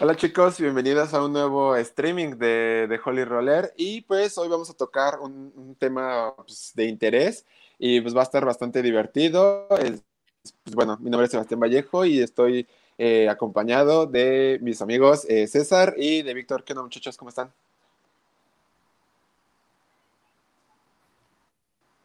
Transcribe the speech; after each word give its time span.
Hola 0.00 0.14
chicos, 0.14 0.60
bienvenidos 0.60 1.12
a 1.12 1.24
un 1.24 1.32
nuevo 1.32 1.74
streaming 1.74 2.36
de, 2.36 2.86
de 2.88 3.00
Holy 3.04 3.24
Roller 3.24 3.74
y 3.76 4.02
pues 4.02 4.38
hoy 4.38 4.46
vamos 4.46 4.70
a 4.70 4.74
tocar 4.74 5.18
un, 5.18 5.74
tema 5.76 6.36
pues, 6.36 6.70
de 6.76 6.84
interés 6.84 7.44
y 7.80 8.00
pues 8.00 8.14
va 8.14 8.20
a 8.20 8.22
estar 8.22 8.44
bastante 8.44 8.80
divertido. 8.80 9.66
pues, 9.68 10.04
bueno, 10.72 10.96
mi 11.00 11.10
nombre 11.10 11.24
es 11.24 11.32
Sebastián 11.32 11.58
Vallejo 11.58 12.04
y 12.04 12.20
estoy 12.20 12.68
eh, 12.96 13.28
acompañado 13.28 14.06
de 14.06 14.60
mis 14.62 14.80
amigos 14.82 15.26
eh, 15.28 15.48
César 15.48 15.94
y 15.96 16.22
de 16.22 16.32
Víctor. 16.32 16.62
¿Qué 16.62 16.74
onda 16.74 16.84
muchachos? 16.84 17.16
¿Cómo 17.16 17.30
están? 17.30 17.52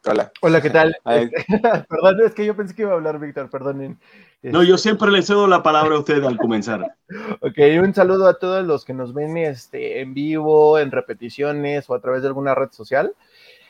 Hola. 0.06 0.30
Hola, 0.42 0.60
¿qué 0.60 0.68
tal? 0.68 0.94
Perdón, 1.04 2.20
es 2.26 2.34
que 2.34 2.44
yo 2.44 2.54
pensé 2.54 2.74
que 2.74 2.82
iba 2.82 2.92
a 2.92 2.94
hablar 2.94 3.18
Víctor, 3.18 3.48
perdonen. 3.48 3.98
No, 4.42 4.62
yo 4.62 4.76
siempre 4.76 5.10
le 5.10 5.22
cedo 5.22 5.46
la 5.46 5.62
palabra 5.62 5.96
a 5.96 5.98
usted 5.98 6.22
al 6.22 6.36
comenzar. 6.36 6.94
ok, 7.40 7.58
un 7.82 7.94
saludo 7.94 8.28
a 8.28 8.38
todos 8.38 8.66
los 8.66 8.84
que 8.84 8.92
nos 8.92 9.14
ven 9.14 9.38
este, 9.38 10.02
en 10.02 10.12
vivo, 10.12 10.78
en 10.78 10.90
repeticiones 10.90 11.88
o 11.88 11.94
a 11.94 12.00
través 12.00 12.20
de 12.20 12.28
alguna 12.28 12.54
red 12.54 12.70
social. 12.72 13.14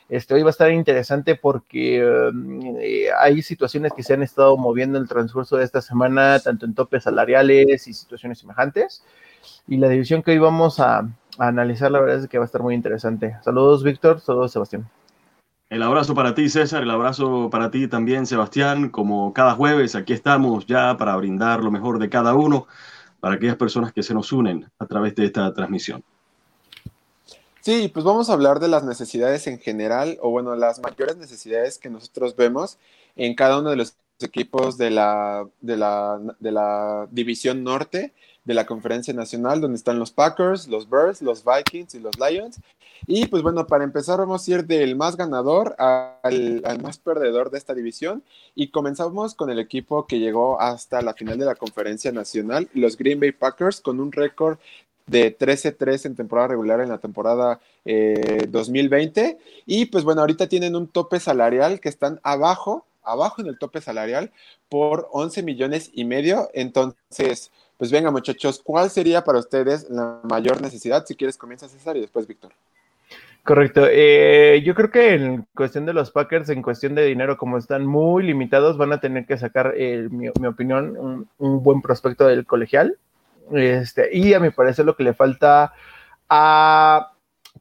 Este, 0.09 0.33
hoy 0.33 0.43
va 0.43 0.49
a 0.49 0.51
estar 0.51 0.71
interesante 0.71 1.35
porque 1.35 2.05
um, 2.05 2.75
eh, 2.79 3.07
hay 3.17 3.41
situaciones 3.41 3.93
que 3.93 4.03
se 4.03 4.13
han 4.13 4.21
estado 4.21 4.57
moviendo 4.57 4.97
en 4.97 5.03
el 5.03 5.09
transcurso 5.09 5.55
de 5.55 5.63
esta 5.63 5.81
semana, 5.81 6.39
tanto 6.39 6.65
en 6.65 6.75
topes 6.75 7.03
salariales 7.03 7.87
y 7.87 7.93
situaciones 7.93 8.39
semejantes. 8.39 9.05
Y 9.67 9.77
la 9.77 9.87
división 9.87 10.21
que 10.21 10.31
hoy 10.31 10.39
vamos 10.39 10.81
a, 10.81 10.99
a 10.99 11.47
analizar, 11.47 11.91
la 11.91 12.01
verdad 12.01 12.19
es 12.19 12.27
que 12.27 12.37
va 12.37 12.43
a 12.43 12.45
estar 12.45 12.61
muy 12.61 12.75
interesante. 12.75 13.37
Saludos, 13.41 13.83
Víctor. 13.83 14.19
Saludos, 14.19 14.51
Sebastián. 14.51 14.89
El 15.69 15.81
abrazo 15.81 16.13
para 16.13 16.35
ti, 16.35 16.47
César, 16.47 16.83
el 16.83 16.91
abrazo 16.91 17.49
para 17.49 17.71
ti 17.71 17.87
también, 17.87 18.27
Sebastián. 18.27 18.89
Como 18.89 19.33
cada 19.33 19.55
jueves, 19.55 19.95
aquí 19.95 20.13
estamos 20.13 20.67
ya 20.67 20.95
para 20.97 21.15
brindar 21.15 21.63
lo 21.63 21.71
mejor 21.71 21.97
de 21.97 22.09
cada 22.09 22.35
uno 22.35 22.67
para 23.19 23.35
aquellas 23.35 23.55
personas 23.55 23.91
que 23.91 24.03
se 24.03 24.13
nos 24.13 24.31
unen 24.31 24.69
a 24.77 24.85
través 24.85 25.15
de 25.15 25.25
esta 25.25 25.51
transmisión. 25.53 26.03
Sí, 27.61 27.89
pues 27.91 28.05
vamos 28.05 28.29
a 28.29 28.33
hablar 28.33 28.59
de 28.59 28.67
las 28.67 28.83
necesidades 28.83 29.47
en 29.47 29.57
general, 29.57 30.19
o 30.21 30.29
bueno, 30.29 30.55
las 30.55 30.79
mayores 30.81 31.17
necesidades 31.17 31.79
que 31.79 31.89
nosotros 31.89 32.35
vemos 32.35 32.77
en 33.15 33.33
cada 33.33 33.57
uno 33.59 33.71
de 33.71 33.77
los 33.77 33.95
equipos 34.19 34.77
de 34.77 34.91
la, 34.91 35.47
de 35.61 35.75
la, 35.75 36.19
de 36.39 36.51
la 36.51 37.07
división 37.09 37.63
norte 37.63 38.13
de 38.45 38.53
la 38.53 38.65
conferencia 38.65 39.13
nacional, 39.13 39.59
donde 39.59 39.75
están 39.75 39.99
los 39.99 40.11
Packers, 40.11 40.67
los 40.67 40.89
Bears, 40.89 41.21
los 41.21 41.43
Vikings 41.43 41.95
y 41.95 41.99
los 41.99 42.17
Lions. 42.19 42.59
Y 43.07 43.25
pues 43.27 43.43
bueno, 43.43 43.67
para 43.67 43.83
empezar 43.83 44.19
vamos 44.19 44.47
a 44.47 44.51
ir 44.51 44.65
del 44.65 44.95
más 44.95 45.17
ganador 45.17 45.75
al, 45.77 46.61
más 46.81 46.97
perdedor 46.97 47.51
de 47.51 47.57
esta 47.57 47.73
división. 47.73 48.23
Y 48.53 48.69
comenzamos 48.69 49.35
con 49.35 49.49
el 49.49 49.59
equipo 49.59 50.05
que 50.07 50.19
llegó 50.19 50.61
hasta 50.61 51.01
la 51.01 51.13
final 51.13 51.37
de 51.37 51.45
la 51.45 51.55
conferencia 51.55 52.11
nacional, 52.11 52.69
los 52.73 52.97
Green 52.97 53.19
Bay 53.19 53.31
Packers, 53.31 53.81
con 53.81 53.99
un 53.99 54.11
récord 54.11 54.57
de 55.07 55.37
13-3 55.37 56.05
en 56.05 56.15
temporada 56.15 56.47
regular 56.47 56.81
en 56.81 56.89
la 56.89 56.99
temporada 56.99 57.59
2020. 57.83 59.21
Eh, 59.21 59.37
y 59.65 59.85
pues 59.85 60.03
bueno, 60.03 60.21
ahorita 60.21 60.47
tienen 60.47 60.75
un 60.75 60.87
tope 60.87 61.19
salarial 61.19 61.79
que 61.79 61.89
están 61.89 62.19
abajo, 62.23 62.85
abajo 63.03 63.41
en 63.41 63.47
el 63.47 63.59
tope 63.59 63.81
salarial 63.81 64.31
por 64.69 65.07
11 65.11 65.43
millones 65.43 65.91
y 65.93 66.05
medio. 66.05 66.49
Entonces, 66.53 67.51
pues 67.77 67.91
venga, 67.91 68.11
muchachos, 68.11 68.61
¿cuál 68.63 68.89
sería 68.89 69.23
para 69.23 69.39
ustedes 69.39 69.89
la 69.89 70.19
mayor 70.23 70.61
necesidad? 70.61 71.05
Si 71.05 71.15
quieres, 71.15 71.37
comienza 71.37 71.67
César 71.67 71.97
y 71.97 72.01
después 72.01 72.27
Víctor. 72.27 72.51
Correcto. 73.45 73.85
Eh, 73.87 74.63
yo 74.65 74.73
creo 74.73 74.89
que 74.89 75.13
en 75.13 75.47
cuestión 75.53 75.85
de 75.85 75.93
los 75.93 76.09
Packers, 76.09 76.49
en 76.49 76.63
cuestión 76.63 76.95
de 76.95 77.05
dinero, 77.05 77.37
como 77.37 77.59
están 77.59 77.85
muy 77.85 78.23
limitados, 78.23 78.75
van 78.75 78.91
a 78.91 78.99
tener 78.99 79.27
que 79.27 79.37
sacar, 79.37 79.73
eh, 79.77 80.07
mi, 80.09 80.29
opinión, 80.47 81.27
un, 81.37 81.63
buen 81.63 81.81
prospecto 81.81 82.25
del 82.25 82.47
colegial. 82.47 82.97
Este, 83.51 84.09
y 84.17 84.33
a 84.33 84.39
mi 84.39 84.49
parecer 84.49 84.85
lo 84.85 84.95
que 84.95 85.03
le 85.03 85.13
falta 85.13 85.73
a 86.27 87.11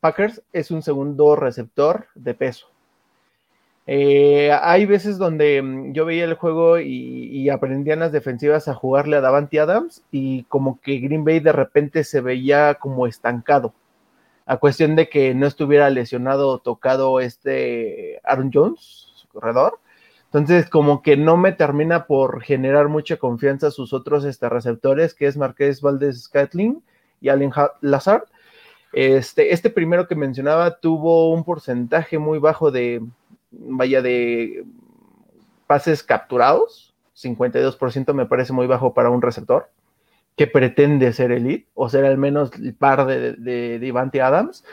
Packers 0.00 0.42
es 0.54 0.70
un 0.70 0.82
segundo 0.82 1.36
receptor 1.36 2.06
de 2.14 2.32
peso. 2.32 2.66
Eh, 3.86 4.50
hay 4.62 4.86
veces 4.86 5.18
donde 5.18 5.60
mm, 5.60 5.92
yo 5.92 6.06
veía 6.06 6.24
el 6.24 6.34
juego 6.34 6.78
y, 6.78 7.48
aprendían 7.50 8.00
las 8.00 8.12
defensivas 8.12 8.68
a 8.68 8.74
jugarle 8.74 9.16
a 9.16 9.20
Davante 9.20 9.60
Adams 9.60 10.02
y 10.10 10.44
como 10.44 10.80
que 10.80 10.98
Green 10.98 11.24
Bay 11.24 11.40
de 11.40 11.52
repente 11.52 12.04
se 12.04 12.20
veía 12.20 12.74
como 12.74 13.06
estancado. 13.06 13.74
A 14.46 14.58
cuestión 14.58 14.96
de 14.96 15.08
que 15.08 15.34
no 15.34 15.46
estuviera 15.46 15.90
lesionado 15.90 16.48
o 16.48 16.58
tocado 16.58 17.20
este 17.20 18.20
Aaron 18.24 18.50
Jones, 18.52 19.12
su 19.14 19.28
corredor. 19.28 19.78
Entonces, 20.26 20.68
como 20.68 21.02
que 21.02 21.16
no 21.16 21.36
me 21.36 21.52
termina 21.52 22.06
por 22.06 22.42
generar 22.42 22.88
mucha 22.88 23.16
confianza 23.18 23.70
sus 23.70 23.92
otros 23.92 24.24
este, 24.24 24.48
receptores, 24.48 25.14
que 25.14 25.26
es 25.26 25.36
Marqués 25.36 25.80
Valdez 25.80 26.24
Scatling 26.24 26.82
y 27.20 27.28
Allen 27.28 27.52
Lazard. 27.80 28.24
Este, 28.92 29.52
este 29.52 29.70
primero 29.70 30.08
que 30.08 30.14
mencionaba 30.14 30.78
tuvo 30.80 31.32
un 31.32 31.44
porcentaje 31.44 32.18
muy 32.18 32.38
bajo 32.38 32.70
de, 32.70 33.02
vaya 33.60 34.02
de 34.02 34.64
pases 35.66 36.02
capturados, 36.02 36.94
52% 37.16 38.12
me 38.12 38.26
parece 38.26 38.52
muy 38.52 38.66
bajo 38.66 38.94
para 38.94 39.10
un 39.10 39.22
receptor 39.22 39.70
que 40.36 40.46
pretende 40.46 41.12
ser 41.12 41.32
elite 41.32 41.68
o 41.74 41.88
ser 41.88 42.04
al 42.04 42.18
menos 42.18 42.52
el 42.54 42.74
par 42.74 43.06
de, 43.06 43.34
de, 43.38 44.20
Adams. 44.20 44.64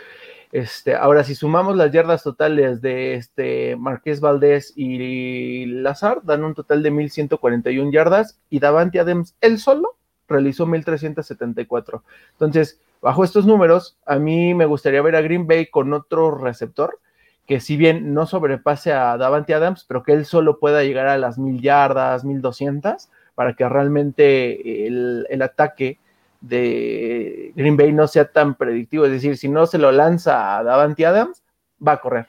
Este, 0.52 0.96
ahora, 0.96 1.24
si 1.24 1.36
sumamos 1.36 1.78
las 1.78 1.92
yardas 1.92 2.24
totales 2.24 2.82
de 2.82 3.14
este 3.14 3.76
Marqués 3.78 4.20
Valdés 4.20 4.74
y 4.76 5.66
Lazar, 5.66 6.22
dan 6.24 6.44
un 6.44 6.56
total 6.56 6.84
de 6.84 6.92
1141 6.92 7.92
yardas 7.92 8.40
y 8.50 8.60
Davante 8.60 9.00
Adams 9.00 9.36
él 9.40 9.60
solo 9.60 9.96
realizó 10.28 10.66
1374. 10.66 12.04
Entonces, 12.34 12.82
bajo 13.02 13.24
estos 13.24 13.46
números, 13.46 13.98
a 14.06 14.18
mí 14.18 14.54
me 14.54 14.66
gustaría 14.66 15.02
ver 15.02 15.16
a 15.16 15.22
Green 15.22 15.48
Bay 15.48 15.68
con 15.68 15.94
otro 15.94 16.38
receptor 16.38 17.00
que 17.48 17.60
si 17.60 17.78
bien 17.78 18.14
no 18.14 18.26
sobrepase 18.26 18.94
a 18.94 19.18
Davante 19.18 19.54
Adams, 19.54 19.86
pero 19.88 20.04
que 20.04 20.14
él 20.14 20.26
solo 20.26 20.60
pueda 20.60 20.84
llegar 20.84 21.08
a 21.08 21.18
las 21.18 21.38
mil 21.38 21.62
yardas, 21.62 22.24
mil 22.24 22.42
doscientas, 22.42 23.10
para 23.36 23.54
que 23.56 23.68
realmente 23.68 24.88
el, 24.88 25.42
ataque 25.42 26.00
de 26.42 27.52
Green 27.56 27.78
Bay 27.78 27.92
no 27.92 28.08
sea 28.08 28.26
tan 28.26 28.56
predictivo. 28.56 29.06
Es 29.06 29.12
decir, 29.12 29.38
si 29.38 29.50
no 29.50 29.66
se 29.66 29.78
lo 29.78 29.92
lanza 29.92 30.58
a 30.58 30.64
Davante 30.64 31.06
Adams, 31.06 31.44
va 31.86 31.94
a 31.94 32.02
correr. 32.02 32.28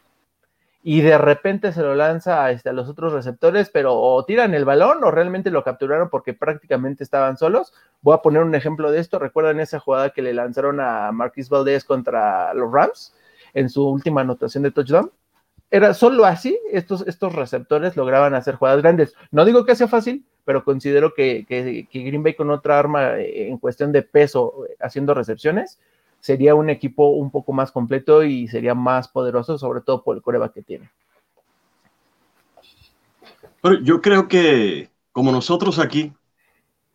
Y 0.84 1.00
de 1.00 1.16
repente 1.16 1.72
se 1.72 1.82
lo 1.82 1.94
lanza 1.94 2.44
a, 2.44 2.50
este, 2.50 2.70
a 2.70 2.72
los 2.72 2.88
otros 2.88 3.12
receptores, 3.12 3.70
pero 3.70 3.94
o 3.94 4.24
tiran 4.24 4.52
el 4.54 4.64
balón 4.64 5.04
o 5.04 5.12
realmente 5.12 5.50
lo 5.50 5.62
capturaron 5.62 6.08
porque 6.10 6.34
prácticamente 6.34 7.04
estaban 7.04 7.36
solos. 7.36 7.72
Voy 8.00 8.14
a 8.14 8.22
poner 8.22 8.42
un 8.42 8.54
ejemplo 8.56 8.90
de 8.90 8.98
esto. 8.98 9.20
¿Recuerdan 9.20 9.60
esa 9.60 9.78
jugada 9.78 10.10
que 10.10 10.22
le 10.22 10.34
lanzaron 10.34 10.80
a 10.80 11.12
Marquis 11.12 11.48
Valdez 11.48 11.84
contra 11.84 12.52
los 12.54 12.72
Rams? 12.72 13.14
En 13.54 13.68
su 13.68 13.86
última 13.86 14.20
anotación 14.22 14.62
de 14.62 14.70
touchdown. 14.70 15.10
Era 15.70 15.94
solo 15.94 16.26
así, 16.26 16.58
estos, 16.70 17.06
estos 17.06 17.34
receptores 17.34 17.96
lograban 17.96 18.34
hacer 18.34 18.56
jugadas 18.56 18.82
grandes. 18.82 19.14
No 19.30 19.44
digo 19.44 19.64
que 19.64 19.74
sea 19.74 19.88
fácil, 19.88 20.24
pero 20.44 20.64
considero 20.64 21.14
que, 21.14 21.46
que, 21.48 21.86
Green 21.92 22.22
Bay 22.22 22.34
con 22.34 22.50
otra 22.50 22.78
arma 22.78 23.18
eh, 23.18 23.48
en 23.48 23.58
cuestión 23.58 23.92
de 23.92 24.02
peso 24.02 24.66
eh, 24.68 24.76
haciendo 24.80 25.14
recepciones 25.14 25.78
sería 26.20 26.54
un 26.54 26.70
equipo 26.70 27.08
un 27.08 27.30
poco 27.30 27.52
más 27.52 27.72
completo 27.72 28.22
y 28.22 28.46
sería 28.46 28.74
más 28.74 29.08
poderoso, 29.08 29.58
sobre 29.58 29.80
todo 29.80 30.04
por 30.04 30.16
el 30.16 30.22
coreba 30.22 30.52
que 30.52 30.62
tiene. 30.62 30.88
Pero 33.60 33.80
yo 33.80 34.00
creo 34.00 34.28
que 34.28 34.88
como 35.10 35.32
nosotros 35.32 35.78
aquí 35.78 36.12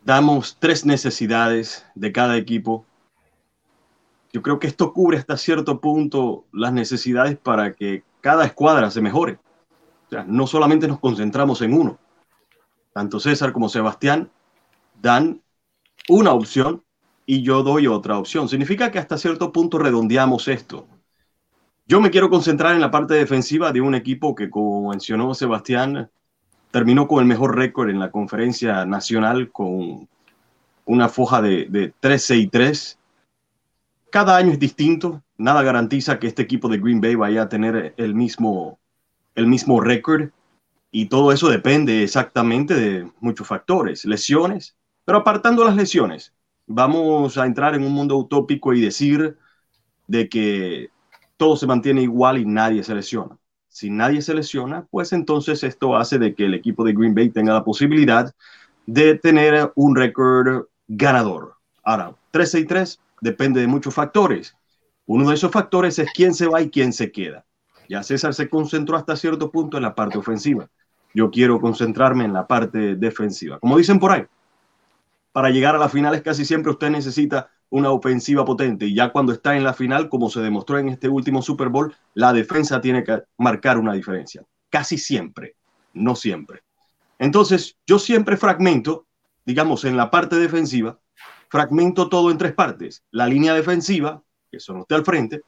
damos 0.04 0.58
tres 0.60 0.86
necesidades 0.86 1.86
de 1.96 2.12
cada 2.14 2.38
equipo, 2.38 2.86
yo 4.34 4.42
creo 4.42 4.60
que 4.60 4.68
esto 4.68 4.94
cubre 4.94 5.18
hasta 5.18 5.38
cierto 5.38 5.80
punto 5.80 6.46
las 6.52 6.74
necesidades 6.74 7.38
para 7.38 7.74
que 7.74 8.04
cada 8.22 8.46
escuadra 8.46 8.92
se 8.92 9.02
mejore. 9.02 9.40
O 10.08 10.10
sea, 10.10 10.26
no 10.28 10.48
solamente 10.48 10.88
nos 10.88 11.00
concentramos 11.00 11.62
en 11.62 11.74
uno. 11.74 11.98
Tanto 12.94 13.20
César 13.20 13.54
como 13.54 13.70
Sebastián 13.70 14.30
dan 15.02 15.42
una 16.10 16.32
opción 16.32 16.84
y 17.26 17.42
yo 17.42 17.64
doy 17.64 17.88
otra 17.88 18.18
opción. 18.18 18.48
Significa 18.50 18.92
que 18.92 19.00
hasta 19.00 19.18
cierto 19.18 19.52
punto 19.52 19.78
redondeamos 19.78 20.48
esto. 20.48 20.88
Yo 21.86 22.02
me 22.02 22.10
quiero 22.10 22.30
concentrar 22.30 22.74
en 22.74 22.82
la 22.82 22.92
parte 22.92 23.14
defensiva 23.14 23.72
de 23.72 23.82
un 23.82 23.96
equipo 23.96 24.36
que, 24.36 24.50
como 24.50 24.90
mencionó 24.90 25.34
Sebastián, 25.34 26.10
terminó 26.72 27.08
con 27.08 27.22
el 27.22 27.28
mejor 27.28 27.56
récord 27.56 27.90
en 27.90 28.00
la 28.00 28.12
conferencia 28.12 28.86
nacional 28.86 29.52
con 29.52 30.08
una 30.86 31.10
foja 31.10 31.42
de, 31.42 31.66
de 31.70 31.94
13 32.00 32.38
y 32.38 32.48
3 32.48 32.97
cada 34.10 34.38
año 34.38 34.52
es 34.52 34.60
distinto. 34.60 35.24
Nada 35.38 35.64
garantiza 35.64 36.20
que 36.20 36.28
este 36.28 36.42
equipo 36.42 36.68
de 36.70 36.80
Green 36.80 37.02
Bay 37.02 37.16
vaya 37.16 37.44
a 37.44 37.50
tener 37.50 37.94
el 37.98 38.16
mismo, 38.16 38.80
el 39.36 39.48
mismo 39.48 39.80
récord. 39.80 40.30
Y 40.92 41.08
todo 41.08 41.32
eso 41.32 41.50
depende 41.50 42.04
exactamente 42.04 42.74
de 42.74 43.12
muchos 43.20 43.48
factores, 43.48 44.06
lesiones. 44.06 44.76
Pero 45.06 45.20
apartando 45.20 45.64
las 45.64 45.76
lesiones, 45.76 46.34
vamos 46.66 47.38
a 47.38 47.46
entrar 47.46 47.76
en 47.76 47.84
un 47.84 47.94
mundo 47.94 48.18
utópico 48.18 48.74
y 48.74 48.82
decir 48.82 49.38
de 50.08 50.30
que 50.30 50.90
todo 51.38 51.56
se 51.56 51.68
mantiene 51.68 52.02
igual 52.02 52.38
y 52.38 52.46
nadie 52.46 52.84
se 52.84 52.96
lesiona. 52.96 53.38
Si 53.68 53.90
nadie 53.90 54.22
se 54.22 54.34
lesiona, 54.34 54.88
pues 54.90 55.14
entonces 55.14 55.64
esto 55.64 55.96
hace 55.96 56.18
de 56.18 56.34
que 56.34 56.46
el 56.46 56.56
equipo 56.56 56.84
de 56.84 56.94
Green 56.94 57.14
Bay 57.14 57.30
tenga 57.30 57.54
la 57.54 57.64
posibilidad 57.64 58.34
de 58.88 59.16
tener 59.16 59.72
un 59.76 59.96
récord 59.96 60.66
ganador. 60.88 61.56
Ahora, 61.84 62.16
13 62.32 62.60
y 62.62 62.66
3 62.66 63.00
depende 63.22 63.62
de 63.62 63.68
muchos 63.68 63.94
factores. 63.94 64.56
Uno 65.06 65.30
de 65.30 65.36
esos 65.36 65.52
factores 65.52 66.00
es 66.00 66.12
quién 66.14 66.34
se 66.34 66.48
va 66.48 66.62
y 66.62 66.70
quién 66.70 66.94
se 66.94 67.12
queda. 67.12 67.46
Ya 67.90 68.04
César 68.04 68.34
se 68.34 68.50
concentró 68.50 68.98
hasta 68.98 69.16
cierto 69.16 69.52
punto 69.52 69.78
en 69.78 69.84
la 69.84 69.96
parte 69.96 70.18
ofensiva. 70.18 70.70
Yo 71.14 71.32
quiero 71.32 71.60
concentrarme 71.60 72.26
en 72.26 72.34
la 72.34 72.46
parte 72.46 72.96
defensiva. 72.96 73.60
Como 73.60 73.78
dicen 73.78 74.00
por 74.00 74.12
ahí, 74.12 74.26
para 75.32 75.50
llegar 75.50 75.76
a 75.76 75.80
las 75.80 75.92
finales 75.92 76.22
casi 76.22 76.46
siempre 76.46 76.72
usted 76.72 76.90
necesita 76.90 77.50
una 77.70 77.92
ofensiva 77.92 78.46
potente 78.46 78.86
y 78.86 78.96
ya 78.96 79.12
cuando 79.12 79.34
está 79.34 79.56
en 79.56 79.64
la 79.64 79.74
final, 79.74 80.10
como 80.10 80.30
se 80.30 80.42
demostró 80.42 80.80
en 80.80 80.90
este 80.90 81.10
último 81.10 81.42
Super 81.42 81.70
Bowl, 81.70 81.96
la 82.14 82.34
defensa 82.34 82.82
tiene 82.82 83.04
que 83.04 83.24
marcar 83.38 83.78
una 83.78 83.94
diferencia. 83.94 84.44
Casi 84.70 84.98
siempre, 84.98 85.56
no 85.94 86.16
siempre. 86.16 86.62
Entonces, 87.20 87.78
yo 87.86 88.00
siempre 88.00 88.38
fragmento, 88.38 89.06
digamos, 89.46 89.86
en 89.86 89.98
la 89.98 90.10
parte 90.12 90.38
defensiva, 90.38 91.00
fragmento 91.50 92.10
todo 92.10 92.32
en 92.32 92.38
tres 92.38 92.54
partes. 92.54 93.04
La 93.12 93.28
línea 93.28 93.54
defensiva, 93.54 94.22
que 94.52 94.60
son 94.60 94.78
los 94.78 94.88
de 94.88 94.96
al 94.96 95.06
frente, 95.06 95.42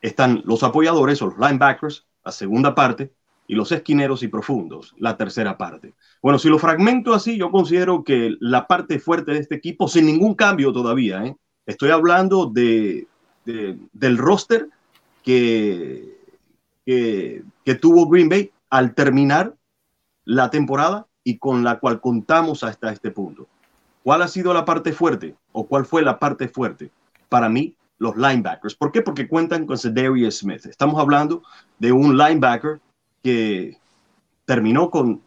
están 0.00 0.42
los 0.44 0.62
apoyadores 0.62 1.22
o 1.22 1.26
los 1.26 1.38
linebackers, 1.38 2.06
la 2.24 2.32
segunda 2.32 2.74
parte, 2.74 3.12
y 3.46 3.54
los 3.54 3.72
esquineros 3.72 4.22
y 4.22 4.28
profundos, 4.28 4.94
la 4.98 5.16
tercera 5.16 5.58
parte. 5.58 5.94
Bueno, 6.22 6.38
si 6.38 6.48
lo 6.48 6.58
fragmento 6.58 7.12
así, 7.12 7.36
yo 7.36 7.50
considero 7.50 8.04
que 8.04 8.36
la 8.40 8.66
parte 8.66 8.98
fuerte 8.98 9.32
de 9.32 9.40
este 9.40 9.56
equipo, 9.56 9.88
sin 9.88 10.06
ningún 10.06 10.34
cambio 10.34 10.72
todavía, 10.72 11.24
¿eh? 11.24 11.36
estoy 11.66 11.90
hablando 11.90 12.46
de, 12.46 13.06
del 13.44 14.18
roster 14.18 14.68
que, 15.22 16.18
que, 16.86 17.42
que 17.64 17.74
tuvo 17.74 18.08
Green 18.08 18.28
Bay 18.28 18.50
al 18.70 18.94
terminar 18.94 19.54
la 20.24 20.50
temporada 20.50 21.06
y 21.24 21.38
con 21.38 21.62
la 21.62 21.78
cual 21.78 22.00
contamos 22.00 22.64
hasta 22.64 22.92
este 22.92 23.10
punto. 23.10 23.48
¿Cuál 24.02 24.22
ha 24.22 24.28
sido 24.28 24.52
la 24.52 24.64
parte 24.64 24.92
fuerte 24.92 25.36
o 25.52 25.66
cuál 25.66 25.84
fue 25.84 26.02
la 26.02 26.18
parte 26.18 26.48
fuerte? 26.48 26.90
Para 27.28 27.48
mí, 27.48 27.74
los 27.98 28.16
linebackers. 28.16 28.74
¿Por 28.74 28.90
qué? 28.90 29.00
Porque 29.00 29.28
cuentan 29.28 29.64
con 29.64 29.78
Cedarius 29.78 30.38
Smith. 30.38 30.66
Estamos 30.66 31.00
hablando 31.00 31.42
de 31.78 31.92
un 31.92 32.16
linebacker 32.16 32.80
que 33.22 33.78
terminó 34.44 34.90
con 34.90 35.22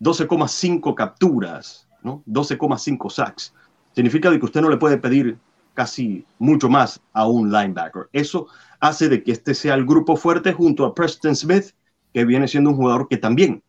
12,5 0.00 0.94
capturas, 0.94 1.86
¿no? 2.02 2.22
12,5 2.26 3.10
sacks. 3.10 3.52
Significa 3.94 4.30
que 4.30 4.44
usted 4.44 4.62
no 4.62 4.70
le 4.70 4.78
puede 4.78 4.96
pedir 4.96 5.38
casi 5.74 6.24
mucho 6.38 6.70
más 6.70 7.00
a 7.12 7.26
un 7.26 7.52
linebacker. 7.52 8.08
Eso 8.12 8.46
hace 8.80 9.08
de 9.08 9.22
que 9.22 9.32
este 9.32 9.54
sea 9.54 9.74
el 9.74 9.84
grupo 9.84 10.16
fuerte 10.16 10.52
junto 10.54 10.86
a 10.86 10.94
Preston 10.94 11.36
Smith, 11.36 11.72
que 12.14 12.24
viene 12.24 12.48
siendo 12.48 12.70
un 12.70 12.76
jugador 12.76 13.06
que 13.08 13.18
también 13.18 13.62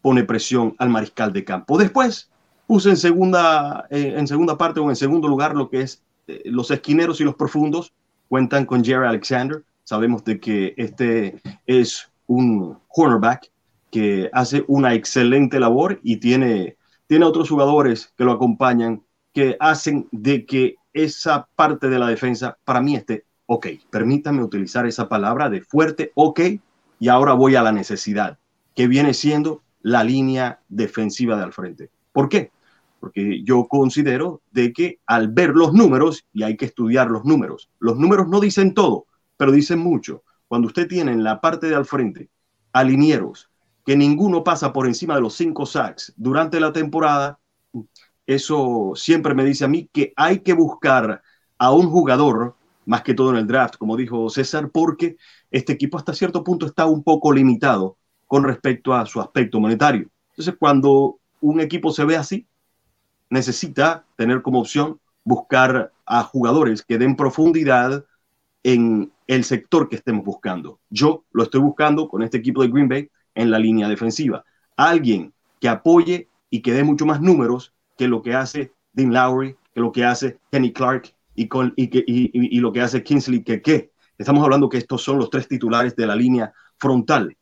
pone 0.00 0.24
presión 0.24 0.74
al 0.78 0.88
mariscal 0.88 1.32
de 1.32 1.44
campo. 1.44 1.78
Después 1.78 2.31
puse 2.72 2.88
en 2.88 2.96
segunda, 2.96 3.86
eh, 3.90 4.14
en 4.16 4.26
segunda 4.26 4.56
parte 4.56 4.80
o 4.80 4.88
en 4.88 4.96
segundo 4.96 5.28
lugar 5.28 5.54
lo 5.54 5.68
que 5.68 5.82
es 5.82 6.02
eh, 6.26 6.40
los 6.46 6.70
esquineros 6.70 7.20
y 7.20 7.24
los 7.24 7.34
profundos. 7.34 7.92
Cuentan 8.30 8.64
con 8.64 8.82
Jerry 8.82 9.06
Alexander. 9.06 9.62
Sabemos 9.84 10.24
de 10.24 10.40
que 10.40 10.72
este 10.78 11.42
es 11.66 12.10
un 12.26 12.78
cornerback 12.88 13.50
que 13.90 14.30
hace 14.32 14.64
una 14.68 14.94
excelente 14.94 15.60
labor 15.60 16.00
y 16.02 16.16
tiene, 16.16 16.78
tiene 17.06 17.26
otros 17.26 17.50
jugadores 17.50 18.10
que 18.16 18.24
lo 18.24 18.32
acompañan 18.32 19.02
que 19.34 19.54
hacen 19.60 20.08
de 20.10 20.46
que 20.46 20.76
esa 20.94 21.46
parte 21.54 21.90
de 21.90 21.98
la 21.98 22.06
defensa 22.06 22.56
para 22.64 22.80
mí 22.80 22.96
esté 22.96 23.26
ok. 23.44 23.66
Permítame 23.90 24.42
utilizar 24.42 24.86
esa 24.86 25.10
palabra 25.10 25.50
de 25.50 25.60
fuerte, 25.60 26.12
ok, 26.14 26.40
y 26.98 27.08
ahora 27.08 27.34
voy 27.34 27.54
a 27.54 27.62
la 27.62 27.72
necesidad, 27.72 28.38
que 28.74 28.86
viene 28.86 29.12
siendo 29.12 29.60
la 29.82 30.02
línea 30.04 30.60
defensiva 30.70 31.36
de 31.36 31.42
al 31.42 31.52
frente. 31.52 31.90
¿Por 32.12 32.30
qué? 32.30 32.50
Porque 33.02 33.42
yo 33.42 33.66
considero 33.66 34.42
de 34.52 34.72
que 34.72 35.00
al 35.06 35.26
ver 35.26 35.50
los 35.56 35.72
números, 35.72 36.24
y 36.32 36.44
hay 36.44 36.56
que 36.56 36.66
estudiar 36.66 37.10
los 37.10 37.24
números, 37.24 37.68
los 37.80 37.98
números 37.98 38.28
no 38.28 38.38
dicen 38.38 38.74
todo, 38.74 39.06
pero 39.36 39.50
dicen 39.50 39.80
mucho 39.80 40.22
cuando 40.46 40.68
usted 40.68 40.86
tiene 40.86 41.10
en 41.10 41.24
la 41.24 41.40
parte 41.40 41.66
de 41.66 41.74
al 41.74 41.84
frente 41.84 42.28
alinieros 42.72 43.50
que 43.84 43.96
ninguno 43.96 44.44
pasa 44.44 44.72
por 44.72 44.86
encima 44.86 45.16
de 45.16 45.20
los 45.20 45.34
cinco 45.34 45.66
sacks 45.66 46.12
durante 46.16 46.60
la 46.60 46.72
temporada, 46.72 47.40
eso 48.24 48.92
siempre 48.94 49.34
me 49.34 49.44
dice 49.44 49.64
a 49.64 49.68
mí 49.68 49.88
que 49.92 50.12
hay 50.14 50.38
que 50.38 50.52
buscar 50.52 51.22
a 51.58 51.72
un 51.72 51.90
jugador, 51.90 52.54
más 52.86 53.02
que 53.02 53.14
todo 53.14 53.30
en 53.30 53.38
el 53.38 53.48
draft, 53.48 53.78
como 53.78 53.96
dijo 53.96 54.30
César, 54.30 54.70
porque 54.70 55.16
este 55.50 55.72
equipo 55.72 55.98
hasta 55.98 56.14
cierto 56.14 56.44
punto 56.44 56.66
está 56.66 56.86
un 56.86 57.02
poco 57.02 57.32
limitado 57.32 57.96
con 58.28 58.44
respecto 58.44 58.94
a 58.94 59.06
su 59.06 59.20
aspecto 59.20 59.58
monetario. 59.58 60.08
Entonces, 60.30 60.54
cuando 60.56 61.18
un 61.40 61.60
equipo 61.60 61.90
se 61.90 62.04
ve 62.04 62.16
así, 62.16 62.46
necesita 63.32 64.04
tener 64.16 64.42
como 64.42 64.60
opción 64.60 65.00
buscar 65.24 65.90
a 66.04 66.22
jugadores 66.22 66.82
que 66.82 66.98
den 66.98 67.16
profundidad 67.16 68.04
en 68.62 69.10
el 69.26 69.44
sector 69.44 69.88
que 69.88 69.96
estemos 69.96 70.22
buscando. 70.22 70.78
Yo 70.90 71.24
lo 71.32 71.44
estoy 71.44 71.62
buscando 71.62 72.08
con 72.08 72.22
este 72.22 72.36
equipo 72.36 72.60
de 72.62 72.68
Green 72.68 72.88
Bay 72.88 73.10
en 73.34 73.50
la 73.50 73.58
línea 73.58 73.88
defensiva. 73.88 74.44
Alguien 74.76 75.32
que 75.60 75.70
apoye 75.70 76.28
y 76.50 76.60
que 76.60 76.74
dé 76.74 76.84
mucho 76.84 77.06
más 77.06 77.22
números 77.22 77.72
que 77.96 78.06
lo 78.06 78.20
que 78.20 78.34
hace 78.34 78.72
Dean 78.92 79.14
Lowry, 79.14 79.56
que 79.74 79.80
lo 79.80 79.92
que 79.92 80.04
hace 80.04 80.38
Kenny 80.50 80.72
Clark 80.74 81.14
y, 81.34 81.48
con, 81.48 81.72
y, 81.74 81.88
que, 81.88 82.04
y, 82.06 82.60
lo 82.60 82.70
que 82.70 82.82
hace 82.82 83.02
Kingsley 83.02 83.42
que 83.42 83.90
Estamos 84.18 84.44
hablando 84.44 84.68
que 84.68 84.76
estos 84.76 85.02
son 85.02 85.18
los 85.18 85.30
tres 85.30 85.48
titulares 85.48 85.96
de 85.96 86.06
la 86.06 86.14
línea 86.14 86.52
frontal. 86.76 87.34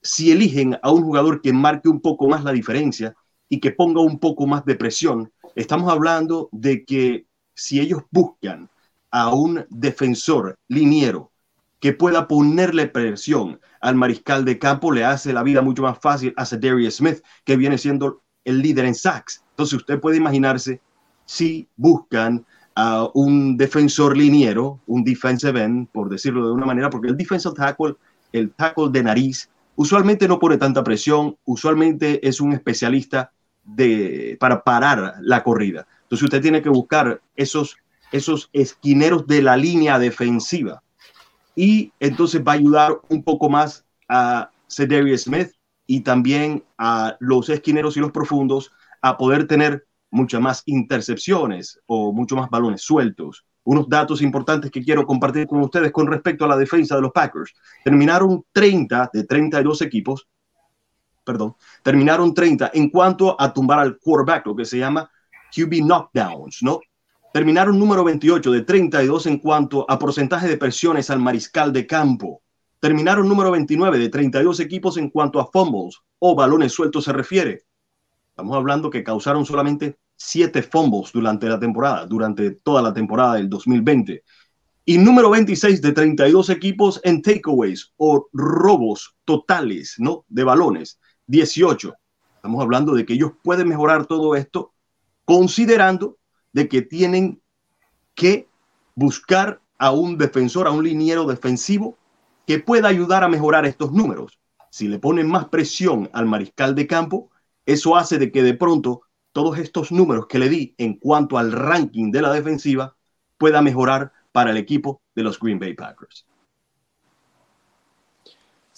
Si 0.00 0.30
eligen 0.30 0.78
a 0.80 0.92
un 0.92 1.02
jugador 1.02 1.40
que 1.42 1.52
marque 1.52 1.88
un 1.88 2.00
poco 2.00 2.28
más 2.28 2.44
la 2.44 2.52
diferencia 2.52 3.16
y 3.52 3.60
que 3.60 3.70
ponga 3.70 4.00
un 4.00 4.18
poco 4.18 4.46
más 4.46 4.64
de 4.64 4.76
presión, 4.76 5.30
estamos 5.54 5.92
hablando 5.92 6.48
de 6.52 6.86
que 6.86 7.26
si 7.54 7.80
ellos 7.80 8.00
buscan 8.10 8.70
a 9.10 9.28
un 9.34 9.66
defensor 9.68 10.56
liniero 10.68 11.32
que 11.78 11.92
pueda 11.92 12.26
ponerle 12.26 12.86
presión 12.86 13.60
al 13.82 13.94
mariscal 13.94 14.46
de 14.46 14.58
campo, 14.58 14.90
le 14.90 15.04
hace 15.04 15.34
la 15.34 15.42
vida 15.42 15.60
mucho 15.60 15.82
más 15.82 15.98
fácil 15.98 16.32
a 16.38 16.46
Darius 16.46 16.96
Smith, 16.96 17.22
que 17.44 17.58
viene 17.58 17.76
siendo 17.76 18.22
el 18.42 18.62
líder 18.62 18.86
en 18.86 18.94
sacks. 18.94 19.44
Entonces 19.50 19.80
usted 19.80 20.00
puede 20.00 20.16
imaginarse 20.16 20.80
si 21.26 21.68
buscan 21.76 22.46
a 22.74 23.06
un 23.12 23.58
defensor 23.58 24.16
liniero, 24.16 24.80
un 24.86 25.04
defensive 25.04 25.62
end, 25.62 25.88
por 25.88 26.08
decirlo 26.08 26.46
de 26.46 26.52
una 26.54 26.64
manera, 26.64 26.88
porque 26.88 27.08
el 27.08 27.18
defensive 27.18 27.54
tackle, 27.54 27.96
el 28.32 28.50
tackle 28.52 28.88
de 28.90 29.02
nariz, 29.02 29.50
usualmente 29.76 30.26
no 30.26 30.38
pone 30.38 30.56
tanta 30.56 30.82
presión, 30.82 31.36
usualmente 31.44 32.26
es 32.26 32.40
un 32.40 32.54
especialista 32.54 33.30
de, 33.64 34.36
para 34.40 34.62
parar 34.62 35.14
la 35.20 35.42
corrida. 35.42 35.86
Entonces 36.02 36.24
usted 36.24 36.42
tiene 36.42 36.62
que 36.62 36.68
buscar 36.68 37.20
esos 37.36 37.76
esos 38.12 38.50
esquineros 38.52 39.26
de 39.26 39.42
la 39.42 39.56
línea 39.56 39.98
defensiva. 39.98 40.82
Y 41.56 41.92
entonces 41.98 42.42
va 42.46 42.52
a 42.52 42.56
ayudar 42.56 43.00
un 43.08 43.24
poco 43.24 43.48
más 43.48 43.84
a 44.08 44.50
Cedarius 44.68 45.22
Smith 45.22 45.50
y 45.86 46.00
también 46.00 46.62
a 46.78 47.16
los 47.18 47.48
esquineros 47.48 47.96
y 47.96 48.00
los 48.00 48.12
profundos 48.12 48.70
a 49.00 49.16
poder 49.16 49.46
tener 49.46 49.86
muchas 50.10 50.40
más 50.40 50.62
intercepciones 50.66 51.80
o 51.86 52.12
mucho 52.12 52.36
más 52.36 52.48
balones 52.48 52.82
sueltos. 52.82 53.44
Unos 53.64 53.88
datos 53.88 54.22
importantes 54.22 54.70
que 54.70 54.82
quiero 54.82 55.06
compartir 55.06 55.46
con 55.46 55.60
ustedes 55.60 55.90
con 55.90 56.06
respecto 56.06 56.44
a 56.44 56.48
la 56.48 56.56
defensa 56.56 56.96
de 56.96 57.02
los 57.02 57.12
Packers. 57.12 57.54
Terminaron 57.84 58.44
30 58.52 59.10
de 59.12 59.24
32 59.24 59.82
equipos, 59.82 60.28
perdón, 61.24 61.56
terminaron 61.82 62.34
30 62.34 62.70
en 62.74 62.90
cuanto 62.90 63.40
a 63.40 63.52
tumbar 63.52 63.78
al 63.78 63.98
quarterback, 63.98 64.46
lo 64.46 64.56
que 64.56 64.64
se 64.64 64.78
llama 64.78 65.10
QB 65.54 65.82
knockdowns, 65.82 66.62
¿no? 66.62 66.80
Terminaron 67.32 67.78
número 67.78 68.04
28 68.04 68.50
de 68.52 68.62
32 68.62 69.26
en 69.26 69.38
cuanto 69.38 69.90
a 69.90 69.98
porcentaje 69.98 70.48
de 70.48 70.58
presiones 70.58 71.08
al 71.08 71.18
mariscal 71.18 71.72
de 71.72 71.86
campo. 71.86 72.42
Terminaron 72.78 73.28
número 73.28 73.50
29 73.52 73.98
de 73.98 74.08
32 74.08 74.60
equipos 74.60 74.96
en 74.98 75.08
cuanto 75.08 75.40
a 75.40 75.46
fumbles 75.46 75.98
o 76.18 76.34
balones 76.34 76.72
sueltos 76.72 77.04
se 77.04 77.12
refiere. 77.12 77.64
Estamos 78.28 78.56
hablando 78.56 78.90
que 78.90 79.02
causaron 79.02 79.46
solamente 79.46 79.98
7 80.16 80.62
fumbles 80.62 81.10
durante 81.12 81.48
la 81.48 81.58
temporada, 81.58 82.06
durante 82.06 82.50
toda 82.50 82.82
la 82.82 82.92
temporada 82.92 83.34
del 83.34 83.48
2020. 83.48 84.22
Y 84.84 84.98
número 84.98 85.30
26 85.30 85.80
de 85.80 85.92
32 85.92 86.50
equipos 86.50 87.00
en 87.04 87.22
takeaways 87.22 87.92
o 87.96 88.28
robos 88.32 89.16
totales, 89.24 89.94
¿no? 89.98 90.24
De 90.28 90.44
balones. 90.44 90.98
18. 91.26 91.94
Estamos 92.36 92.62
hablando 92.62 92.94
de 92.94 93.06
que 93.06 93.14
ellos 93.14 93.32
pueden 93.42 93.68
mejorar 93.68 94.06
todo 94.06 94.34
esto 94.34 94.72
considerando 95.24 96.18
de 96.52 96.68
que 96.68 96.82
tienen 96.82 97.40
que 98.14 98.48
buscar 98.94 99.60
a 99.78 99.90
un 99.92 100.18
defensor, 100.18 100.66
a 100.66 100.70
un 100.70 100.84
liniero 100.84 101.24
defensivo 101.26 101.96
que 102.46 102.58
pueda 102.58 102.88
ayudar 102.88 103.24
a 103.24 103.28
mejorar 103.28 103.64
estos 103.66 103.92
números. 103.92 104.38
Si 104.70 104.88
le 104.88 104.98
ponen 104.98 105.28
más 105.28 105.46
presión 105.48 106.10
al 106.12 106.26
mariscal 106.26 106.74
de 106.74 106.86
campo, 106.86 107.30
eso 107.66 107.96
hace 107.96 108.18
de 108.18 108.32
que 108.32 108.42
de 108.42 108.54
pronto 108.54 109.02
todos 109.32 109.58
estos 109.58 109.92
números 109.92 110.26
que 110.26 110.38
le 110.38 110.48
di 110.48 110.74
en 110.78 110.94
cuanto 110.94 111.38
al 111.38 111.52
ranking 111.52 112.10
de 112.10 112.22
la 112.22 112.32
defensiva 112.32 112.96
pueda 113.38 113.62
mejorar 113.62 114.12
para 114.32 114.50
el 114.50 114.56
equipo 114.56 115.02
de 115.14 115.22
los 115.22 115.38
Green 115.38 115.58
Bay 115.58 115.74
Packers. 115.74 116.26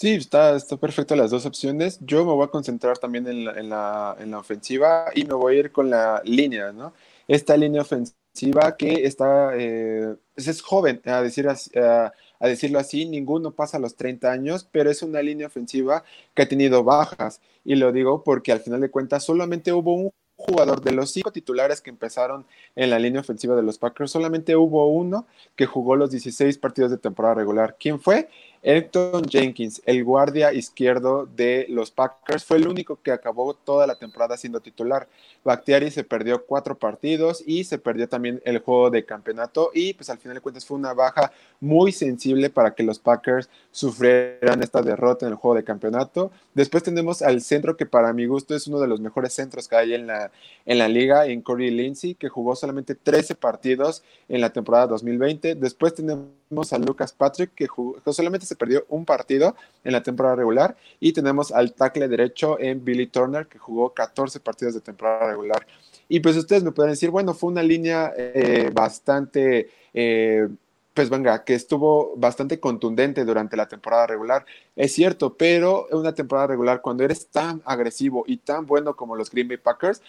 Sí, 0.04 0.16
está, 0.16 0.54
está 0.54 0.76
perfecto 0.76 1.16
las 1.16 1.30
dos 1.30 1.46
opciones. 1.46 1.98
Yo 2.02 2.26
me 2.26 2.32
voy 2.32 2.44
a 2.44 2.50
concentrar 2.50 2.98
también 2.98 3.26
en 3.26 3.46
la, 3.46 3.52
en 3.58 3.70
la, 3.70 4.16
en 4.20 4.32
la 4.32 4.38
ofensiva 4.38 5.06
y 5.14 5.24
me 5.24 5.32
voy 5.32 5.56
a 5.56 5.58
ir 5.60 5.72
con 5.72 5.88
la 5.88 6.20
línea, 6.26 6.72
¿no? 6.72 6.92
esta 7.26 7.56
línea 7.56 7.80
ofensiva 7.80 8.76
que 8.76 9.06
está, 9.06 9.52
eh, 9.56 10.14
es 10.36 10.60
joven, 10.60 11.00
a, 11.06 11.22
decir 11.22 11.48
a, 11.48 12.12
decirlo 12.40 12.80
así, 12.80 13.06
ninguno 13.06 13.52
pasa 13.52 13.78
los 13.78 13.96
30 13.96 14.30
años, 14.30 14.68
pero 14.70 14.90
es 14.90 15.02
una 15.02 15.22
línea 15.22 15.46
ofensiva 15.46 16.04
que 16.34 16.42
ha 16.42 16.48
tenido 16.48 16.84
bajas. 16.84 17.40
Y 17.64 17.76
lo 17.76 17.90
digo 17.90 18.24
porque 18.24 18.52
al 18.52 18.60
final 18.60 18.82
de 18.82 18.90
cuentas 18.90 19.24
solamente 19.24 19.72
hubo 19.72 19.94
un 19.94 20.10
jugador 20.36 20.82
de 20.82 20.92
los 20.92 21.12
cinco 21.12 21.32
titulares 21.32 21.80
que 21.80 21.90
empezaron 21.90 22.44
en 22.76 22.90
la 22.90 22.98
línea 22.98 23.20
ofensiva 23.20 23.56
de 23.56 23.62
los 23.62 23.78
Packers, 23.78 24.10
solamente 24.10 24.56
hubo 24.56 24.86
uno 24.88 25.26
que 25.56 25.64
jugó 25.64 25.96
los 25.96 26.10
16 26.10 26.58
partidos 26.58 26.90
de 26.90 26.98
temporada 26.98 27.36
regular. 27.36 27.76
¿Quién 27.78 28.00
fue? 28.00 28.28
Elton 28.64 29.24
Jenkins, 29.28 29.82
el 29.84 30.02
guardia 30.04 30.54
izquierdo 30.54 31.26
de 31.26 31.66
los 31.68 31.90
Packers, 31.90 32.44
fue 32.44 32.56
el 32.56 32.66
único 32.66 32.98
que 33.02 33.12
acabó 33.12 33.52
toda 33.52 33.86
la 33.86 33.96
temporada 33.98 34.38
siendo 34.38 34.60
titular. 34.60 35.06
Bakhtiari 35.44 35.90
se 35.90 36.02
perdió 36.02 36.46
cuatro 36.46 36.74
partidos 36.78 37.44
y 37.46 37.64
se 37.64 37.78
perdió 37.78 38.08
también 38.08 38.40
el 38.46 38.60
juego 38.60 38.88
de 38.88 39.04
campeonato 39.04 39.70
y 39.74 39.92
pues 39.92 40.08
al 40.08 40.16
final 40.16 40.36
de 40.36 40.40
cuentas 40.40 40.64
fue 40.64 40.78
una 40.78 40.94
baja 40.94 41.30
muy 41.60 41.92
sensible 41.92 42.48
para 42.48 42.74
que 42.74 42.82
los 42.82 42.98
Packers 42.98 43.50
sufrieran 43.70 44.62
esta 44.62 44.80
derrota 44.80 45.26
en 45.26 45.32
el 45.32 45.38
juego 45.38 45.56
de 45.56 45.64
campeonato. 45.64 46.30
Después 46.54 46.82
tenemos 46.82 47.20
al 47.20 47.42
centro 47.42 47.76
que 47.76 47.84
para 47.84 48.14
mi 48.14 48.24
gusto 48.24 48.54
es 48.54 48.66
uno 48.66 48.80
de 48.80 48.88
los 48.88 49.00
mejores 49.00 49.34
centros 49.34 49.68
que 49.68 49.76
hay 49.76 49.92
en 49.92 50.06
la, 50.06 50.30
en 50.64 50.78
la 50.78 50.88
liga, 50.88 51.26
en 51.26 51.42
Corey 51.42 51.70
Lindsey, 51.70 52.14
que 52.14 52.30
jugó 52.30 52.56
solamente 52.56 52.94
13 52.94 53.34
partidos 53.34 54.02
en 54.28 54.40
la 54.40 54.50
temporada 54.54 54.86
2020. 54.86 55.54
Después 55.56 55.94
tenemos 55.94 56.72
a 56.72 56.78
Lucas 56.78 57.12
Patrick, 57.12 57.52
que, 57.54 57.66
jugó, 57.66 57.96
solamente 58.12 58.46
perdió 58.56 58.84
un 58.88 59.04
partido 59.04 59.56
en 59.84 59.92
la 59.92 60.02
temporada 60.02 60.36
regular. 60.36 60.76
Y 61.00 61.12
tenemos 61.12 61.52
al 61.52 61.74
tackle 61.74 62.08
derecho 62.08 62.58
en 62.60 62.84
Billy 62.84 63.06
Turner, 63.06 63.46
que 63.46 63.58
jugó 63.58 63.92
14 63.92 64.40
partidos 64.40 64.74
de 64.74 64.80
temporada 64.80 65.28
regular. 65.28 65.66
Y 66.08 66.20
pues 66.20 66.36
ustedes 66.36 66.62
me 66.62 66.72
pueden 66.72 66.92
decir, 66.92 67.10
bueno, 67.10 67.34
fue 67.34 67.50
una 67.50 67.62
línea 67.62 68.12
eh, 68.16 68.70
bastante... 68.72 69.70
Eh, 69.92 70.48
pues 70.94 71.10
venga, 71.10 71.42
que 71.42 71.54
estuvo 71.54 72.14
bastante 72.16 72.60
contundente 72.60 73.24
durante 73.24 73.56
la 73.56 73.66
temporada 73.66 74.06
regular. 74.06 74.46
Es 74.76 74.92
cierto, 74.92 75.36
pero 75.36 75.88
en 75.90 75.98
una 75.98 76.14
temporada 76.14 76.46
regular, 76.46 76.80
cuando 76.80 77.02
eres 77.02 77.26
tan 77.26 77.60
agresivo 77.64 78.22
y 78.28 78.36
tan 78.36 78.64
bueno 78.64 78.94
como 78.94 79.16
los 79.16 79.28
Green 79.28 79.48
Bay 79.48 79.56
Packers, 79.56 80.00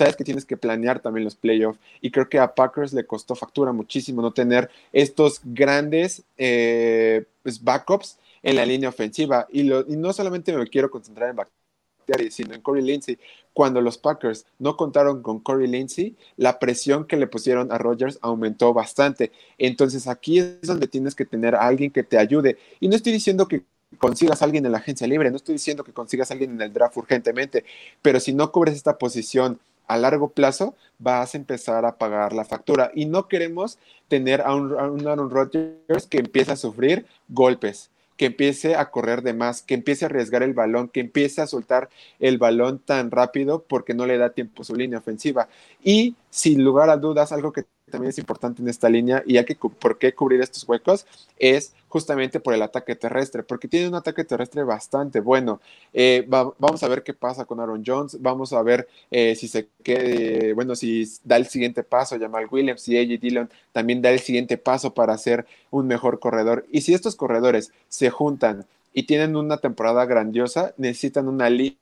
sabes 0.00 0.16
que 0.16 0.24
tienes 0.24 0.46
que 0.46 0.56
planear 0.56 1.00
también 1.00 1.24
los 1.24 1.36
playoffs. 1.36 1.78
Y 2.00 2.10
creo 2.10 2.28
que 2.28 2.38
a 2.38 2.54
Packers 2.54 2.94
le 2.94 3.04
costó 3.04 3.34
factura 3.34 3.70
muchísimo 3.70 4.22
no 4.22 4.32
tener 4.32 4.70
estos 4.94 5.42
grandes 5.44 6.22
eh, 6.38 7.24
pues, 7.42 7.62
backups 7.62 8.18
en 8.42 8.56
la 8.56 8.64
línea 8.64 8.88
ofensiva. 8.88 9.46
Y, 9.52 9.64
no 9.64 10.12
solamente 10.14 10.56
me 10.56 10.66
quiero 10.68 10.90
concentrar 10.90 11.28
en 11.28 11.36
Bakhtiari, 11.36 12.30
sino 12.30 12.54
en 12.54 12.62
Corey 12.62 12.82
Lindsey. 12.82 13.18
Cuando 13.52 13.82
los 13.82 13.98
Packers 13.98 14.46
no 14.58 14.74
contaron 14.78 15.20
con 15.20 15.40
Corey 15.40 15.68
Lindsey, 15.68 16.16
la 16.38 16.58
presión 16.58 17.04
que 17.04 17.18
le 17.18 17.26
pusieron 17.26 17.70
a 17.70 17.76
Rodgers 17.76 18.18
aumentó 18.22 18.72
bastante. 18.72 19.32
Entonces 19.58 20.06
aquí 20.06 20.38
es 20.38 20.62
donde 20.62 20.88
tienes 20.88 21.14
que 21.14 21.26
tener 21.26 21.54
a 21.54 21.66
alguien 21.66 21.90
que 21.90 22.04
te 22.04 22.16
ayude. 22.16 22.56
Y 22.80 22.88
no 22.88 22.96
estoy 22.96 23.12
diciendo 23.12 23.46
que 23.46 23.64
consigas 23.98 24.40
alguien 24.40 24.64
en 24.64 24.72
la 24.72 24.78
agencia 24.78 25.06
libre, 25.06 25.30
no 25.30 25.36
estoy 25.36 25.54
diciendo 25.54 25.84
que 25.84 25.92
consigas 25.92 26.30
alguien 26.30 26.52
en 26.52 26.62
el 26.62 26.72
draft 26.72 26.96
urgentemente, 26.96 27.64
pero 28.00 28.20
si 28.20 28.32
no 28.32 28.52
cubres 28.52 28.76
esta 28.76 28.96
posición 28.96 29.58
a 29.90 29.98
largo 29.98 30.30
plazo 30.30 30.76
vas 31.00 31.34
a 31.34 31.38
empezar 31.38 31.84
a 31.84 31.96
pagar 31.96 32.32
la 32.32 32.44
factura. 32.44 32.92
Y 32.94 33.06
no 33.06 33.26
queremos 33.26 33.78
tener 34.06 34.40
a 34.40 34.54
un, 34.54 34.72
Aaron 35.06 35.30
Rodgers 35.30 36.06
que 36.08 36.18
empiece 36.18 36.52
a 36.52 36.56
sufrir 36.56 37.06
golpes, 37.28 37.90
que 38.16 38.26
empiece 38.26 38.76
a 38.76 38.92
correr 38.92 39.22
de 39.22 39.34
más, 39.34 39.62
que 39.62 39.74
empiece 39.74 40.04
a 40.04 40.08
arriesgar 40.08 40.44
el 40.44 40.54
balón, 40.54 40.88
que 40.88 41.00
empiece 41.00 41.42
a 41.42 41.48
soltar 41.48 41.88
el 42.20 42.38
balón 42.38 42.78
tan 42.78 43.10
rápido 43.10 43.64
porque 43.66 43.92
no 43.92 44.06
le 44.06 44.16
da 44.16 44.30
tiempo 44.30 44.62
su 44.62 44.76
línea 44.76 45.00
ofensiva. 45.00 45.48
Y 45.82 46.14
sin 46.30 46.62
lugar 46.62 46.88
a 46.88 46.96
dudas, 46.96 47.32
algo 47.32 47.52
que 47.52 47.64
también 47.90 48.10
es 48.10 48.18
importante 48.18 48.62
en 48.62 48.68
esta 48.68 48.88
línea 48.88 49.22
y 49.26 49.36
hay 49.36 49.44
que 49.44 49.54
por 49.54 49.98
qué 49.98 50.14
cubrir 50.14 50.40
estos 50.40 50.66
huecos 50.68 51.06
es 51.38 51.74
justamente 51.88 52.40
por 52.40 52.54
el 52.54 52.62
ataque 52.62 52.94
terrestre, 52.94 53.42
porque 53.42 53.68
tiene 53.68 53.88
un 53.88 53.96
ataque 53.96 54.24
terrestre 54.24 54.62
bastante 54.62 55.20
bueno. 55.20 55.60
Eh, 55.92 56.24
vamos 56.28 56.82
a 56.82 56.88
ver 56.88 57.02
qué 57.02 57.12
pasa 57.12 57.44
con 57.44 57.60
Aaron 57.60 57.82
Jones, 57.84 58.16
vamos 58.20 58.52
a 58.52 58.62
ver 58.62 58.88
eh, 59.10 59.34
si 59.34 59.48
se 59.48 59.68
quede, 59.82 60.52
bueno, 60.54 60.76
si 60.76 61.04
da 61.24 61.36
el 61.36 61.46
siguiente 61.46 61.82
paso 61.82 62.18
Jamal 62.18 62.46
Williams, 62.50 62.82
si 62.82 62.96
AJ 62.96 63.20
Dillon 63.20 63.50
también 63.72 64.00
da 64.00 64.10
el 64.10 64.20
siguiente 64.20 64.56
paso 64.56 64.94
para 64.94 65.18
ser 65.18 65.46
un 65.70 65.86
mejor 65.86 66.20
corredor. 66.20 66.66
Y 66.70 66.82
si 66.82 66.94
estos 66.94 67.16
corredores 67.16 67.72
se 67.88 68.08
juntan 68.10 68.66
y 68.92 69.04
tienen 69.04 69.36
una 69.36 69.58
temporada 69.58 70.04
grandiosa, 70.06 70.74
necesitan 70.76 71.28
una 71.28 71.50
línea 71.50 71.76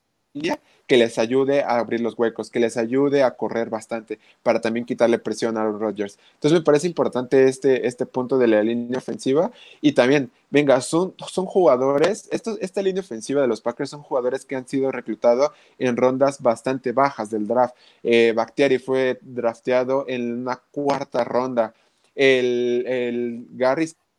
que 0.86 0.96
les 0.96 1.18
ayude 1.18 1.62
a 1.62 1.78
abrir 1.78 2.00
los 2.00 2.18
huecos, 2.18 2.50
que 2.50 2.60
les 2.60 2.76
ayude 2.76 3.22
a 3.22 3.32
correr 3.32 3.68
bastante 3.68 4.18
para 4.42 4.60
también 4.60 4.86
quitarle 4.86 5.18
presión 5.18 5.56
a 5.56 5.64
los 5.64 5.78
Rodgers. 5.78 6.18
Entonces 6.34 6.58
me 6.58 6.64
parece 6.64 6.86
importante 6.86 7.46
este, 7.48 7.86
este 7.86 8.06
punto 8.06 8.38
de 8.38 8.46
la 8.46 8.62
línea 8.62 8.98
ofensiva 8.98 9.50
y 9.80 9.92
también, 9.92 10.30
venga, 10.50 10.80
son, 10.80 11.14
son 11.28 11.46
jugadores, 11.46 12.28
esta 12.30 12.82
línea 12.82 13.02
ofensiva 13.02 13.42
de 13.42 13.48
los 13.48 13.60
Packers 13.60 13.90
son 13.90 14.02
jugadores 14.02 14.44
que 14.44 14.56
han 14.56 14.66
sido 14.66 14.90
reclutados 14.90 15.50
en 15.78 15.96
rondas 15.96 16.40
bastante 16.40 16.92
bajas 16.92 17.30
del 17.30 17.46
draft. 17.46 17.74
Eh, 18.02 18.32
Bactiari 18.34 18.78
fue 18.78 19.18
drafteado 19.20 20.06
en 20.08 20.40
una 20.40 20.56
cuarta 20.70 21.22
ronda. 21.24 21.74
El, 22.14 22.84
el 22.86 23.46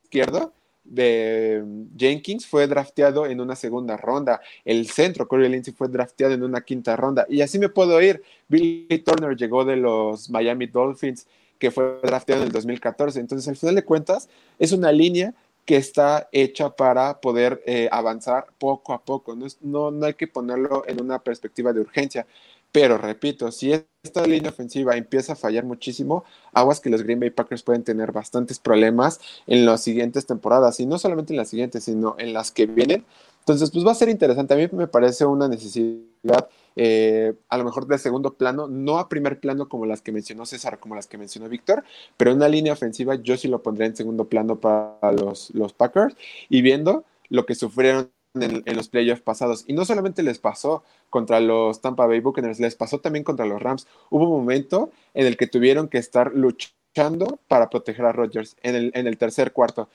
izquierdo 0.03 0.53
de 0.89 1.63
Jenkins 1.97 2.45
fue 2.47 2.67
drafteado 2.67 3.25
en 3.25 3.39
una 3.39 3.55
segunda 3.55 3.95
ronda. 3.97 4.41
El 4.65 4.87
centro, 4.87 5.27
Corey 5.27 5.49
Lindsey, 5.49 5.73
fue 5.73 5.87
drafteado 5.87 6.33
en 6.33 6.43
una 6.43 6.61
quinta 6.61 6.95
ronda. 6.95 7.25
Y 7.29 7.41
así 7.41 7.59
me 7.59 7.69
puedo 7.69 8.01
ir. 8.01 8.21
Billy 8.47 9.03
Turner 9.05 9.35
llegó 9.35 9.65
de 9.65 9.77
los 9.77 10.29
Miami 10.29 10.67
Dolphins, 10.67 11.27
que 11.57 11.71
fue 11.71 11.99
drafteado 12.03 12.41
en 12.41 12.47
el 12.47 12.53
2014. 12.53 13.19
Entonces, 13.19 13.47
al 13.47 13.55
final 13.55 13.75
de 13.75 13.85
cuentas, 13.85 14.29
es 14.57 14.71
una 14.71 14.91
línea 14.91 15.33
que 15.65 15.77
está 15.77 16.27
hecha 16.31 16.71
para 16.71 17.21
poder 17.21 17.61
eh, 17.67 17.87
avanzar 17.91 18.47
poco 18.57 18.91
a 18.91 19.03
poco. 19.03 19.37
No, 19.61 19.91
no 19.91 20.05
hay 20.05 20.15
que 20.15 20.27
ponerlo 20.27 20.83
en 20.87 20.99
una 20.99 21.19
perspectiva 21.19 21.71
de 21.73 21.81
urgencia. 21.81 22.25
Pero 22.71 22.97
repito, 22.97 23.51
si 23.51 23.73
esta 24.03 24.25
línea 24.25 24.51
ofensiva 24.51 24.95
empieza 24.95 25.33
a 25.33 25.35
fallar 25.35 25.65
muchísimo, 25.65 26.23
aguas 26.53 26.79
que 26.79 26.89
los 26.89 27.01
Green 27.01 27.19
Bay 27.19 27.31
Packers 27.31 27.63
pueden 27.63 27.83
tener 27.83 28.11
bastantes 28.11 28.59
problemas 28.59 29.19
en 29.47 29.65
las 29.65 29.81
siguientes 29.81 30.25
temporadas, 30.27 30.79
y 30.79 30.85
no 30.85 30.99
solamente 30.99 31.33
en 31.33 31.37
las 31.37 31.49
siguientes, 31.49 31.83
sino 31.85 32.15
en 32.19 32.33
las 32.33 32.51
que 32.51 32.67
vienen. 32.67 33.05
Entonces, 33.39 33.71
pues 33.71 33.85
va 33.85 33.91
a 33.91 33.95
ser 33.95 34.09
interesante. 34.09 34.53
A 34.53 34.57
mí 34.57 34.67
me 34.71 34.87
parece 34.87 35.25
una 35.25 35.47
necesidad, 35.47 36.47
eh, 36.75 37.33
a 37.49 37.57
lo 37.57 37.63
mejor 37.63 37.87
de 37.87 37.97
segundo 37.97 38.35
plano, 38.35 38.67
no 38.67 38.99
a 38.99 39.09
primer 39.09 39.39
plano 39.39 39.67
como 39.67 39.87
las 39.87 40.01
que 40.01 40.11
mencionó 40.11 40.45
César, 40.45 40.79
como 40.79 40.93
las 40.93 41.07
que 41.07 41.17
mencionó 41.17 41.49
Víctor, 41.49 41.83
pero 42.17 42.33
una 42.33 42.47
línea 42.47 42.73
ofensiva 42.73 43.15
yo 43.15 43.35
sí 43.37 43.47
lo 43.47 43.63
pondré 43.63 43.87
en 43.87 43.95
segundo 43.95 44.25
plano 44.25 44.59
para 44.59 45.11
los 45.11 45.73
Packers 45.75 46.15
y 46.49 46.61
viendo 46.61 47.05
lo 47.29 47.45
que 47.45 47.55
sufrieron 47.55 48.11
en, 48.35 48.75
los 48.75 48.89
playoffs 48.89 49.21
pasados. 49.21 49.63
Y 49.67 49.73
no 49.73 49.85
solamente 49.85 50.23
les 50.23 50.39
pasó 50.39 50.83
contra 51.09 51.39
los 51.39 51.81
Tampa 51.81 52.05
Bay 52.05 52.19
Buccaneers, 52.19 52.59
les 52.59 52.75
pasó 52.75 52.99
también 52.99 53.23
contra 53.23 53.45
los 53.45 53.61
Rams. 53.61 53.87
Hubo 54.09 54.25
un 54.25 54.39
momento 54.39 54.91
en 55.13 55.25
el 55.25 55.37
que 55.37 55.47
tuvieron 55.47 55.87
que 55.87 55.97
estar 55.97 56.33
luchando 56.33 57.39
para 57.47 57.69
proteger 57.69 58.05
a 58.05 58.11
Rodgers 58.11 58.55
en 58.61 58.75
el, 58.75 58.91
en 58.93 59.07
el 59.07 59.17
tercer 59.17 59.51
cuarto. 59.51 59.89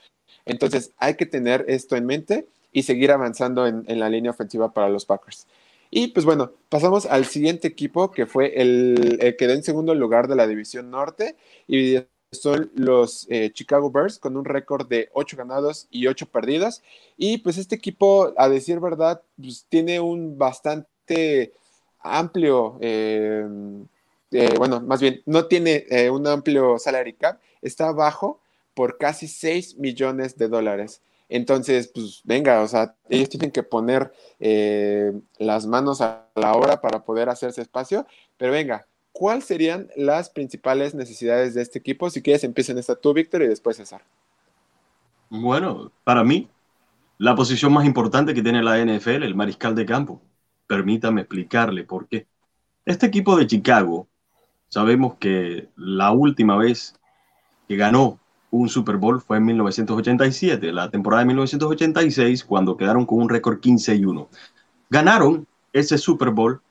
Entonces 0.45 0.93
hay 0.97 1.15
que 1.15 1.25
tener 1.25 1.65
esto 1.67 1.95
en 1.95 2.05
mente 2.05 2.47
y 2.71 2.83
seguir 2.83 3.11
avanzando 3.11 3.67
en, 3.67 3.83
en, 3.87 3.99
la 3.99 4.09
línea 4.09 4.31
ofensiva 4.31 4.73
para 4.73 4.89
los 4.89 5.05
Packers. 5.05 5.47
Y 5.89 6.07
pues 6.09 6.25
bueno, 6.25 6.51
pasamos 6.69 7.05
al 7.05 7.25
siguiente 7.25 7.67
equipo 7.67 8.11
que 8.11 8.25
fue 8.25 8.59
el, 8.61 9.17
el 9.21 9.31
que 9.31 9.35
quedó 9.37 9.53
en 9.53 9.63
segundo 9.63 9.95
lugar 9.95 10.27
de 10.27 10.35
la 10.35 10.47
división 10.47 10.89
norte 10.91 11.37
y 11.67 11.99
son 12.31 12.71
los 12.75 13.27
eh, 13.29 13.51
Chicago 13.53 13.89
Bears 13.91 14.19
con 14.19 14.37
un 14.37 14.45
récord 14.45 14.87
de 14.87 15.09
8 15.13 15.37
ganados 15.37 15.87
y 15.89 16.07
8 16.07 16.27
perdidas. 16.27 16.83
Y 17.17 17.39
pues 17.39 17.57
este 17.57 17.75
equipo, 17.75 18.33
a 18.37 18.49
decir 18.49 18.79
verdad, 18.79 19.21
pues, 19.41 19.65
tiene 19.69 19.99
un 19.99 20.37
bastante 20.37 21.53
amplio, 21.99 22.77
eh, 22.81 23.45
eh, 24.31 24.53
bueno, 24.57 24.81
más 24.81 25.01
bien, 25.01 25.21
no 25.25 25.45
tiene 25.47 25.85
un 26.11 26.27
amplio 26.27 26.77
salary 26.77 27.13
cap, 27.13 27.39
está 27.61 27.87
abajo 27.87 28.39
por 28.75 28.97
casi 28.97 29.27
6 29.27 29.77
millones 29.77 30.37
de 30.37 30.47
dólares. 30.47 31.01
Entonces, 31.29 31.87
pues 31.87 32.21
venga, 32.23 32.61
o 32.61 32.67
sea, 32.67 32.95
ellos 33.09 33.29
tienen 33.29 33.51
que 33.51 33.63
poner 33.63 34.11
las 35.39 35.65
manos 35.65 36.01
a 36.01 36.27
la 36.35 36.53
obra 36.53 36.81
para 36.81 37.03
poder 37.03 37.29
hacerse 37.29 37.61
espacio, 37.61 38.05
pero 38.37 38.51
venga, 38.51 38.85
¿cuáles 39.15 39.45
serían 39.45 39.87
las 39.95 40.29
principales 40.29 40.93
necesidades 40.93 41.53
de 41.53 41.61
este 41.61 41.79
equipo? 41.79 42.09
Si 42.09 42.21
quieres, 42.21 42.43
empiecen 42.43 42.77
esta 42.77 42.95
tú, 42.95 43.13
Víctor, 43.13 43.41
y 43.43 43.47
después 43.47 43.77
César. 43.77 44.03
Bueno, 45.29 45.89
para 46.03 46.23
mí, 46.25 46.49
la 47.17 47.33
posición 47.33 47.71
más 47.71 47.85
importante 47.85 48.33
que 48.33 48.43
tiene 48.43 48.61
la 48.61 48.77
NFL, 48.77 49.23
el 49.23 49.33
mariscal 49.33 49.73
de 49.73 49.85
campo. 49.85 50.21
Permítame 50.67 51.21
explicarle 51.21 51.85
por 51.85 52.09
qué. 52.09 52.27
Este 52.85 53.05
equipo 53.05 53.37
de 53.37 53.47
Chicago, 53.47 54.05
sabemos 54.67 55.15
que 55.15 55.69
la 55.77 56.11
última 56.11 56.57
vez 56.57 56.93
que 57.69 57.77
ganó 57.77 58.19
un 58.51 58.67
Super 58.67 58.97
Bowl 58.97 59.21
fue 59.21 59.37
en 59.37 59.45
1987, 59.45 60.73
la 60.73 60.89
temporada 60.89 61.21
de 61.21 61.27
1986, 61.27 62.43
cuando 62.43 62.75
quedaron 62.75 63.05
con 63.05 63.19
un 63.19 63.29
récord 63.29 63.61
15 63.61 63.95
y 63.95 64.03
1. 64.03 64.29
Ganaron 64.89 65.47
ese 65.71 65.97
Super 65.97 66.31
Bowl 66.31 66.61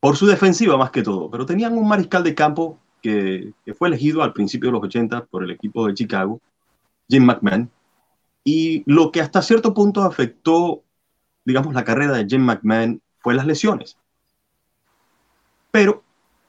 por 0.00 0.16
su 0.16 0.26
defensiva 0.26 0.76
más 0.76 0.90
que 0.90 1.02
todo, 1.02 1.30
pero 1.30 1.46
tenían 1.46 1.76
un 1.76 1.88
mariscal 1.88 2.22
de 2.22 2.34
campo 2.34 2.78
que 3.02 3.52
fue 3.78 3.88
elegido 3.88 4.22
al 4.22 4.32
principio 4.32 4.68
de 4.68 4.72
los 4.72 4.82
80 4.82 5.26
por 5.26 5.44
el 5.44 5.50
equipo 5.50 5.86
de 5.86 5.94
Chicago, 5.94 6.40
Jim 7.08 7.24
McMahon, 7.24 7.70
y 8.42 8.82
lo 8.86 9.10
que 9.10 9.20
hasta 9.20 9.42
cierto 9.42 9.74
punto 9.74 10.02
afectó, 10.02 10.82
digamos, 11.44 11.74
la 11.74 11.84
carrera 11.84 12.12
de 12.12 12.26
Jim 12.26 12.42
McMahon 12.42 13.00
fue 13.18 13.34
las 13.34 13.46
lesiones. 13.46 13.96
Pero 15.70 16.02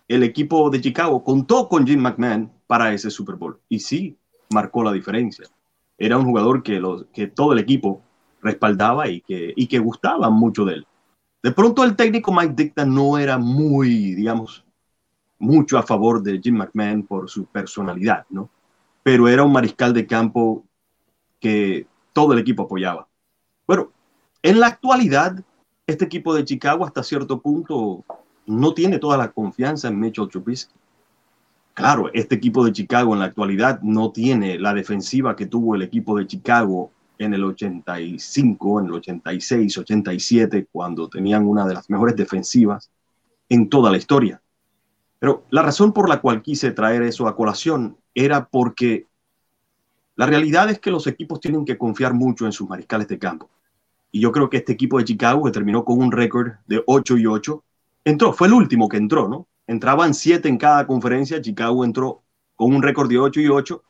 el 0.07 0.23
equipo 0.23 0.69
de 0.69 0.81
Chicago 0.81 1.23
contó 1.23 1.67
con 1.67 1.85
Jim 1.85 1.99
McMahon 1.99 2.51
para 2.67 2.93
ese 2.93 3.09
Super 3.09 3.35
Bowl 3.35 3.59
y 3.67 3.79
sí 3.79 4.15
marcó 4.51 4.83
la 4.83 4.91
diferencia. 4.91 5.45
Era 5.97 6.17
un 6.17 6.25
jugador 6.25 6.63
que 6.63 7.27
todo 7.27 7.53
el 7.53 7.59
equipo 7.59 8.01
respaldaba 8.41 9.09
y 9.09 9.21
que, 9.21 9.53
y 9.55 9.67
que 9.67 9.79
gustaba 9.79 10.29
mucho 10.29 10.65
de 10.65 10.75
él. 10.75 10.87
De 11.47 11.53
pronto 11.53 11.85
el 11.85 11.95
técnico 11.95 12.33
Mike 12.33 12.55
Dicta 12.57 12.83
no 12.85 13.17
era 13.17 13.37
muy, 13.37 14.15
digamos, 14.15 14.65
mucho 15.39 15.77
a 15.77 15.83
favor 15.83 16.21
de 16.21 16.41
Jim 16.41 16.57
McMahon 16.57 17.03
por 17.03 17.29
su 17.29 17.45
personalidad, 17.45 18.25
¿no? 18.29 18.49
Pero 19.01 19.29
era 19.29 19.45
un 19.45 19.53
mariscal 19.53 19.93
de 19.93 20.05
campo 20.05 20.65
que 21.39 21.87
todo 22.11 22.33
el 22.33 22.39
equipo 22.39 22.63
apoyaba. 22.63 23.07
Bueno, 23.65 23.93
en 24.43 24.59
la 24.59 24.67
actualidad, 24.67 25.41
este 25.85 26.03
equipo 26.03 26.35
de 26.35 26.43
Chicago 26.43 26.83
hasta 26.83 27.01
cierto 27.01 27.39
punto 27.39 28.03
no 28.45 28.73
tiene 28.73 28.99
toda 28.99 29.15
la 29.15 29.31
confianza 29.31 29.87
en 29.87 30.01
Mitchell 30.01 30.27
Trubisky. 30.27 30.75
Claro, 31.73 32.09
este 32.13 32.35
equipo 32.35 32.65
de 32.65 32.73
Chicago 32.73 33.13
en 33.13 33.19
la 33.19 33.25
actualidad 33.27 33.79
no 33.83 34.11
tiene 34.11 34.59
la 34.59 34.73
defensiva 34.73 35.37
que 35.37 35.45
tuvo 35.45 35.75
el 35.75 35.81
equipo 35.81 36.17
de 36.17 36.27
Chicago 36.27 36.91
en 37.19 37.33
el 37.33 37.43
85, 37.43 38.79
en 38.79 38.85
el 38.87 38.93
86, 38.93 39.77
87, 39.77 40.67
cuando 40.71 41.07
tenían 41.09 41.47
una 41.47 41.65
de 41.65 41.73
las 41.73 41.89
mejores 41.89 42.15
defensivas 42.15 42.91
en 43.49 43.69
toda 43.69 43.91
la 43.91 43.97
historia. 43.97 44.41
Pero 45.19 45.45
la 45.49 45.63
razón 45.63 45.93
por 45.93 46.09
la 46.09 46.21
cual 46.21 46.41
quise 46.41 46.71
traer 46.71 47.01
eso 47.01 47.27
a 47.27 47.35
colación 47.35 47.97
era 48.13 48.47
porque 48.47 49.07
la 50.15 50.25
realidad 50.25 50.69
es 50.69 50.79
que 50.79 50.91
los 50.91 51.07
equipos 51.07 51.39
tienen 51.39 51.65
que 51.65 51.77
confiar 51.77 52.13
mucho 52.13 52.45
en 52.45 52.51
sus 52.51 52.67
mariscales 52.67 53.07
de 53.07 53.19
campo. 53.19 53.49
Y 54.11 54.19
yo 54.19 54.31
creo 54.31 54.49
que 54.49 54.57
este 54.57 54.73
equipo 54.73 54.97
de 54.97 55.05
Chicago, 55.05 55.43
que 55.43 55.51
terminó 55.51 55.85
con 55.85 55.99
un 55.99 56.11
récord 56.11 56.53
de 56.65 56.81
8 56.85 57.17
y 57.17 57.25
8, 57.25 57.63
entró, 58.05 58.33
fue 58.33 58.47
el 58.47 58.53
último 58.53 58.89
que 58.89 58.97
entró, 58.97 59.27
¿no? 59.27 59.47
Entraban 59.67 60.13
7 60.13 60.47
en 60.47 60.57
cada 60.57 60.87
conferencia, 60.87 61.41
Chicago 61.41 61.83
entró 61.83 62.23
con 62.55 62.73
un 62.73 62.81
récord 62.81 63.09
de 63.09 63.19
8 63.19 63.41
y 63.41 63.47
8 63.47 63.83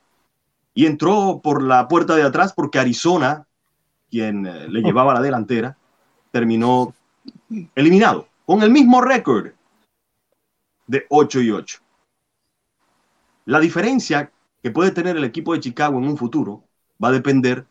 y 0.78 0.86
entró 0.86 1.42
por 1.44 1.64
la 1.64 1.88
puerta 1.88 2.16
de 2.16 2.22
atrás 2.22 2.54
porque 2.54 2.78
Arizona, 2.78 3.48
quien 4.12 4.46
eh, 4.46 4.68
le 4.70 4.82
llevaba 4.82 5.16
la 5.16 5.22
delantera, 5.22 5.76
terminó 6.30 6.94
eliminado 7.74 8.28
con 8.46 8.62
el 8.62 8.70
mismo 8.70 9.02
récord 9.02 9.54
de 10.86 11.08
8 11.10 11.42
y 11.42 11.50
8. 11.50 11.80
La 13.46 13.60
diferencia 13.60 14.32
que 14.62 14.70
puede 14.70 14.92
tener 14.92 15.18
el 15.18 15.24
equipo 15.24 15.54
de 15.54 15.62
Chicago 15.62 15.98
en 15.98 16.08
un 16.08 16.16
futuro 16.16 16.64
va 17.04 17.08
a 17.08 17.14
depender 17.14 17.66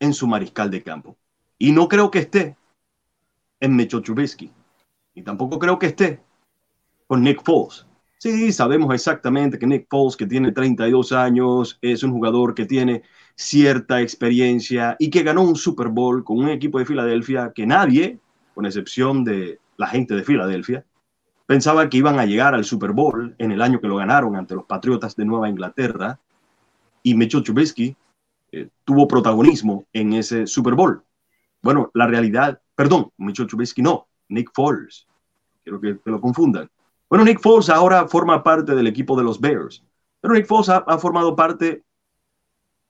en 0.00 0.14
su 0.14 0.26
mariscal 0.26 0.70
de 0.70 0.82
campo. 0.82 1.18
Y 1.58 1.72
no 1.72 1.86
creo 1.86 2.10
que 2.10 2.20
esté 2.20 2.56
en 3.60 3.76
Mecho 3.76 4.00
Trubisky. 4.00 4.50
Y 5.14 5.20
tampoco 5.20 5.58
creo 5.58 5.78
que 5.78 5.88
esté 5.88 6.22
con 7.08 7.22
Nick 7.22 7.44
Foles. 7.44 7.84
Sí, 8.18 8.50
sabemos 8.50 8.94
exactamente 8.94 9.58
que 9.58 9.66
Nick 9.66 9.88
Foles, 9.90 10.16
que 10.16 10.26
tiene 10.26 10.50
32 10.50 11.12
años, 11.12 11.78
es 11.82 12.02
un 12.02 12.12
jugador 12.12 12.54
que 12.54 12.64
tiene 12.64 13.02
cierta 13.34 14.00
experiencia 14.00 14.96
y 14.98 15.10
que 15.10 15.22
ganó 15.22 15.42
un 15.42 15.54
Super 15.56 15.88
Bowl 15.88 16.24
con 16.24 16.38
un 16.38 16.48
equipo 16.48 16.78
de 16.78 16.86
Filadelfia 16.86 17.52
que 17.54 17.66
nadie, 17.66 18.18
con 18.54 18.64
excepción 18.64 19.22
de 19.22 19.60
la 19.76 19.86
gente 19.88 20.14
de 20.14 20.24
Filadelfia, 20.24 20.86
pensaba 21.44 21.90
que 21.90 21.98
iban 21.98 22.18
a 22.18 22.24
llegar 22.24 22.54
al 22.54 22.64
Super 22.64 22.92
Bowl 22.92 23.34
en 23.38 23.52
el 23.52 23.60
año 23.60 23.80
que 23.80 23.88
lo 23.88 23.96
ganaron 23.96 24.34
ante 24.34 24.54
los 24.54 24.64
Patriotas 24.64 25.14
de 25.14 25.26
Nueva 25.26 25.50
Inglaterra. 25.50 26.18
Y 27.02 27.14
Mitchell 27.14 27.42
Trubisky 27.42 27.94
eh, 28.50 28.68
tuvo 28.84 29.06
protagonismo 29.06 29.84
en 29.92 30.14
ese 30.14 30.46
Super 30.46 30.74
Bowl. 30.74 31.04
Bueno, 31.60 31.90
la 31.92 32.06
realidad, 32.06 32.60
perdón, 32.74 33.10
Mitchell 33.18 33.46
Trubisky 33.46 33.82
no, 33.82 34.08
Nick 34.28 34.50
Foles. 34.54 35.06
Quiero 35.62 35.80
que, 35.80 35.94
te 35.94 36.10
lo 36.10 36.20
confundan. 36.20 36.70
Bueno, 37.08 37.24
Nick 37.24 37.40
Foles 37.40 37.68
ahora 37.68 38.08
forma 38.08 38.42
parte 38.42 38.74
del 38.74 38.88
equipo 38.88 39.16
de 39.16 39.22
los 39.22 39.40
Bears, 39.40 39.84
pero 40.20 40.34
Nick 40.34 40.46
Foles 40.46 40.68
ha, 40.68 40.98
formado 40.98 41.36
parte 41.36 41.84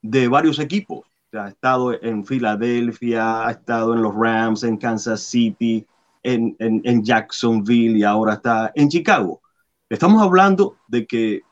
de 0.01 0.29
varios 0.29 0.59
equipos. 0.59 1.07
ha 1.35 1.49
estado 1.49 1.93
en 2.03 2.25
Filadelfia, 2.25 3.47
ha 3.47 3.51
estado 3.51 3.93
en 3.93 4.03
los 4.03 4.15
Rams, 4.15 4.63
en 4.63 4.79
Kansas 4.79 5.21
City, 5.21 5.87
en, 6.23 6.57
en, 6.59 7.05
Jacksonville 7.05 7.99
y 7.99 8.05
ahora 8.05 8.35
está 8.35 8.73
en 8.75 8.89
Chicago. 8.89 9.43
Estamos 9.91 10.23
hablando 10.23 10.77
de 10.89 11.07
que 11.07 11.43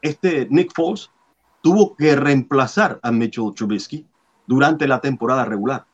este 0.00 0.48
Nick 0.50 0.72
Foles 0.74 1.10
tuvo 1.62 1.94
que 1.96 2.16
reemplazar 2.16 2.98
a 3.02 3.12
Mitchell 3.12 3.52
Trubisky 3.54 4.06
durante 4.46 4.88
la 4.88 5.00
temporada 5.00 5.44
regular. 5.44 5.86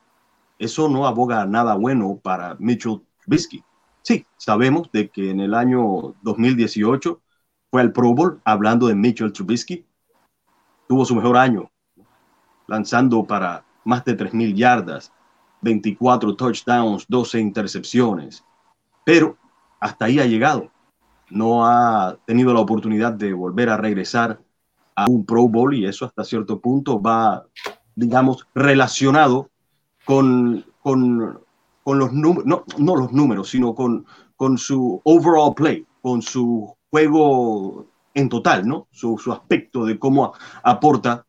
Eso 0.59 0.89
no 0.89 1.07
aboga 1.07 1.45
nada 1.47 1.75
bueno 1.75 2.21
para 2.23 2.55
Mitchell 2.61 3.03
Trubisky. 3.23 3.65
Sí, 4.03 4.27
sabemos 4.37 4.91
de 4.93 5.11
que 5.11 5.31
en 5.31 5.41
el 5.41 5.55
año 5.55 6.15
2018 6.23 7.21
fue 7.71 7.81
al 7.81 7.93
Pro 7.93 8.15
Bowl, 8.15 8.41
hablando 8.45 8.87
de 8.87 8.95
Mitchell 8.95 9.33
Trubisky, 9.33 9.85
tuvo 10.89 11.05
su 11.05 11.15
mejor 11.15 11.37
año, 11.37 11.71
lanzando 12.67 13.25
para 13.25 13.65
más 13.85 14.05
de 14.05 14.17
3.000 14.17 14.55
yardas, 14.55 15.13
24 15.61 16.35
touchdowns, 16.35 17.07
12 17.09 17.41
intercepciones, 17.41 18.45
pero 19.05 19.37
hasta 19.79 20.07
ahí 20.07 20.19
ha 20.19 20.27
llegado. 20.27 20.71
No 21.29 21.67
ha 21.67 22.17
tenido 22.27 22.53
la 22.53 22.61
oportunidad 22.61 23.13
de 23.13 23.33
volver 23.33 23.69
a 23.69 23.77
regresar 23.77 24.41
a 24.97 25.07
un 25.09 25.25
Pro 25.25 25.47
Bowl 25.49 25.75
y 25.75 25.87
eso 25.87 26.07
hasta 26.07 26.25
cierto 26.25 26.61
punto 26.61 27.01
va, 27.01 27.47
digamos, 27.95 28.47
relacionado 28.55 29.49
con, 30.05 30.65
con 30.83 31.41
con 31.83 31.99
los 31.99 32.13
números, 32.13 32.47
no, 32.47 32.65
no, 32.79 32.97
los 32.97 33.13
números, 33.13 33.49
sino 33.51 33.75
con, 33.75 34.07
con 34.37 34.59
su 34.59 35.01
overall 35.05 35.55
play, 35.55 35.87
con 36.03 36.23
su 36.23 36.75
juego 36.91 37.87
en 38.15 38.29
total, 38.29 38.67
¿no? 38.67 38.89
Su, 38.91 39.19
su 39.19 39.33
aspecto 39.33 39.85
de 39.85 39.99
cómo 39.99 40.33
aporta, 40.63 41.27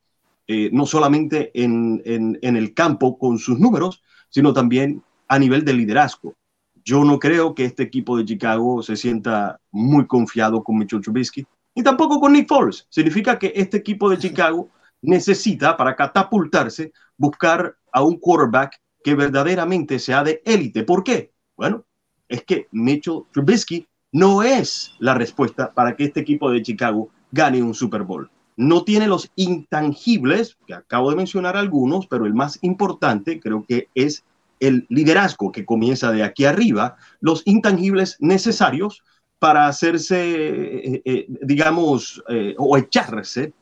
eh, 0.47 0.69
no 0.73 0.85
solamente 0.85 1.51
en, 1.53 2.01
en, 2.05 2.37
en, 2.41 2.57
el 2.57 2.73
campo 2.73 3.17
con 3.17 3.37
sus 3.37 3.59
números, 3.59 4.01
sino 4.29 4.53
también 4.53 5.03
a 5.27 5.39
nivel 5.39 5.63
de 5.63 5.73
liderazgo. 5.73 6.35
Yo 6.83 7.03
no 7.03 7.19
creo 7.19 7.53
que 7.53 7.65
este 7.65 7.83
equipo 7.83 8.17
de 8.17 8.25
Chicago 8.25 8.81
se 8.81 8.95
sienta 8.95 9.59
muy 9.71 10.07
confiado 10.07 10.63
con 10.63 10.77
Mitchell 10.77 11.01
Trubisky, 11.01 11.45
ni 11.75 11.83
tampoco 11.83 12.19
con 12.19 12.33
Nick 12.33 12.47
Foles. 12.47 12.87
Significa 12.89 13.37
que 13.37 13.53
este 13.55 13.77
equipo 13.77 14.09
de 14.09 14.17
Chicago 14.19 14.69
necesita, 15.01 15.77
para 15.77 15.95
catapultarse, 15.95 16.91
buscar 17.17 17.75
a 17.91 18.03
un 18.03 18.17
quarterback 18.17 18.79
que 19.03 19.15
verdaderamente 19.15 19.99
sea 19.99 20.23
de 20.23 20.41
élite. 20.45 20.83
¿Por 20.83 21.03
qué? 21.03 21.31
Bueno, 21.55 21.85
es 22.27 22.43
que 22.43 22.67
Mitchell 22.71 23.23
Trubisky 23.31 23.87
no 24.11 24.43
es 24.43 24.93
la 24.99 25.13
respuesta 25.13 25.73
para 25.73 25.95
que 25.95 26.05
este 26.05 26.19
equipo 26.19 26.51
de 26.51 26.61
Chicago 26.61 27.09
gane 27.31 27.61
un 27.63 27.73
Super 27.73 28.03
Bowl. 28.03 28.29
No 28.57 28.83
tiene 28.83 29.07
los 29.07 29.31
intangibles, 29.35 30.57
que 30.67 30.73
acabo 30.73 31.09
de 31.09 31.15
mencionar 31.15 31.55
algunos, 31.57 32.07
pero 32.07 32.25
el 32.25 32.33
más 32.33 32.59
importante 32.61 33.39
creo 33.39 33.65
que 33.67 33.87
es 33.95 34.23
el 34.59 34.85
liderazgo 34.89 35.51
que 35.51 35.65
comienza 35.65 36.11
de 36.11 36.23
aquí 36.23 36.45
arriba, 36.45 36.97
los 37.19 37.41
intangibles 37.45 38.17
necesarios 38.19 39.03
para 39.39 39.67
hacerse, 39.67 40.19
eh, 40.19 41.01
eh, 41.03 41.25
digamos, 41.41 42.23
eh, 42.29 42.53
o 42.57 42.77
echarse, 42.77 43.53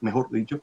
mejor 0.00 0.30
dicho, 0.30 0.60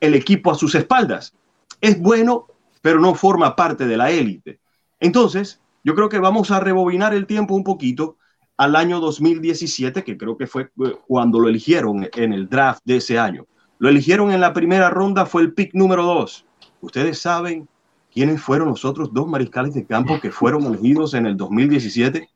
el 0.00 0.14
equipo 0.14 0.50
a 0.50 0.54
sus 0.54 0.74
espaldas. 0.74 1.34
Es 1.82 2.00
bueno 2.00 2.46
pero 2.84 3.00
no 3.00 3.14
forma 3.14 3.56
parte 3.56 3.86
de 3.86 3.96
la 3.96 4.10
élite. 4.10 4.60
Entonces, 5.00 5.58
yo 5.84 5.94
creo 5.94 6.10
que 6.10 6.18
vamos 6.18 6.50
a 6.50 6.60
rebobinar 6.60 7.14
el 7.14 7.26
tiempo 7.26 7.54
un 7.54 7.64
poquito 7.64 8.18
al 8.58 8.76
año 8.76 9.00
2017, 9.00 10.04
que 10.04 10.18
creo 10.18 10.36
que 10.36 10.46
fue 10.46 10.64
eh, 10.64 10.92
cuando 11.06 11.40
lo 11.40 11.48
eligieron 11.48 12.06
en 12.14 12.34
el 12.34 12.46
draft 12.46 12.82
de 12.84 12.96
ese 12.96 13.18
año. 13.18 13.46
Lo 13.78 13.88
eligieron 13.88 14.32
en 14.32 14.42
la 14.42 14.52
primera 14.52 14.90
ronda, 14.90 15.24
fue 15.24 15.40
el 15.40 15.54
pick 15.54 15.72
número 15.72 16.02
dos. 16.02 16.44
Ustedes 16.82 17.18
saben 17.18 17.66
quiénes 18.12 18.42
fueron 18.42 18.68
los 18.68 18.84
otros 18.84 19.14
dos 19.14 19.26
mariscales 19.28 19.72
de 19.72 19.86
campo 19.86 20.20
que 20.20 20.30
fueron 20.30 20.64
elegidos 20.66 21.14
en 21.14 21.24
el 21.24 21.38
2017. 21.38 22.28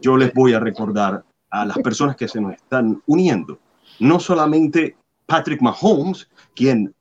Yo 0.00 0.16
les 0.16 0.32
voy 0.34 0.52
a 0.52 0.60
recordar 0.60 1.24
a 1.50 1.66
las 1.66 1.78
personas 1.78 2.14
que 2.14 2.28
se 2.28 2.40
nos 2.40 2.54
están 2.54 3.02
uniendo. 3.06 3.58
No 3.98 4.20
solamente 4.20 4.96
Patrick 5.26 5.60
Mahomes, 5.60 6.28
quien 6.54 6.94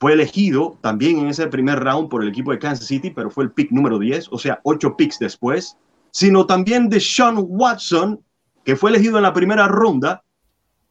fue 0.00 0.14
elegido 0.14 0.78
también 0.80 1.18
en 1.18 1.28
ese 1.28 1.46
primer 1.48 1.78
round 1.78 2.08
por 2.08 2.22
el 2.22 2.30
equipo 2.30 2.52
de 2.52 2.58
Kansas 2.58 2.86
City, 2.86 3.10
pero 3.10 3.30
fue 3.30 3.44
el 3.44 3.52
pick 3.52 3.70
número 3.70 3.98
10, 3.98 4.28
o 4.32 4.38
sea, 4.38 4.58
ocho 4.64 4.96
picks 4.96 5.18
después, 5.18 5.76
sino 6.10 6.46
también 6.46 6.88
de 6.88 6.98
Sean 6.98 7.36
Watson, 7.38 8.24
que 8.64 8.76
fue 8.76 8.90
elegido 8.90 9.18
en 9.18 9.24
la 9.24 9.34
primera 9.34 9.68
ronda, 9.68 10.24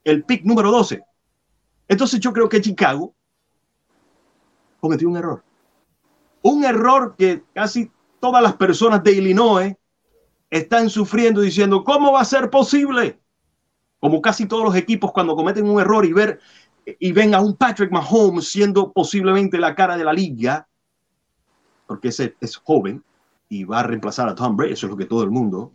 el 0.03 0.23
pick 0.23 0.45
número 0.45 0.71
12. 0.71 1.01
Entonces 1.87 2.19
yo 2.19 2.31
creo 2.31 2.47
que 2.47 2.61
Chicago 2.61 3.15
cometió 4.79 5.09
un 5.09 5.17
error. 5.17 5.43
Un 6.43 6.63
error 6.63 7.15
que 7.17 7.43
casi 7.53 7.91
todas 8.19 8.43
las 8.43 8.55
personas 8.57 9.03
de 9.03 9.13
Illinois 9.13 9.75
están 10.51 10.87
sufriendo 10.87 11.41
diciendo, 11.41 11.83
¿cómo 11.83 12.11
va 12.11 12.21
a 12.21 12.25
ser 12.25 12.51
posible? 12.51 13.19
como 13.99 14.21
casi 14.21 14.45
todos 14.45 14.63
los 14.63 14.75
equipos 14.75 15.11
cuando 15.11 15.35
cometen 15.35 15.69
un 15.69 15.79
error 15.79 16.05
y 16.05 16.13
ver 16.13 16.39
y 16.85 17.11
ven 17.11 17.35
a 17.35 17.41
un 17.41 17.55
Patrick 17.55 17.91
Mahomes 17.91 18.51
siendo 18.51 18.91
posiblemente 18.91 19.57
la 19.57 19.75
cara 19.75 19.97
de 19.97 20.03
la 20.03 20.13
liga, 20.13 20.67
porque 21.87 22.09
ese 22.09 22.35
es 22.39 22.55
joven 22.55 23.03
y 23.47 23.63
va 23.63 23.79
a 23.79 23.83
reemplazar 23.83 24.29
a 24.29 24.35
Tom 24.35 24.55
Brady, 24.55 24.73
eso 24.73 24.85
es 24.85 24.91
lo 24.91 24.97
que 24.97 25.05
todo 25.05 25.23
el 25.23 25.31
mundo 25.31 25.71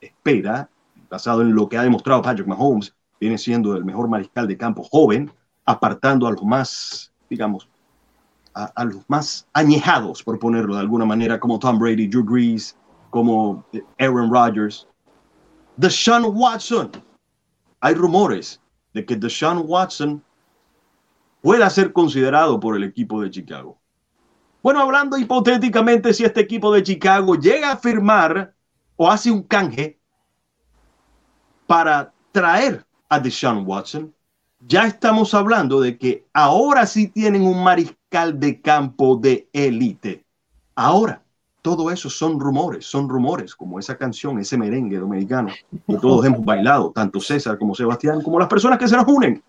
espera, 0.00 0.68
basado 1.08 1.42
en 1.42 1.54
lo 1.54 1.68
que 1.68 1.78
ha 1.78 1.82
demostrado 1.82 2.22
Patrick 2.22 2.46
Mahomes, 2.46 2.94
viene 3.20 3.38
siendo 3.38 3.76
el 3.76 3.84
mejor 3.84 4.08
mariscal 4.08 4.48
de 4.48 4.56
campo 4.56 4.82
joven, 4.82 5.30
apartando 5.64 6.26
a 6.26 6.32
los 6.32 6.42
más, 6.42 7.12
digamos, 7.30 7.68
a, 8.54 8.84
los 8.84 9.08
más 9.08 9.46
añejados, 9.52 10.22
por 10.22 10.38
ponerlo 10.38 10.74
de 10.74 10.80
alguna 10.80 11.04
manera, 11.04 11.40
como 11.40 11.58
Tom 11.58 11.78
Brady, 11.78 12.06
Drew 12.06 12.24
Brees, 12.24 12.76
como 13.10 13.64
Aaron 13.98 14.30
Rodgers. 14.30 14.86
Deshaun 15.76 16.36
Watson. 16.36 16.90
Hay 17.80 17.94
rumores 17.94 18.60
de 18.92 19.04
que 19.04 19.16
Deshaun 19.16 19.64
Watson 19.66 20.22
pueda 21.40 21.68
ser 21.70 21.92
considerado 21.92 22.60
por 22.60 22.76
el 22.76 22.84
equipo 22.84 23.20
de 23.20 23.30
Chicago. 23.30 23.78
Bueno, 24.62 24.80
hablando 24.80 25.18
hipotéticamente, 25.18 26.14
si 26.14 26.24
este 26.24 26.40
equipo 26.40 26.72
de 26.72 26.82
Chicago 26.82 27.34
llega 27.34 27.72
a 27.72 27.76
firmar 27.76 28.54
o 28.96 29.10
hace 29.10 29.30
un 29.30 29.42
canje 29.42 29.98
para 31.66 32.12
traer 32.30 32.86
a 33.08 33.18
Deshaun 33.18 33.64
Watson, 33.66 34.14
ya 34.60 34.86
estamos 34.86 35.34
hablando 35.34 35.80
de 35.80 35.98
que 35.98 36.28
ahora 36.32 36.86
sí 36.86 37.08
tienen 37.08 37.42
un 37.42 37.64
mariscal 37.64 38.38
de 38.38 38.60
campo 38.60 39.16
de 39.16 39.48
élite. 39.52 40.24
Ahora, 40.76 41.21
todo 41.62 41.92
eso 41.92 42.10
son 42.10 42.40
rumores, 42.40 42.84
son 42.84 43.08
rumores, 43.08 43.54
como 43.54 43.78
esa 43.78 43.96
canción, 43.96 44.38
ese 44.40 44.58
merengue 44.58 44.98
dominicano 44.98 45.52
que 45.86 45.96
todos 45.96 46.26
hemos 46.26 46.44
bailado, 46.44 46.90
tanto 46.90 47.20
César 47.20 47.56
como 47.56 47.74
Sebastián, 47.74 48.20
como 48.20 48.40
las 48.40 48.48
personas 48.48 48.78
que 48.78 48.88
se 48.88 48.96
nos 48.96 49.06
unen. 49.06 49.42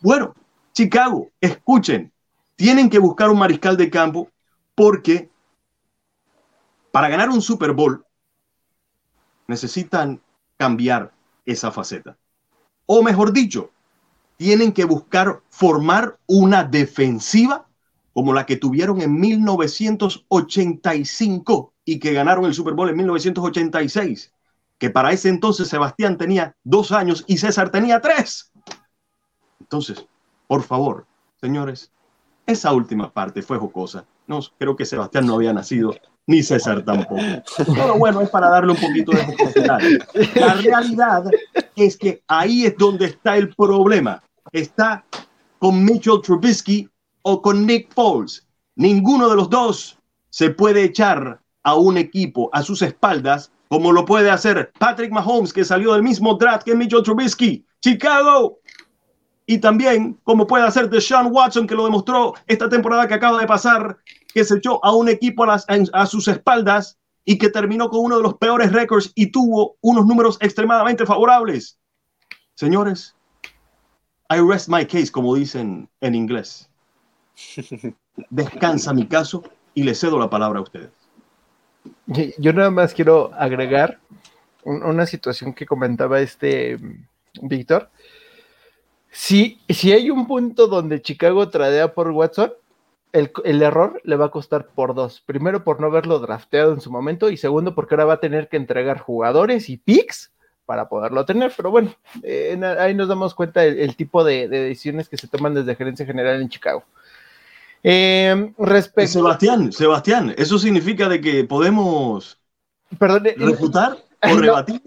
Bueno, 0.00 0.34
Chicago, 0.72 1.28
escuchen, 1.40 2.10
tienen 2.56 2.88
que 2.88 2.98
buscar 2.98 3.30
un 3.30 3.38
mariscal 3.38 3.76
de 3.76 3.90
campo 3.90 4.28
porque 4.74 5.28
para 6.90 7.08
ganar 7.08 7.28
un 7.28 7.42
Super 7.42 7.72
Bowl 7.72 8.04
necesitan 9.46 10.20
cambiar 10.56 11.12
esa 11.44 11.70
faceta. 11.70 12.16
O 12.86 13.02
mejor 13.02 13.32
dicho, 13.32 13.70
tienen 14.36 14.72
que 14.72 14.84
buscar 14.84 15.42
formar 15.50 16.16
una 16.26 16.64
defensiva 16.64 17.67
como 18.18 18.32
la 18.32 18.46
que 18.46 18.56
tuvieron 18.56 19.00
en 19.00 19.20
1985 19.20 21.74
y 21.84 22.00
que 22.00 22.12
ganaron 22.12 22.46
el 22.46 22.54
Super 22.54 22.74
Bowl 22.74 22.88
en 22.88 22.96
1986, 22.96 24.32
que 24.76 24.90
para 24.90 25.12
ese 25.12 25.28
entonces 25.28 25.68
Sebastián 25.68 26.18
tenía 26.18 26.56
dos 26.64 26.90
años 26.90 27.22
y 27.28 27.38
César 27.38 27.70
tenía 27.70 28.00
tres. 28.00 28.50
Entonces, 29.60 30.04
por 30.48 30.64
favor, 30.64 31.06
señores, 31.40 31.92
esa 32.44 32.72
última 32.72 33.12
parte 33.12 33.40
fue 33.40 33.56
jocosa. 33.56 34.04
No, 34.26 34.40
creo 34.58 34.74
que 34.74 34.84
Sebastián 34.84 35.24
no 35.24 35.36
había 35.36 35.52
nacido, 35.52 35.94
ni 36.26 36.42
César 36.42 36.84
tampoco. 36.84 37.22
Pero 37.72 37.98
bueno, 37.98 38.20
es 38.20 38.30
para 38.30 38.48
darle 38.48 38.72
un 38.72 38.80
poquito 38.80 39.12
de 39.12 39.26
jocosidad. 39.26 39.78
La 40.34 40.54
realidad 40.54 41.22
es 41.76 41.96
que 41.96 42.24
ahí 42.26 42.66
es 42.66 42.76
donde 42.76 43.04
está 43.04 43.36
el 43.36 43.54
problema. 43.54 44.24
Está 44.50 45.04
con 45.60 45.84
Mitchell 45.84 46.20
Trubisky 46.20 46.90
o 47.22 47.42
con 47.42 47.66
Nick 47.66 47.92
Foles. 47.92 48.46
Ninguno 48.76 49.28
de 49.28 49.36
los 49.36 49.50
dos 49.50 49.98
se 50.30 50.50
puede 50.50 50.84
echar 50.84 51.40
a 51.62 51.74
un 51.74 51.96
equipo 51.96 52.48
a 52.52 52.62
sus 52.62 52.82
espaldas 52.82 53.50
como 53.68 53.92
lo 53.92 54.04
puede 54.04 54.30
hacer 54.30 54.72
Patrick 54.78 55.12
Mahomes, 55.12 55.52
que 55.52 55.64
salió 55.64 55.92
del 55.92 56.02
mismo 56.02 56.34
draft 56.34 56.64
que 56.64 56.74
Mitchell 56.74 57.02
Trubisky. 57.02 57.64
Chicago. 57.80 58.58
Y 59.46 59.58
también 59.58 60.18
como 60.24 60.46
puede 60.46 60.64
hacer 60.64 60.90
Deshaun 60.90 61.32
Watson, 61.32 61.66
que 61.66 61.74
lo 61.74 61.84
demostró 61.84 62.34
esta 62.46 62.68
temporada 62.68 63.06
que 63.06 63.14
acaba 63.14 63.40
de 63.40 63.46
pasar, 63.46 63.98
que 64.32 64.44
se 64.44 64.56
echó 64.56 64.84
a 64.84 64.94
un 64.94 65.08
equipo 65.08 65.44
a, 65.44 66.06
sus 66.06 66.28
espaldas 66.28 66.98
y 67.24 67.38
que 67.38 67.48
terminó 67.48 67.88
con 67.88 68.00
uno 68.00 68.16
de 68.16 68.22
los 68.22 68.34
peores 68.34 68.72
récords 68.72 69.12
y 69.14 69.30
tuvo 69.30 69.76
unos 69.80 70.06
números 70.06 70.38
extremadamente 70.40 71.06
favorables. 71.06 71.78
Señores, 72.54 73.14
I 74.30 74.40
rest 74.40 74.68
my 74.68 74.84
case, 74.84 75.10
como 75.10 75.34
dicen 75.34 75.88
en 76.00 76.14
inglés 76.14 76.68
descansa 78.30 78.92
mi 78.92 79.06
caso 79.06 79.44
y 79.74 79.82
le 79.82 79.94
cedo 79.94 80.18
la 80.18 80.30
palabra 80.30 80.58
a 80.58 80.62
ustedes. 80.62 80.90
Yo 82.38 82.52
nada 82.52 82.70
más 82.70 82.94
quiero 82.94 83.32
agregar 83.34 83.98
una 84.64 85.06
situación 85.06 85.54
que 85.54 85.66
comentaba 85.66 86.20
este 86.20 86.78
Víctor. 87.42 87.90
Si, 89.10 89.60
si 89.68 89.92
hay 89.92 90.10
un 90.10 90.26
punto 90.26 90.66
donde 90.66 91.00
Chicago 91.00 91.48
tradea 91.48 91.94
por 91.94 92.10
Watson, 92.10 92.52
el, 93.12 93.32
el, 93.44 93.62
error 93.62 94.00
le 94.04 94.16
va 94.16 94.26
a 94.26 94.30
costar 94.30 94.66
por 94.66 94.94
dos. 94.94 95.22
Primero, 95.24 95.64
por 95.64 95.80
no 95.80 95.86
haberlo 95.86 96.18
drafteado 96.18 96.72
en 96.72 96.80
su 96.80 96.90
momento, 96.90 97.30
y 97.30 97.38
segundo, 97.38 97.74
porque 97.74 97.94
ahora 97.94 98.04
va 98.04 98.14
a 98.14 98.20
tener 98.20 98.48
que 98.48 98.58
entregar 98.58 98.98
jugadores 98.98 99.70
y 99.70 99.78
picks 99.78 100.30
para 100.68 100.86
poderlo 100.90 101.24
tener. 101.24 101.50
Pero 101.56 101.70
bueno, 101.70 101.94
eh, 102.22 102.60
ahí 102.78 102.94
nos 102.94 103.08
damos 103.08 103.34
cuenta 103.34 103.62
del 103.62 103.96
tipo 103.96 104.22
de, 104.22 104.48
decisiones 104.48 105.08
que 105.08 105.16
se 105.16 105.26
toman 105.26 105.54
desde 105.54 105.74
gerencia 105.74 106.04
general 106.04 106.42
en 106.42 106.50
Chicago. 106.50 106.84
Eh, 107.82 108.52
respecto... 108.58 109.12
Sebastián, 109.12 109.72
Sebastián, 109.72 110.34
¿eso 110.36 110.58
significa 110.58 111.08
de 111.08 111.20
que 111.20 111.44
podemos 111.44 112.38
Perdón, 112.98 113.26
eh, 113.26 113.34
refutar 113.38 113.98
o 114.22 114.36
rebatir? 114.36 114.82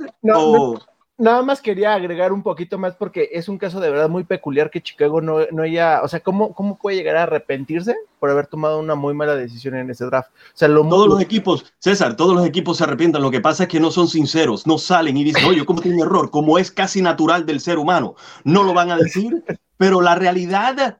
nada 1.21 1.43
más 1.43 1.61
quería 1.61 1.93
agregar 1.93 2.33
un 2.33 2.41
poquito 2.41 2.79
más 2.79 2.95
porque 2.95 3.29
es 3.31 3.47
un 3.47 3.59
caso 3.59 3.79
de 3.79 3.91
verdad 3.91 4.09
muy 4.09 4.23
peculiar 4.23 4.71
que 4.71 4.81
Chicago 4.81 5.21
no, 5.21 5.45
no 5.51 5.61
haya, 5.61 6.01
o 6.01 6.07
sea, 6.07 6.19
¿cómo, 6.19 6.53
¿cómo 6.53 6.79
puede 6.79 6.97
llegar 6.97 7.15
a 7.15 7.23
arrepentirse 7.23 7.95
por 8.19 8.31
haber 8.31 8.47
tomado 8.47 8.79
una 8.79 8.95
muy 8.95 9.13
mala 9.13 9.35
decisión 9.35 9.75
en 9.75 9.91
ese 9.91 10.05
draft? 10.05 10.31
O 10.31 10.55
sea, 10.57 10.67
lo 10.67 10.81
todos 10.89 11.07
los 11.07 11.21
equipos, 11.21 11.71
César, 11.77 12.15
todos 12.15 12.35
los 12.35 12.45
equipos 12.45 12.77
se 12.77 12.85
arrepientan, 12.85 13.21
lo 13.21 13.29
que 13.29 13.39
pasa 13.39 13.63
es 13.63 13.69
que 13.69 13.79
no 13.79 13.91
son 13.91 14.07
sinceros, 14.07 14.65
no 14.65 14.79
salen 14.79 15.15
y 15.15 15.23
dicen, 15.23 15.45
oye, 15.45 15.63
¿cómo 15.63 15.79
tiene 15.79 15.97
un 15.97 16.07
error? 16.07 16.31
Como 16.31 16.57
es 16.57 16.71
casi 16.71 17.03
natural 17.03 17.45
del 17.45 17.59
ser 17.59 17.77
humano, 17.77 18.15
no 18.43 18.63
lo 18.63 18.73
van 18.73 18.89
a 18.89 18.97
decir, 18.97 19.43
pero 19.77 20.01
la 20.01 20.15
realidad 20.15 20.97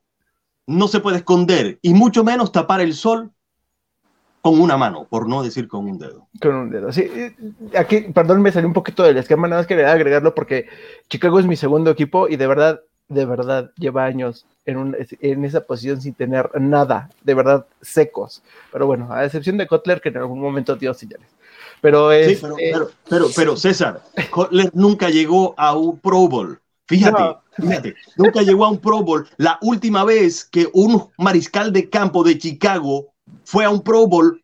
no 0.72 0.88
se 0.88 1.00
puede 1.00 1.18
esconder 1.18 1.80
y 1.82 1.94
mucho 1.94 2.24
menos 2.24 2.52
tapar 2.52 2.82
el 2.82 2.94
sol 2.94 3.32
con 4.42 4.60
una 4.60 4.76
mano, 4.76 5.06
por 5.08 5.30
no 5.30 5.44
decir 5.44 5.68
con 5.68 5.86
un 5.86 6.00
dedo. 6.00 6.28
Con 6.42 6.56
un 6.56 6.70
dedo, 6.72 6.92
sí. 6.92 7.08
Aquí, 7.78 8.02
perdón, 8.14 8.42
me 8.42 8.52
salió 8.52 8.68
un 8.68 8.74
poquito 8.74 9.04
del 9.04 9.18
esquema, 9.18 9.48
nada 9.48 9.62
más 9.62 9.68
quería 9.68 9.92
agregarlo 9.92 10.34
porque 10.34 10.68
Chicago 11.10 11.40
es 11.40 11.46
mi 11.46 11.56
segundo 11.56 11.92
equipo 11.92 12.28
y 12.28 12.38
de 12.38 12.48
verdad, 12.48 12.82
de 13.08 13.26
verdad, 13.26 13.72
lleva 13.78 14.06
años 14.06 14.48
en, 14.66 14.98
en 15.20 15.46
esa 15.46 15.62
posición 15.62 16.02
sin 16.02 16.16
tener 16.16 16.50
nada, 16.60 17.10
de 17.24 17.34
verdad, 17.36 17.68
secos. 17.82 18.42
Pero 18.72 18.88
bueno, 18.88 19.12
a 19.12 19.26
excepción 19.26 19.58
de 19.58 19.68
Kotler, 19.68 20.02
que 20.02 20.10
en 20.10 20.18
algún 20.18 20.42
momento 20.42 20.76
dio 20.76 20.94
señales. 20.94 21.28
Pero, 21.82 22.12
es, 22.12 22.40
sí, 22.40 22.46
pero, 22.72 22.90
pero, 23.10 23.28
pero, 23.36 23.58
César, 23.58 24.02
Kotler 24.30 24.72
nunca 24.74 25.10
llegó 25.10 25.54
a 25.58 25.76
un 25.76 26.00
Pro 26.00 26.28
Bowl. 26.28 26.61
Fíjate, 26.92 27.38
fíjate, 27.54 27.96
nunca 28.18 28.42
llegó 28.42 28.66
a 28.66 28.70
un 28.70 28.78
Pro 28.78 29.02
Bowl. 29.02 29.26
La 29.38 29.58
última 29.62 30.04
vez 30.04 30.44
que 30.44 30.68
un 30.74 31.10
mariscal 31.18 31.72
de 31.72 31.90
campo 31.90 32.22
de 32.22 32.38
Chicago 32.38 33.14
fue 33.46 33.64
a 33.64 33.70
un 33.70 33.82
Pro 33.82 34.08
Bowl 34.08 34.44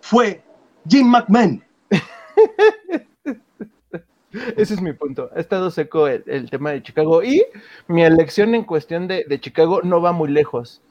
fue 0.00 0.42
Jim 0.88 1.06
McMahon. 1.06 1.62
Ese 4.56 4.74
es 4.74 4.82
mi 4.82 4.94
punto. 4.94 5.30
Ha 5.36 5.38
estado 5.38 5.70
seco 5.70 6.08
el, 6.08 6.50
tema 6.50 6.72
de 6.72 6.82
Chicago 6.82 7.22
y 7.22 7.44
mi 7.86 8.02
elección 8.02 8.56
en 8.56 8.64
cuestión 8.64 9.06
de, 9.06 9.24
de, 9.28 9.40
Chicago 9.40 9.80
no 9.82 10.02
va 10.02 10.10
muy 10.10 10.28
lejos. 10.28 10.82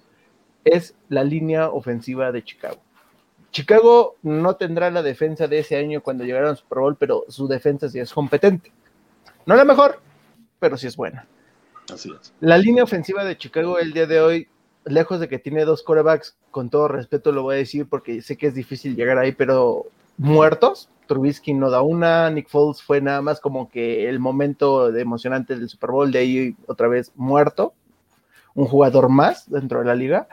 Es 0.63 0.95
la 1.09 1.25
línea 1.25 1.71
ofensiva 1.71 2.31
de 2.31 2.41
Chicago. 2.41 2.79
Chicago 3.51 4.15
no 4.23 4.55
tendrá 4.55 4.89
la 4.91 5.03
defensa 5.03 5.49
de 5.49 5.59
ese 5.59 5.75
año 5.75 6.01
cuando 6.01 6.23
llegaron 6.23 6.51
al 6.51 6.57
Super 6.57 6.79
Bowl, 6.79 6.95
pero 6.95 7.25
su 7.27 7.49
defensa 7.49 7.89
sí 7.89 7.99
es 7.99 8.13
competente. 8.13 8.71
No 9.45 9.55
la 9.55 9.65
mejor, 9.65 9.99
pero 10.65 10.77
sí 10.77 10.87
es 10.87 10.97
buena. 10.97 11.27
Así 11.93 12.11
es. 12.11 12.33
La 12.39 12.57
línea 12.57 12.83
ofensiva 12.83 13.23
de 13.23 13.37
Chicago 13.37 13.77
el 13.77 13.93
día 13.93 14.07
de 14.07 14.19
hoy, 14.19 14.47
lejos 14.83 15.19
de 15.19 15.27
que 15.27 15.37
tiene 15.37 15.63
dos 15.63 15.83
corebacks, 15.83 16.35
con 16.49 16.71
todo 16.71 16.87
respeto 16.87 17.31
lo 17.31 17.43
voy 17.43 17.53
a 17.53 17.59
decir 17.59 17.85
porque 17.87 18.23
sé 18.23 18.35
que 18.35 18.47
es 18.47 18.55
difícil 18.55 18.95
llegar 18.95 19.19
ahí, 19.19 19.31
pero 19.31 19.85
muertos. 20.17 20.89
Trubisky 21.05 21.53
no 21.53 21.69
da 21.69 21.83
una, 21.83 22.31
Nick 22.31 22.49
Foles 22.49 22.81
fue 22.81 22.99
nada 22.99 23.21
más 23.21 23.39
como 23.39 23.69
que 23.69 24.09
el 24.09 24.19
momento 24.19 24.89
emocionante 24.95 25.55
del 25.55 25.69
Super 25.69 25.91
Bowl, 25.91 26.11
de 26.11 26.17
ahí 26.17 26.55
otra 26.65 26.87
vez 26.87 27.11
muerto, 27.13 27.75
un 28.55 28.65
jugador 28.65 29.09
más 29.09 29.47
dentro 29.47 29.81
de 29.81 29.85
la 29.85 29.93
liga. 29.93 30.27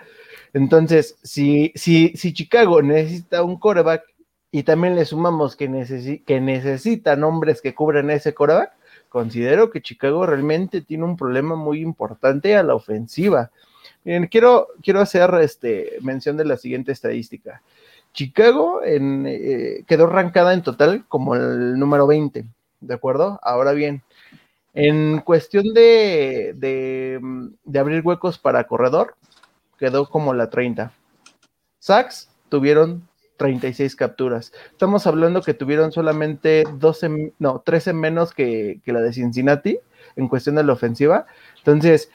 Entonces, 0.55 1.19
si, 1.23 1.73
si, 1.75 2.15
si 2.17 2.33
Chicago 2.33 2.81
necesita 2.81 3.43
un 3.43 3.59
coreback 3.59 4.05
y 4.51 4.63
también 4.63 4.95
le 4.95 5.05
sumamos 5.05 5.57
que, 5.57 6.23
que 6.25 6.41
necesitan 6.41 7.23
hombres 7.23 7.61
que 7.61 7.75
cubran 7.75 8.09
ese 8.09 8.33
coreback, 8.33 8.73
considero 9.13 9.71
que 9.71 9.83
Chicago 9.83 10.25
realmente 10.25 10.81
tiene 10.81 11.05
un 11.05 11.19
problema 11.19 11.55
muy 11.55 11.83
importante 11.83 12.57
a 12.57 12.63
la 12.63 12.75
ofensiva. 12.75 13.51
Miren, 14.05 14.27
quiero, 14.27 14.69
quiero 14.83 15.01
hacer 15.01 15.31
este, 15.43 15.99
mención 16.01 16.39
de 16.39 16.47
la 16.47 16.57
siguiente 16.57 16.93
estadística. 16.93 17.61
Chicago 18.15 18.81
eh, 18.85 19.85
quedó 19.87 20.05
arrancada 20.07 20.55
en 20.55 20.63
total 20.63 21.05
como 21.09 21.35
el 21.35 21.79
número 21.79 22.07
20, 22.07 22.47
¿de 22.81 22.95
acuerdo? 22.95 23.39
Ahora 23.43 23.73
bien, 23.73 24.03
En 24.75 25.21
cuestión 25.21 25.75
de, 25.75 26.55
de, 26.57 27.79
abrir 27.79 28.01
huecos 28.03 28.39
para 28.39 28.67
corredor, 28.67 29.17
quedó 29.79 30.09
como 30.09 30.33
la 30.33 30.49
30. 30.49 30.91
Sacks 31.79 32.31
tuvieron 32.49 33.07
36 33.43 33.97
capturas. 33.97 34.53
Estamos 34.71 35.05
hablando 35.09 35.43
que 35.43 35.53
tuvieron 35.53 35.91
solamente 35.91 36.63
12, 36.79 37.35
no, 37.41 37.61
13 37.65 37.93
menos 37.93 38.33
que, 38.33 38.81
que 38.85 38.93
la 38.93 39.01
de 39.01 39.13
Cincinnati 39.13 39.81
en 40.15 40.29
cuestión 40.29 40.55
de 40.55 40.63
la 40.63 40.75
ofensiva. 40.75 41.27
Entonces, 41.59 42.09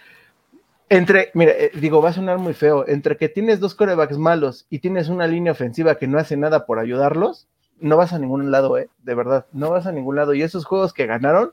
entre, 0.88 1.32
mira, 1.34 1.52
eh, 1.52 1.72
digo, 1.74 2.02
va 2.02 2.12
a 2.12 2.14
sonar 2.14 2.38
muy 2.38 2.54
feo, 2.54 2.88
entre 2.88 3.18
que 3.18 3.28
tienes 3.28 3.60
dos 3.60 3.76
corebacks 3.76 4.18
malos 4.18 4.68
y 4.70 4.80
tienes 4.80 5.10
una 5.10 5.28
línea 5.28 5.52
ofensiva 5.52 5.96
que 5.96 6.08
no 6.08 6.18
hace 6.18 6.38
nada 6.38 6.66
por 6.66 6.80
ayudarlos, 6.80 7.50
no 7.82 7.98
vas 7.98 8.14
a 8.14 8.20
ningún 8.20 8.50
lado, 8.50 8.78
eh, 8.78 8.90
de 9.04 9.14
verdad, 9.14 9.48
no 9.52 9.70
vas 9.70 9.86
a 9.86 9.92
ningún 9.92 10.16
lado. 10.16 10.34
Y 10.34 10.44
esos 10.44 10.64
juegos 10.64 10.94
que 10.94 11.08
ganaron, 11.08 11.52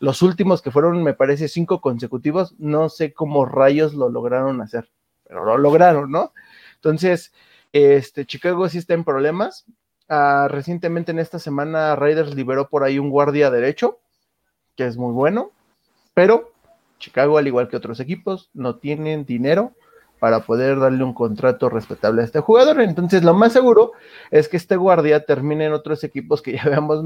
los 0.00 0.20
últimos 0.20 0.60
que 0.60 0.70
fueron, 0.70 1.02
me 1.02 1.14
parece, 1.14 1.48
cinco 1.48 1.80
consecutivos, 1.80 2.54
no 2.58 2.90
sé 2.90 3.14
cómo 3.14 3.46
rayos 3.46 3.94
lo 3.94 4.10
lograron 4.10 4.60
hacer, 4.60 4.90
pero 5.26 5.46
lo 5.46 5.56
lograron, 5.56 6.10
¿no? 6.10 6.34
Entonces, 6.74 7.32
este, 7.74 8.24
Chicago 8.24 8.68
sí 8.68 8.78
está 8.78 8.94
en 8.94 9.02
problemas. 9.02 9.66
Ah, 10.08 10.46
recientemente 10.48 11.10
en 11.10 11.18
esta 11.18 11.40
semana 11.40 11.96
Raiders 11.96 12.34
liberó 12.34 12.68
por 12.68 12.84
ahí 12.84 13.00
un 13.00 13.10
guardia 13.10 13.50
derecho, 13.50 13.98
que 14.76 14.86
es 14.86 14.96
muy 14.96 15.12
bueno, 15.12 15.50
pero 16.14 16.52
Chicago, 17.00 17.36
al 17.36 17.48
igual 17.48 17.68
que 17.68 17.76
otros 17.76 17.98
equipos, 17.98 18.48
no 18.54 18.76
tienen 18.76 19.24
dinero 19.24 19.72
para 20.20 20.44
poder 20.46 20.78
darle 20.78 21.02
un 21.02 21.14
contrato 21.14 21.68
respetable 21.68 22.22
a 22.22 22.24
este 22.26 22.38
jugador. 22.38 22.80
Entonces, 22.80 23.24
lo 23.24 23.34
más 23.34 23.52
seguro 23.52 23.90
es 24.30 24.48
que 24.48 24.56
este 24.56 24.76
guardia 24.76 25.24
termine 25.24 25.66
en 25.66 25.72
otros 25.72 26.04
equipos 26.04 26.42
que 26.42 26.52
ya 26.56 26.62
habíamos 26.62 27.02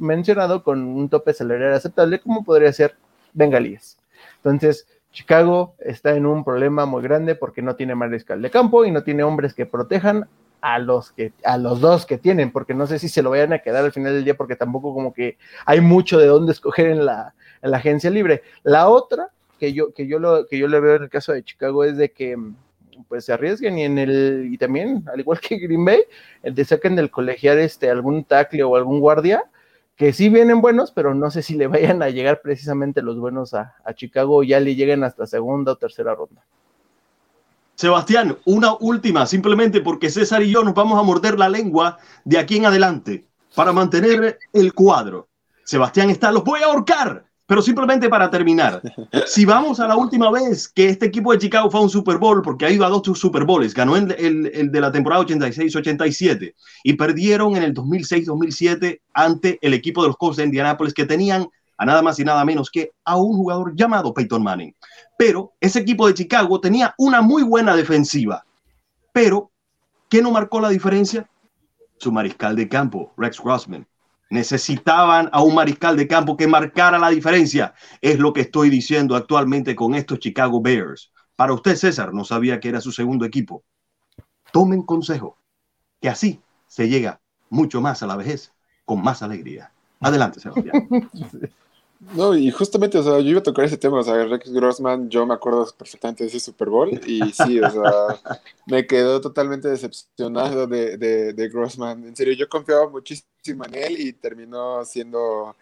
mencionado 0.00 0.64
con 0.64 0.82
un 0.82 1.08
tope 1.08 1.32
salarial 1.32 1.74
aceptable, 1.74 2.18
como 2.18 2.44
podría 2.44 2.72
ser 2.72 2.96
Bengalíes. 3.34 3.98
Entonces, 4.38 4.88
Chicago 5.18 5.74
está 5.80 6.14
en 6.14 6.26
un 6.26 6.44
problema 6.44 6.86
muy 6.86 7.02
grande 7.02 7.34
porque 7.34 7.60
no 7.60 7.74
tiene 7.74 7.96
mariscal 7.96 8.40
de 8.40 8.50
campo 8.50 8.84
y 8.84 8.92
no 8.92 9.02
tiene 9.02 9.24
hombres 9.24 9.52
que 9.52 9.66
protejan 9.66 10.28
a 10.60 10.78
los 10.78 11.10
que 11.10 11.32
a 11.42 11.58
los 11.58 11.80
dos 11.80 12.06
que 12.06 12.18
tienen, 12.18 12.52
porque 12.52 12.72
no 12.72 12.86
sé 12.86 13.00
si 13.00 13.08
se 13.08 13.20
lo 13.20 13.30
vayan 13.30 13.52
a 13.52 13.58
quedar 13.58 13.84
al 13.84 13.90
final 13.90 14.14
del 14.14 14.22
día 14.22 14.36
porque 14.36 14.54
tampoco 14.54 14.94
como 14.94 15.12
que 15.12 15.36
hay 15.66 15.80
mucho 15.80 16.20
de 16.20 16.28
dónde 16.28 16.52
escoger 16.52 16.86
en 16.86 17.04
la, 17.04 17.34
en 17.62 17.72
la 17.72 17.78
agencia 17.78 18.10
libre. 18.10 18.44
La 18.62 18.88
otra 18.88 19.30
que 19.58 19.72
yo, 19.72 19.92
que 19.92 20.06
yo 20.06 20.20
lo, 20.20 20.46
que 20.46 20.56
yo 20.56 20.68
le 20.68 20.78
veo 20.78 20.94
en 20.94 21.02
el 21.02 21.10
caso 21.10 21.32
de 21.32 21.42
Chicago 21.42 21.82
es 21.82 21.96
de 21.96 22.12
que 22.12 22.36
pues 23.08 23.24
se 23.24 23.32
arriesguen 23.32 23.76
y 23.76 23.82
en 23.82 23.98
el, 23.98 24.48
y 24.52 24.56
también, 24.56 25.02
al 25.12 25.18
igual 25.18 25.40
que 25.40 25.58
Green 25.58 25.84
Bay, 25.84 26.02
el 26.44 26.54
de 26.54 26.64
saquen 26.64 26.94
del 26.94 27.10
colegial 27.10 27.58
este 27.58 27.90
algún 27.90 28.22
tackle 28.22 28.62
o 28.62 28.76
algún 28.76 29.00
guardia, 29.00 29.42
que 29.98 30.12
sí 30.12 30.28
vienen 30.28 30.60
buenos, 30.60 30.92
pero 30.92 31.12
no 31.12 31.28
sé 31.28 31.42
si 31.42 31.56
le 31.56 31.66
vayan 31.66 32.02
a 32.04 32.08
llegar 32.08 32.40
precisamente 32.40 33.02
los 33.02 33.18
buenos 33.18 33.52
a, 33.52 33.74
a 33.84 33.92
Chicago 33.94 34.36
o 34.36 34.42
ya 34.44 34.60
le 34.60 34.76
lleguen 34.76 35.02
hasta 35.02 35.26
segunda 35.26 35.72
o 35.72 35.76
tercera 35.76 36.14
ronda. 36.14 36.44
Sebastián, 37.74 38.38
una 38.44 38.74
última, 38.78 39.26
simplemente 39.26 39.80
porque 39.80 40.08
César 40.08 40.42
y 40.42 40.52
yo 40.52 40.62
nos 40.62 40.74
vamos 40.74 40.98
a 40.98 41.02
morder 41.02 41.36
la 41.36 41.48
lengua 41.48 41.98
de 42.24 42.38
aquí 42.38 42.56
en 42.56 42.66
adelante 42.66 43.26
para 43.56 43.72
mantener 43.72 44.38
el 44.52 44.72
cuadro. 44.72 45.28
Sebastián 45.64 46.10
está, 46.10 46.30
los 46.30 46.44
voy 46.44 46.62
a 46.62 46.66
ahorcar. 46.66 47.24
Pero 47.48 47.62
simplemente 47.62 48.10
para 48.10 48.30
terminar, 48.30 48.82
si 49.26 49.46
vamos 49.46 49.80
a 49.80 49.88
la 49.88 49.96
última 49.96 50.30
vez 50.30 50.68
que 50.68 50.90
este 50.90 51.06
equipo 51.06 51.32
de 51.32 51.38
Chicago 51.38 51.70
fue 51.70 51.80
a 51.80 51.84
un 51.84 51.88
Super 51.88 52.18
Bowl, 52.18 52.42
porque 52.42 52.66
ha 52.66 52.70
ido 52.70 52.84
a 52.84 52.90
dos 52.90 53.18
Super 53.18 53.46
Bowls, 53.46 53.72
ganó 53.72 53.96
el, 53.96 54.12
el, 54.52 54.70
de 54.70 54.80
la 54.82 54.92
temporada 54.92 55.24
86-87 55.24 56.54
y 56.84 56.92
perdieron 56.92 57.56
en 57.56 57.62
el 57.62 57.72
2006-2007 57.72 59.00
ante 59.14 59.58
el 59.62 59.72
equipo 59.72 60.02
de 60.02 60.08
los 60.08 60.18
Colts 60.18 60.36
de 60.36 60.44
Indianapolis 60.44 60.92
que 60.92 61.06
tenían 61.06 61.48
a 61.78 61.86
nada 61.86 62.02
más 62.02 62.18
y 62.18 62.24
nada 62.24 62.44
menos 62.44 62.70
que 62.70 62.90
a 63.02 63.16
un 63.16 63.34
jugador 63.34 63.74
llamado 63.74 64.12
Peyton 64.12 64.42
Manning. 64.42 64.74
Pero 65.16 65.54
ese 65.58 65.78
equipo 65.78 66.06
de 66.06 66.12
Chicago 66.12 66.60
tenía 66.60 66.94
una 66.98 67.22
muy 67.22 67.42
buena 67.44 67.74
defensiva. 67.74 68.44
Pero, 69.10 69.50
¿qué 70.10 70.20
no 70.20 70.32
marcó 70.32 70.60
la 70.60 70.68
diferencia? 70.68 71.26
Su 71.96 72.12
mariscal 72.12 72.56
de 72.56 72.68
campo, 72.68 73.10
Rex 73.16 73.40
Grossman 73.42 73.86
Necesitaban 74.30 75.30
a 75.32 75.42
un 75.42 75.54
mariscal 75.54 75.96
de 75.96 76.06
campo 76.06 76.36
que 76.36 76.46
marcara 76.46 76.98
la 76.98 77.10
diferencia. 77.10 77.74
Es 78.00 78.18
lo 78.18 78.32
que 78.32 78.42
estoy 78.42 78.68
diciendo 78.68 79.16
actualmente 79.16 79.74
con 79.74 79.94
estos 79.94 80.18
Chicago 80.18 80.60
Bears. 80.60 81.12
Para 81.36 81.52
usted, 81.52 81.76
César, 81.76 82.12
no 82.12 82.24
sabía 82.24 82.60
que 82.60 82.68
era 82.68 82.80
su 82.80 82.92
segundo 82.92 83.24
equipo. 83.24 83.64
Tomen 84.52 84.82
consejo, 84.82 85.38
que 86.00 86.08
así 86.08 86.40
se 86.66 86.88
llega 86.88 87.20
mucho 87.48 87.80
más 87.80 88.02
a 88.02 88.06
la 88.06 88.16
vejez 88.16 88.52
con 88.84 89.02
más 89.02 89.22
alegría. 89.22 89.72
Adelante, 90.00 90.40
Sebastián. 90.40 90.88
No, 92.14 92.36
y 92.36 92.50
justamente, 92.52 92.96
o 92.96 93.02
sea, 93.02 93.18
yo 93.18 93.30
iba 93.30 93.40
a 93.40 93.42
tocar 93.42 93.64
ese 93.64 93.76
tema, 93.76 93.98
o 93.98 94.02
sea, 94.04 94.24
Rex 94.24 94.52
Grossman, 94.52 95.10
yo 95.10 95.26
me 95.26 95.34
acuerdo 95.34 95.66
perfectamente 95.76 96.22
de 96.22 96.28
ese 96.28 96.38
Super 96.38 96.68
Bowl, 96.68 96.88
y 97.04 97.32
sí, 97.32 97.58
o 97.58 97.68
sea, 97.68 98.38
me 98.66 98.86
quedó 98.86 99.20
totalmente 99.20 99.66
decepcionado 99.66 100.68
de, 100.68 100.96
de, 100.96 101.48
Grossman. 101.48 102.04
En 102.04 102.14
serio, 102.14 102.34
yo 102.34 102.48
confiaba 102.48 102.88
muchísimo 102.88 103.28
en 103.52 103.74
él 103.74 104.00
y 104.00 104.12
terminó 104.12 104.84
siendo 104.84 105.56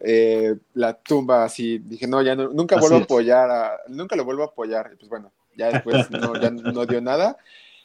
eh, 0.00 0.56
la 0.74 0.94
tumba 0.94 1.44
así. 1.44 1.78
Dije, 1.78 2.06
no, 2.06 2.22
ya 2.22 2.34
nunca 2.34 2.78
vuelvo 2.78 2.96
a 2.96 3.00
apoyar, 3.00 3.80
nunca 3.88 4.16
lo 4.16 4.24
vuelvo 4.24 4.42
a 4.42 4.46
apoyar. 4.46 4.90
Y 4.92 4.96
pues 4.96 5.08
bueno, 5.08 5.32
ya 5.56 5.70
después 5.70 6.10
no, 6.10 6.40
ya 6.40 6.50
no 6.50 6.86
dio 6.86 7.00
nada. 7.00 7.36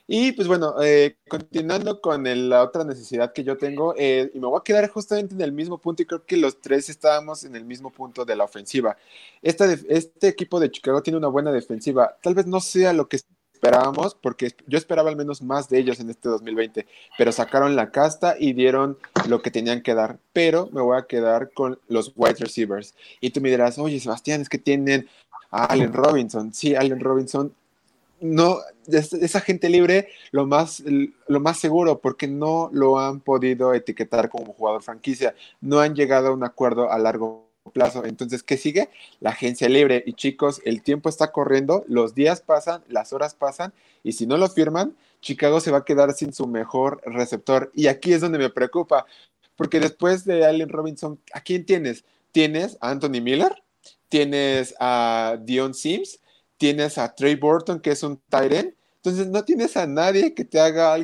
Y 0.08 0.34
pues 0.34 0.48
bueno, 0.48 0.76
eh, 0.84 1.18
continuando 1.28 2.00
con 2.00 2.24
la 2.50 2.62
otra 2.62 2.84
necesidad 2.84 3.34
que 3.34 3.44
yo 3.44 3.58
tengo, 3.58 3.96
eh, 3.98 4.30
y 4.36 4.40
me 4.40 4.46
voy 4.46 4.60
a 4.60 4.64
quedar 4.64 4.88
justamente 4.88 5.34
en 5.34 5.42
el 5.42 5.52
mismo 5.52 5.80
punto 5.80 6.04
y 6.04 6.06
creo 6.06 6.24
que 6.24 6.38
los 6.38 6.62
tres 6.62 6.90
estábamos 6.90 7.44
en 7.44 7.56
el 7.56 7.66
mismo 7.66 7.90
punto 7.90 8.24
de 8.24 8.36
la 8.36 8.44
ofensiva. 8.44 8.98
este 9.42 10.28
equipo 10.28 10.60
de 10.60 10.70
Chicago 10.70 11.02
tiene 11.02 11.18
una 11.18 11.28
buena 11.28 11.52
defensiva, 11.52 12.16
tal 12.22 12.36
vez 12.36 12.46
no 12.46 12.60
sea 12.60 12.94
lo 12.94 13.10
que 13.10 13.20
esperábamos, 13.66 14.16
porque 14.16 14.52
yo 14.68 14.78
esperaba 14.78 15.10
al 15.10 15.16
menos 15.16 15.42
más 15.42 15.70
de 15.70 15.80
ellos 15.80 16.00
en 16.00 16.10
este 16.10 16.30
2020, 16.30 16.86
pero 17.18 17.32
sacaron 17.32 17.76
la 17.76 17.92
casta 17.92 18.36
y 18.40 18.54
dieron 18.54 18.98
lo 19.28 19.42
que 19.42 19.52
tenían 19.52 19.82
que 19.82 19.96
dar, 19.96 20.20
pero 20.34 20.70
me 20.72 20.82
voy 20.82 20.98
a 20.98 21.08
quedar 21.08 21.52
con 21.52 21.80
los 21.88 22.14
wide 22.16 22.36
receivers. 22.40 22.94
Y 23.22 23.32
tú 23.32 23.42
me 23.42 23.50
dirás, 23.50 23.80
oye 23.80 24.00
Sebastián, 24.00 24.42
es 24.42 24.50
que 24.50 24.60
tienen 24.60 25.08
a 25.50 25.66
Allen 25.66 25.94
Robinson. 25.94 26.54
Sí, 26.54 26.76
Allen 26.76 27.00
Robinson 27.00 27.54
no, 28.22 28.60
esa 28.88 29.42
gente 29.42 29.70
libre 29.70 30.08
lo 30.32 30.46
más, 30.46 30.84
lo 31.28 31.40
más 31.40 31.58
seguro 31.60 32.00
porque 32.00 32.28
no 32.28 32.70
lo 32.72 33.00
han 33.00 33.20
podido 33.20 33.74
etiquetar 33.74 34.30
como 34.30 34.54
jugador 34.54 34.84
franquicia, 34.84 35.36
no 35.60 35.80
han 35.80 35.96
llegado 35.96 36.30
a 36.30 36.34
un 36.34 36.44
acuerdo 36.44 36.92
a 36.92 36.98
largo 36.98 37.45
plazo. 37.72 38.06
Entonces, 38.06 38.44
¿qué 38.44 38.58
sigue? 38.58 38.90
La 39.20 39.32
agencia 39.32 39.70
libre. 39.70 40.04
Y 40.06 40.14
chicos, 40.14 40.62
el 40.66 40.82
tiempo 40.82 41.10
está 41.10 41.32
corriendo, 41.32 41.84
los 41.88 42.16
días 42.16 42.42
pasan, 42.42 42.84
las 42.88 43.14
horas 43.14 43.36
pasan, 43.36 43.74
y 44.04 44.14
si 44.14 44.28
no 44.28 44.38
lo 44.38 44.48
firman, 44.50 44.96
Chicago 45.22 45.60
se 45.60 45.72
va 45.72 45.80
a 45.80 45.86
quedar 45.86 46.14
sin 46.14 46.34
su 46.34 46.48
mejor 46.48 47.02
receptor. 47.06 47.72
Y 47.74 47.88
aquí 47.88 48.14
es 48.14 48.22
donde 48.22 48.38
me 48.38 48.50
preocupa, 48.50 49.06
porque 49.56 49.80
después 49.80 50.26
de 50.26 50.46
Allen 50.46 50.70
Robinson, 50.70 51.20
¿a 51.34 51.42
quién 51.42 51.66
tienes? 51.66 52.06
Tienes 52.32 52.78
a 52.82 52.92
Anthony 52.92 53.22
Miller, 53.22 53.64
tienes 54.10 54.76
a 54.80 55.38
Dion 55.42 55.74
Sims, 55.74 56.20
tienes 56.58 56.98
a 56.98 57.16
Trey 57.16 57.36
Burton, 57.36 57.80
que 57.80 57.92
es 57.92 58.04
un 58.04 58.22
Tyrant, 58.30 58.74
entonces 59.06 59.28
no 59.28 59.46
tienes 59.46 59.78
a 59.78 59.86
nadie 59.86 60.34
que 60.34 60.46
te 60.46 60.60
haga 60.60 60.98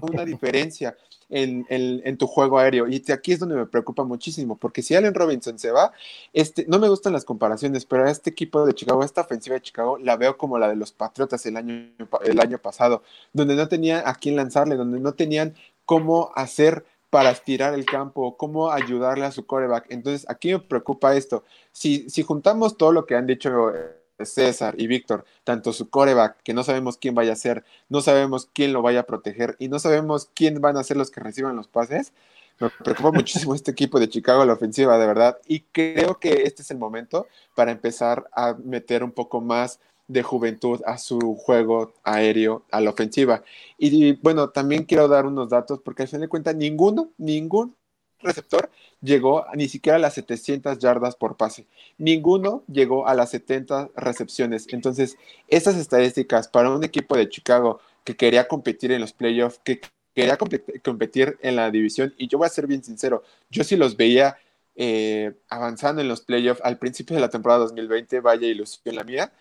una 0.00 0.24
diferencia 0.24 0.96
en, 1.28 2.16
tu 2.18 2.26
juego 2.26 2.58
aéreo. 2.58 2.88
Y 2.88 3.02
aquí 3.12 3.32
es 3.32 3.38
donde 3.38 3.56
me 3.56 3.66
preocupa 3.66 4.04
muchísimo, 4.04 4.56
porque 4.56 4.82
si 4.82 4.94
Allen 4.94 5.14
Robinson 5.14 5.58
se 5.58 5.70
va, 5.70 5.92
este, 6.32 6.66
no 6.68 6.78
me 6.78 6.88
gustan 6.88 7.12
las 7.12 7.24
comparaciones, 7.24 7.84
pero 7.84 8.04
a 8.04 8.10
este 8.10 8.30
equipo 8.30 8.64
de 8.66 8.74
Chicago, 8.74 9.02
esta 9.02 9.22
ofensiva 9.22 9.54
de 9.54 9.62
Chicago, 9.62 9.98
la 9.98 10.16
veo 10.16 10.36
como 10.36 10.58
la 10.58 10.68
de 10.68 10.76
los 10.76 10.92
Patriotas 10.92 11.44
el 11.46 11.56
año, 11.56 11.90
el 12.24 12.40
año 12.40 12.58
pasado, 12.58 13.02
donde 13.32 13.54
no 13.54 13.68
tenían 13.68 14.02
a 14.06 14.14
quién 14.14 14.36
lanzarle, 14.36 14.76
donde 14.76 15.00
no 15.00 15.14
tenían 15.14 15.54
cómo 15.84 16.30
hacer 16.34 16.84
para 17.10 17.30
estirar 17.30 17.74
el 17.74 17.84
campo, 17.84 18.36
cómo 18.36 18.72
ayudarle 18.72 19.24
a 19.24 19.30
su 19.30 19.46
coreback. 19.46 19.86
Entonces, 19.90 20.26
aquí 20.28 20.52
me 20.52 20.58
preocupa 20.58 21.14
esto. 21.14 21.44
Si, 21.70 22.10
si 22.10 22.22
juntamos 22.22 22.76
todo 22.76 22.90
lo 22.90 23.06
que 23.06 23.14
han 23.14 23.26
dicho 23.26 23.72
César 24.20 24.74
y 24.78 24.86
Víctor, 24.86 25.24
tanto 25.42 25.72
su 25.72 25.90
coreback, 25.90 26.42
que 26.42 26.54
no 26.54 26.62
sabemos 26.62 26.96
quién 26.96 27.14
vaya 27.14 27.32
a 27.32 27.36
ser, 27.36 27.64
no 27.88 28.00
sabemos 28.00 28.48
quién 28.52 28.72
lo 28.72 28.82
vaya 28.82 29.00
a 29.00 29.06
proteger 29.06 29.56
y 29.58 29.68
no 29.68 29.78
sabemos 29.78 30.30
quién 30.34 30.60
van 30.60 30.76
a 30.76 30.84
ser 30.84 30.96
los 30.96 31.10
que 31.10 31.20
reciban 31.20 31.56
los 31.56 31.68
pases, 31.68 32.12
me 32.60 32.70
preocupa 32.70 33.10
muchísimo 33.12 33.54
este 33.54 33.70
equipo 33.70 33.98
de 33.98 34.08
Chicago, 34.08 34.44
la 34.44 34.52
ofensiva, 34.52 34.98
de 34.98 35.06
verdad, 35.06 35.38
y 35.46 35.60
creo 35.60 36.18
que 36.18 36.44
este 36.44 36.62
es 36.62 36.70
el 36.70 36.78
momento 36.78 37.26
para 37.54 37.72
empezar 37.72 38.28
a 38.32 38.54
meter 38.54 39.02
un 39.02 39.12
poco 39.12 39.40
más 39.40 39.80
de 40.06 40.22
juventud 40.22 40.80
a 40.86 40.98
su 40.98 41.18
juego 41.36 41.94
aéreo, 42.02 42.64
a 42.70 42.80
la 42.80 42.90
ofensiva. 42.90 43.42
Y, 43.78 44.12
bueno, 44.20 44.50
también 44.50 44.84
quiero 44.84 45.08
dar 45.08 45.26
unos 45.26 45.48
datos, 45.48 45.80
porque 45.82 46.02
al 46.02 46.08
final 46.08 46.22
de 46.22 46.28
cuentas, 46.28 46.54
ninguno, 46.54 47.10
ningún 47.16 47.74
receptor 48.20 48.70
llegó 49.00 49.44
ni 49.54 49.68
siquiera 49.68 49.96
a 49.96 50.00
las 50.00 50.14
700 50.14 50.78
yardas 50.78 51.16
por 51.16 51.36
pase. 51.36 51.66
Ninguno 51.98 52.64
llegó 52.66 53.06
a 53.06 53.14
las 53.14 53.30
70 53.30 53.90
recepciones. 53.96 54.66
Entonces, 54.70 55.16
estas 55.48 55.76
estadísticas 55.76 56.48
para 56.48 56.70
un 56.70 56.84
equipo 56.84 57.16
de 57.16 57.28
Chicago 57.28 57.80
que 58.04 58.16
quería 58.16 58.48
competir 58.48 58.92
en 58.92 59.00
los 59.00 59.12
playoffs, 59.12 59.60
que 59.64 59.80
quería 60.14 60.38
competir 60.38 61.38
en 61.42 61.56
la 61.56 61.70
división, 61.70 62.14
y 62.16 62.28
yo 62.28 62.38
voy 62.38 62.46
a 62.46 62.50
ser 62.50 62.66
bien 62.66 62.84
sincero, 62.84 63.24
yo 63.50 63.64
sí 63.64 63.76
los 63.76 63.96
veía 63.96 64.36
eh, 64.76 65.34
avanzando 65.48 66.02
en 66.02 66.08
los 66.08 66.20
playoffs 66.20 66.60
al 66.62 66.78
principio 66.78 67.14
de 67.16 67.20
la 67.20 67.30
temporada 67.30 67.60
2020, 67.60 68.20
vaya 68.20 68.46
ilusión 68.46 68.94
la 68.94 69.04
mía, 69.04 69.32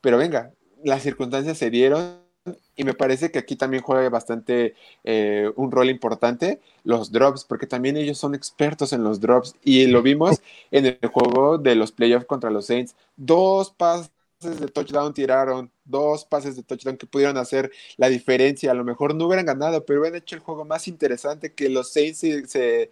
pero 0.00 0.18
venga, 0.18 0.52
las 0.84 1.02
circunstancias 1.02 1.58
se 1.58 1.70
dieron 1.70 2.27
y 2.76 2.84
me 2.84 2.94
parece 2.94 3.30
que 3.30 3.38
aquí 3.40 3.56
también 3.56 3.82
juega 3.82 4.08
bastante 4.08 4.74
eh, 5.04 5.50
un 5.56 5.70
rol 5.70 5.90
importante 5.90 6.60
los 6.84 7.10
drops, 7.10 7.44
porque 7.44 7.66
también 7.66 7.96
ellos 7.96 8.18
son 8.18 8.34
expertos 8.34 8.92
en 8.92 9.02
los 9.02 9.20
drops 9.20 9.56
y 9.64 9.86
lo 9.86 10.00
vimos 10.00 10.40
en 10.70 10.86
el 10.86 11.08
juego 11.08 11.58
de 11.58 11.74
los 11.74 11.92
playoffs 11.92 12.26
contra 12.26 12.50
los 12.50 12.66
Saints. 12.66 12.94
Dos 13.16 13.70
pases 13.72 14.10
de 14.40 14.68
touchdown 14.68 15.12
tiraron, 15.12 15.70
dos 15.84 16.24
pases 16.24 16.54
de 16.56 16.62
touchdown 16.62 16.96
que 16.96 17.06
pudieron 17.06 17.36
hacer 17.36 17.72
la 17.96 18.08
diferencia. 18.08 18.70
A 18.70 18.74
lo 18.74 18.84
mejor 18.84 19.14
no 19.14 19.26
hubieran 19.26 19.46
ganado, 19.46 19.84
pero 19.84 20.00
hubieran 20.00 20.18
hecho 20.18 20.36
el 20.36 20.42
juego 20.42 20.64
más 20.64 20.86
interesante 20.86 21.52
que 21.52 21.68
los 21.68 21.92
Saints 21.92 22.18
se, 22.18 22.90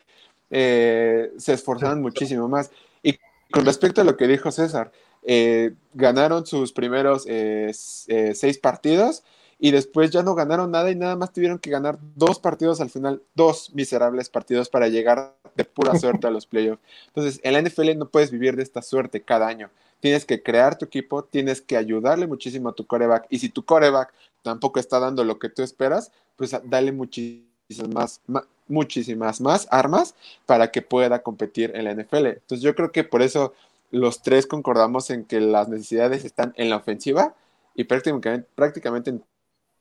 eh, 0.51 1.33
se 1.37 1.53
esforzaron 1.53 2.03
muchísimo 2.03 2.49
más. 2.49 2.71
Y 3.03 3.19
con 3.53 3.64
respecto 3.64 4.01
a 4.01 4.05
lo 4.05 4.16
que 4.16 4.27
dijo 4.27 4.51
César, 4.51 4.90
eh, 5.23 5.75
ganaron 5.95 6.47
sus 6.47 6.73
primeros 6.73 7.25
eh, 7.29 7.73
seis 7.73 8.59
partidos 8.59 9.23
y 9.59 9.71
después 9.71 10.11
ya 10.11 10.23
no 10.23 10.35
ganaron 10.35 10.71
nada 10.71 10.90
y 10.90 10.95
nada 10.95 11.16
más 11.16 11.33
tuvieron 11.33 11.59
que 11.59 11.71
ganar 11.71 11.99
dos 12.14 12.38
partidos 12.38 12.81
al 12.81 12.90
final, 12.90 13.23
dos 13.35 13.75
miserables 13.75 14.29
partidos 14.29 14.69
para 14.69 14.88
llegar 14.88 15.35
de 15.55 15.64
pura 15.64 15.95
suerte 15.99 16.27
a 16.27 16.31
los 16.31 16.47
playoffs. 16.47 16.83
Entonces, 17.09 17.40
en 17.42 17.55
la 17.55 17.62
NFL 17.62 17.97
no 17.97 18.09
puedes 18.09 18.31
vivir 18.31 18.57
de 18.57 18.62
esta 18.62 18.83
suerte 18.83 19.23
cada 19.23 19.49
año. 19.49 19.71
Tienes 20.01 20.27
que 20.27 20.42
crear 20.42 20.77
tu 20.77 20.85
equipo, 20.85 21.25
tienes 21.25 21.62
que 21.62 21.77
ayudarle 21.77 22.27
muchísimo 22.27 22.69
a 22.69 22.75
tu 22.75 22.87
coreback 22.87 23.27
y 23.31 23.38
si 23.38 23.49
tu 23.49 23.64
coreback 23.64 24.12
tampoco 24.42 24.79
está 24.79 25.01
dando 25.01 25.25
lo 25.25 25.38
que 25.38 25.49
tú 25.49 25.62
esperas, 25.62 26.12
pues 26.37 26.55
dale 26.64 26.92
muchísimas 26.92 28.21
más, 28.27 28.45
muchísimas 28.69 29.40
más 29.40 29.66
armas 29.71 30.14
para 30.45 30.71
que 30.71 30.83
pueda 30.83 31.23
competir 31.23 31.73
en 31.75 31.85
la 31.85 31.95
NFL. 31.95 32.27
Entonces 32.27 32.61
yo 32.61 32.75
creo 32.75 32.92
que 32.92 33.05
por 33.05 33.23
eso 33.23 33.55
los 33.90 34.23
tres 34.23 34.47
concordamos 34.47 35.09
en 35.11 35.25
que 35.25 35.40
las 35.40 35.69
necesidades 35.69 36.27
están 36.27 36.53
en 36.57 36.69
la 36.69 36.77
ofensiva 36.77 37.35
y 37.75 37.85
prácticamente, 37.85 38.47
prácticamente 38.55 39.11
en 39.11 39.25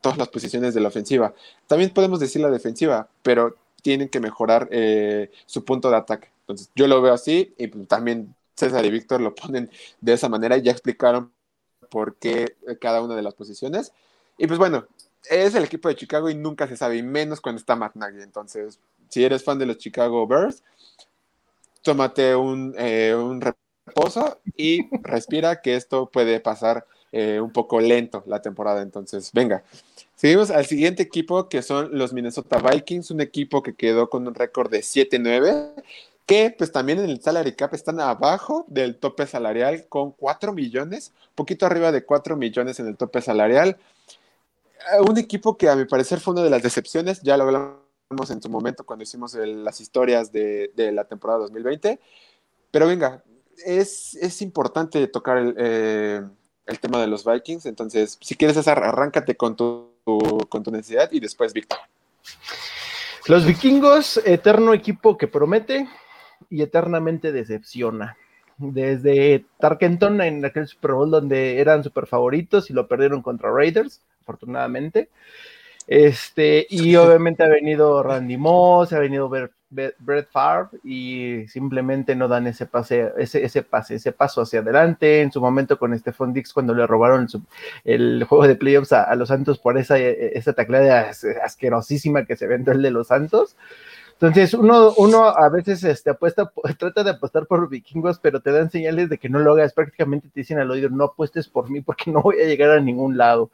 todas 0.05 0.19
las 0.19 0.29
posiciones 0.29 0.75
de 0.75 0.81
la 0.81 0.89
ofensiva. 0.89 1.33
También 1.65 1.89
podemos 1.89 2.19
decir 2.19 2.39
la 2.39 2.51
defensiva, 2.51 3.09
pero 3.23 3.55
tienen 3.81 4.07
que 4.07 4.19
mejorar 4.19 4.67
eh, 4.69 5.31
su 5.47 5.65
punto 5.65 5.89
de 5.89 5.97
ataque. 5.97 6.27
Entonces 6.41 6.69
yo 6.75 6.87
lo 6.87 7.01
veo 7.01 7.11
así 7.11 7.55
y 7.57 7.65
pues, 7.65 7.87
también 7.87 8.35
César 8.55 8.85
y 8.85 8.91
Víctor 8.91 9.19
lo 9.19 9.33
ponen 9.33 9.71
de 10.01 10.13
esa 10.13 10.29
manera 10.29 10.57
y 10.57 10.61
ya 10.61 10.71
explicaron 10.71 11.31
por 11.89 12.17
qué 12.17 12.55
cada 12.79 13.01
una 13.01 13.15
de 13.15 13.23
las 13.23 13.33
posiciones. 13.33 13.93
Y 14.37 14.45
pues 14.45 14.59
bueno, 14.59 14.85
es 15.27 15.55
el 15.55 15.63
equipo 15.63 15.89
de 15.89 15.95
Chicago 15.95 16.29
y 16.29 16.35
nunca 16.35 16.67
se 16.67 16.77
sabe, 16.77 16.97
y 16.97 17.01
menos 17.01 17.41
cuando 17.41 17.59
está 17.59 17.75
Matt 17.75 17.95
Nagy. 17.95 18.21
Entonces, 18.21 18.79
si 19.09 19.25
eres 19.25 19.43
fan 19.43 19.57
de 19.57 19.65
los 19.65 19.79
Chicago 19.79 20.27
Bears, 20.27 20.61
tómate 21.81 22.35
un, 22.35 22.75
eh, 22.77 23.15
un 23.15 23.41
reposo 23.41 24.39
y 24.55 24.87
respira 25.01 25.63
que 25.63 25.75
esto 25.75 26.11
puede 26.11 26.39
pasar 26.41 26.85
eh, 27.17 27.39
un 27.39 27.51
poco 27.53 27.79
lento 27.79 28.25
la 28.27 28.41
temporada. 28.41 28.81
Entonces, 28.81 29.31
venga. 29.31 29.63
Seguimos 30.15 30.49
al 30.49 30.65
siguiente 30.65 31.03
equipo 31.03 31.49
que 31.49 31.61
son 31.61 31.97
los 31.97 32.13
Minnesota 32.13 32.59
Vikings, 32.59 33.11
un 33.11 33.19
equipo 33.19 33.61
que 33.61 33.75
quedó 33.75 34.09
con 34.09 34.25
un 34.27 34.33
récord 34.33 34.71
de 34.71 34.79
7-9, 34.79 35.73
que 36.25 36.55
pues 36.57 36.71
también 36.71 36.99
en 36.99 37.09
el 37.09 37.21
salary 37.21 37.53
cap 37.53 37.73
están 37.73 37.99
abajo 37.99 38.65
del 38.69 38.97
tope 38.97 39.27
salarial 39.27 39.87
con 39.89 40.11
4 40.11 40.53
millones, 40.53 41.13
poquito 41.35 41.65
arriba 41.65 41.91
de 41.91 42.05
4 42.05 42.37
millones 42.37 42.79
en 42.79 42.87
el 42.87 42.95
tope 42.95 43.21
salarial. 43.21 43.77
Eh, 44.93 45.01
un 45.01 45.17
equipo 45.17 45.57
que 45.57 45.69
a 45.69 45.75
mi 45.75 45.85
parecer 45.85 46.19
fue 46.21 46.33
una 46.33 46.43
de 46.43 46.49
las 46.49 46.63
decepciones, 46.63 47.21
ya 47.21 47.35
lo 47.35 47.43
hablamos 47.43 48.29
en 48.29 48.41
su 48.41 48.49
momento 48.49 48.85
cuando 48.85 49.03
hicimos 49.03 49.33
las 49.35 49.81
historias 49.81 50.31
de, 50.31 50.71
la 50.93 51.03
temporada 51.05 51.39
2020, 51.41 51.99
pero 52.71 52.87
venga, 52.87 53.21
es, 53.65 54.15
es 54.15 54.41
importante 54.41 55.05
tocar 55.07 55.37
el, 55.37 55.55
eh, 55.57 56.21
el, 56.67 56.79
tema 56.79 57.01
de 57.01 57.07
los 57.07 57.25
Vikings, 57.25 57.65
entonces 57.65 58.17
si 58.21 58.35
quieres 58.35 58.55
César, 58.55 58.83
arráncate 58.83 59.35
con 59.35 59.55
tu, 59.55 59.94
tu 60.05 60.71
necesidad 60.71 61.11
y 61.11 61.19
después 61.19 61.53
Víctor. 61.53 61.79
Los 63.27 63.45
vikingos, 63.45 64.21
eterno 64.23 64.73
equipo 64.73 65.17
que 65.17 65.27
promete 65.27 65.87
y 66.49 66.61
eternamente 66.61 67.31
decepciona 67.31 68.17
desde 68.57 69.45
Tarkenton 69.59 70.21
en 70.21 70.45
aquel 70.45 70.67
Super 70.67 70.91
Bowl 70.91 71.11
donde 71.11 71.59
eran 71.59 71.83
super 71.83 72.07
favoritos 72.07 72.69
y 72.69 72.73
lo 72.73 72.87
perdieron 72.87 73.21
contra 73.21 73.51
Raiders, 73.51 74.01
afortunadamente. 74.21 75.09
Este, 75.87 76.65
y 76.69 76.95
obviamente 76.95 77.43
ha 77.43 77.47
venido 77.47 78.01
Randy 78.01 78.37
Moss, 78.37 78.91
ha 78.93 78.99
venido 78.99 79.29
Brett 79.29 80.29
Favre 80.31 80.79
y 80.83 81.45
simplemente 81.47 82.15
no 82.15 82.27
dan 82.27 82.47
ese 82.47 82.65
pase, 82.65 83.11
ese, 83.17 83.43
ese 83.45 83.61
pase, 83.61 83.95
ese 83.95 84.11
paso 84.11 84.41
hacia 84.41 84.61
adelante. 84.61 85.21
En 85.21 85.31
su 85.31 85.41
momento 85.41 85.77
con 85.77 85.97
Stephon 85.97 86.33
Dix 86.33 86.53
cuando 86.53 86.73
le 86.73 86.87
robaron 86.87 87.27
el, 87.83 88.23
juego 88.23 88.47
de 88.47 88.55
playoffs 88.55 88.93
a, 88.93 89.13
los 89.15 89.29
Santos 89.29 89.59
por 89.59 89.77
esa, 89.77 89.99
esa 89.99 90.53
tacleada 90.53 91.11
asquerosísima 91.43 92.25
que 92.25 92.35
se 92.35 92.47
vende 92.47 92.71
el 92.71 92.81
de 92.81 92.91
los 92.91 93.07
Santos. 93.07 93.55
Entonces, 94.19 94.53
uno, 94.53 94.93
uno 94.95 95.25
a 95.25 95.49
veces 95.49 95.83
este, 95.83 96.11
apuesta, 96.11 96.49
trata 96.79 97.03
de 97.03 97.11
apostar 97.11 97.47
por 97.47 97.67
vikingos, 97.67 98.17
pero 98.19 98.39
te 98.39 98.51
dan 98.51 98.71
señales 98.71 99.09
de 99.09 99.17
que 99.17 99.27
no 99.27 99.39
lo 99.39 99.53
hagas. 99.53 99.73
Prácticamente 99.73 100.29
te 100.29 100.39
dicen 100.39 100.57
al 100.57 100.71
oído, 100.71 100.89
no 100.89 101.03
apuestes 101.05 101.49
por 101.49 101.69
mí 101.69 101.81
porque 101.81 102.11
no 102.11 102.21
voy 102.21 102.39
a 102.39 102.45
llegar 102.45 102.71
a 102.71 102.79
ningún 102.79 103.17
lado. 103.17 103.51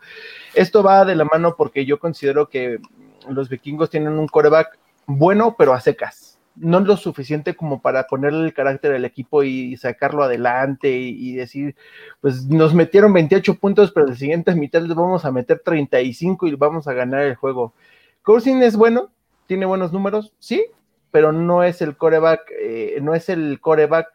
Esto 0.53 0.83
va 0.83 1.03
de 1.05 1.15
la 1.15 1.25
mano 1.25 1.55
porque 1.57 1.85
yo 1.85 1.99
considero 1.99 2.47
que 2.47 2.79
los 3.27 3.49
vikingos 3.49 3.89
tienen 3.89 4.13
un 4.13 4.27
coreback 4.27 4.77
bueno, 5.07 5.55
pero 5.57 5.73
a 5.73 5.81
secas. 5.81 6.39
No 6.55 6.79
lo 6.79 6.95
suficiente 6.97 7.55
como 7.55 7.81
para 7.81 8.07
ponerle 8.07 8.45
el 8.45 8.53
carácter 8.53 8.93
al 8.93 9.05
equipo 9.05 9.41
y 9.41 9.77
sacarlo 9.77 10.23
adelante 10.23 10.91
y, 10.91 11.33
decir, 11.33 11.75
pues 12.19 12.45
nos 12.45 12.73
metieron 12.75 13.13
28 13.13 13.55
puntos, 13.55 13.91
pero 13.91 14.05
en 14.05 14.11
la 14.11 14.17
siguiente 14.17 14.53
mitad 14.53 14.81
les 14.81 14.95
vamos 14.95 15.23
a 15.25 15.31
meter 15.31 15.61
35 15.63 16.47
y 16.47 16.55
vamos 16.55 16.87
a 16.87 16.93
ganar 16.93 17.21
el 17.21 17.35
juego. 17.35 17.73
Cousin 18.21 18.61
es 18.63 18.75
bueno, 18.75 19.11
tiene 19.51 19.65
buenos 19.65 19.91
números, 19.91 20.31
sí, 20.39 20.65
pero 21.11 21.33
no 21.33 21.61
es 21.61 21.81
el 21.81 21.97
coreback, 21.97 22.49
eh, 22.57 22.99
no 23.01 23.13
es 23.13 23.27
el 23.27 23.59
coreback 23.59 24.07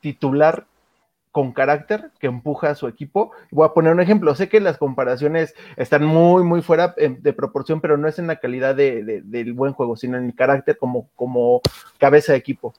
titular 0.00 0.64
con 1.32 1.52
carácter 1.52 2.12
que 2.18 2.28
empuja 2.28 2.70
a 2.70 2.74
su 2.74 2.88
equipo. 2.88 3.32
Voy 3.50 3.66
a 3.66 3.74
poner 3.74 3.92
un 3.92 4.00
ejemplo. 4.00 4.34
Sé 4.34 4.48
que 4.48 4.60
las 4.60 4.78
comparaciones 4.78 5.54
están 5.76 6.06
muy, 6.06 6.44
muy 6.44 6.62
fuera 6.62 6.94
eh, 6.96 7.14
de 7.20 7.32
proporción, 7.34 7.82
pero 7.82 7.98
no 7.98 8.08
es 8.08 8.18
en 8.18 8.26
la 8.26 8.36
calidad 8.36 8.74
de, 8.74 9.20
del 9.22 9.52
buen 9.52 9.74
juego, 9.74 9.96
sino 9.96 10.16
en 10.16 10.24
el 10.24 10.34
carácter 10.34 10.78
como, 10.78 11.10
como 11.14 11.60
cabeza 11.98 12.32
de 12.32 12.38
equipo. 12.38 12.72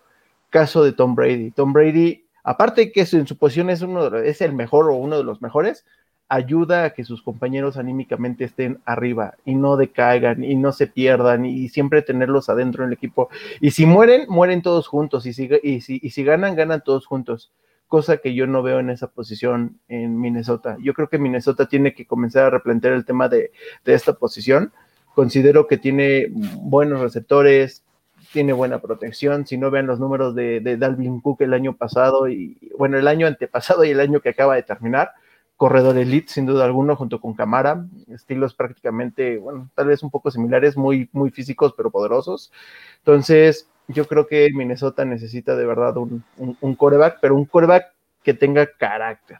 Caso 0.49 0.83
de 0.83 0.93
Tom 0.93 1.13
Brady. 1.13 1.51
Tom 1.51 1.71
Brady, 1.71 2.25
aparte 2.43 2.91
que 2.91 3.01
en 3.01 3.27
su 3.27 3.37
posición 3.37 3.69
es, 3.69 3.83
uno, 3.83 4.17
es 4.17 4.41
el 4.41 4.53
mejor 4.53 4.89
o 4.89 4.95
uno 4.95 5.19
de 5.19 5.23
los 5.23 5.39
mejores, 5.39 5.85
ayuda 6.29 6.85
a 6.85 6.89
que 6.91 7.03
sus 7.03 7.21
compañeros 7.21 7.77
anímicamente 7.77 8.43
estén 8.43 8.79
arriba 8.85 9.35
y 9.45 9.55
no 9.55 9.77
decaigan 9.77 10.43
y 10.43 10.55
no 10.55 10.71
se 10.71 10.87
pierdan 10.87 11.45
y 11.45 11.69
siempre 11.69 12.01
tenerlos 12.01 12.49
adentro 12.49 12.83
en 12.83 12.89
el 12.89 12.93
equipo. 12.93 13.29
Y 13.61 13.71
si 13.71 13.85
mueren, 13.85 14.25
mueren 14.29 14.61
todos 14.61 14.87
juntos 14.87 15.25
y 15.25 15.33
si, 15.33 15.49
y 15.61 15.81
si, 15.81 15.99
y 16.01 16.09
si 16.09 16.23
ganan, 16.23 16.55
ganan 16.55 16.83
todos 16.83 17.05
juntos. 17.05 17.51
Cosa 17.87 18.17
que 18.17 18.33
yo 18.33 18.47
no 18.47 18.63
veo 18.63 18.79
en 18.79 18.89
esa 18.89 19.07
posición 19.07 19.79
en 19.87 20.19
Minnesota. 20.19 20.77
Yo 20.81 20.93
creo 20.93 21.09
que 21.09 21.19
Minnesota 21.19 21.67
tiene 21.67 21.93
que 21.93 22.07
comenzar 22.07 22.45
a 22.45 22.49
replantear 22.49 22.93
el 22.93 23.05
tema 23.05 23.29
de, 23.29 23.51
de 23.85 23.93
esta 23.93 24.13
posición. 24.13 24.71
Considero 25.13 25.67
que 25.67 25.77
tiene 25.77 26.29
buenos 26.31 27.01
receptores, 27.01 27.83
tiene 28.31 28.51
buena 28.51 28.81
protección. 28.81 29.45
Si 29.45 29.57
no 29.57 29.69
vean 29.69 29.85
los 29.85 29.99
números 29.99 30.33
de, 30.33 30.59
de 30.59 30.77
Dalvin 30.77 31.21
Cook 31.21 31.41
el 31.41 31.53
año 31.53 31.75
pasado 31.75 32.27
y, 32.27 32.57
bueno, 32.75 32.97
el 32.97 33.07
año 33.07 33.27
antepasado 33.27 33.83
y 33.83 33.91
el 33.91 33.99
año 33.99 34.21
que 34.21 34.29
acaba 34.29 34.55
de 34.55 34.63
terminar, 34.63 35.11
corredor 35.57 35.97
elite, 35.97 36.31
sin 36.31 36.45
duda 36.45 36.65
alguna, 36.65 36.95
junto 36.95 37.21
con 37.21 37.33
Camara, 37.33 37.85
estilos 38.09 38.53
prácticamente, 38.53 39.37
bueno, 39.37 39.69
tal 39.75 39.87
vez 39.87 40.03
un 40.03 40.11
poco 40.11 40.31
similares, 40.31 40.75
muy, 40.75 41.09
muy 41.11 41.31
físicos, 41.31 41.73
pero 41.75 41.91
poderosos. 41.91 42.51
Entonces, 42.99 43.69
yo 43.87 44.07
creo 44.07 44.27
que 44.27 44.49
Minnesota 44.53 45.05
necesita 45.05 45.55
de 45.55 45.65
verdad 45.65 45.97
un, 45.97 46.23
un, 46.37 46.75
coreback, 46.75 47.19
pero 47.21 47.35
un 47.35 47.45
coreback 47.45 47.93
que 48.23 48.33
tenga 48.33 48.67
carácter. 48.77 49.37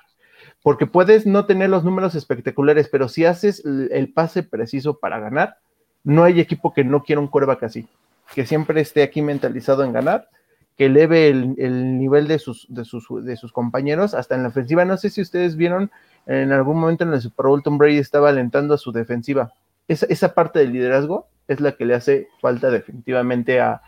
Porque 0.61 0.85
puedes 0.85 1.25
no 1.25 1.45
tener 1.45 1.69
los 1.69 1.83
números 1.83 2.15
espectaculares, 2.15 2.87
pero 2.89 3.09
si 3.09 3.25
haces 3.25 3.63
el 3.65 4.13
pase 4.13 4.43
preciso 4.43 4.99
para 4.99 5.19
ganar, 5.19 5.57
no 6.03 6.23
hay 6.23 6.39
equipo 6.39 6.73
que 6.73 6.83
no 6.83 7.03
quiera 7.03 7.21
un 7.21 7.27
coreback 7.27 7.63
así, 7.63 7.87
que 8.33 8.45
siempre 8.45 8.79
esté 8.79 9.03
aquí 9.03 9.21
mentalizado 9.21 9.83
en 9.83 9.93
ganar 9.93 10.29
que 10.77 10.85
eleve 10.85 11.29
el, 11.29 11.97
nivel 11.97 12.27
de 12.27 12.39
sus, 12.39 12.65
de, 12.69 12.83
sus, 12.85 13.07
de 13.23 13.35
sus 13.35 13.51
compañeros 13.51 14.13
hasta 14.13 14.35
en 14.35 14.43
la 14.43 14.49
ofensiva. 14.49 14.85
No 14.85 14.97
sé 14.97 15.09
si 15.09 15.21
ustedes 15.21 15.55
vieron 15.55 15.91
en 16.25 16.51
algún 16.51 16.79
momento 16.79 17.03
en 17.03 17.13
el 17.13 17.21
Super 17.21 17.47
Bowl, 17.47 17.63
Tom 17.63 17.77
Brady 17.77 17.97
estaba 17.97 18.29
alentando 18.29 18.73
a 18.73 18.77
su 18.77 18.91
defensiva. 18.91 19.53
Esa, 19.87 20.05
esa 20.07 20.33
parte 20.33 20.59
del 20.59 20.71
liderazgo 20.71 21.27
es 21.47 21.59
la 21.59 21.73
que 21.73 21.85
le 21.85 21.95
hace 21.95 22.29
falta 22.41 22.69
definitivamente 22.71 23.59
a, 23.59 23.81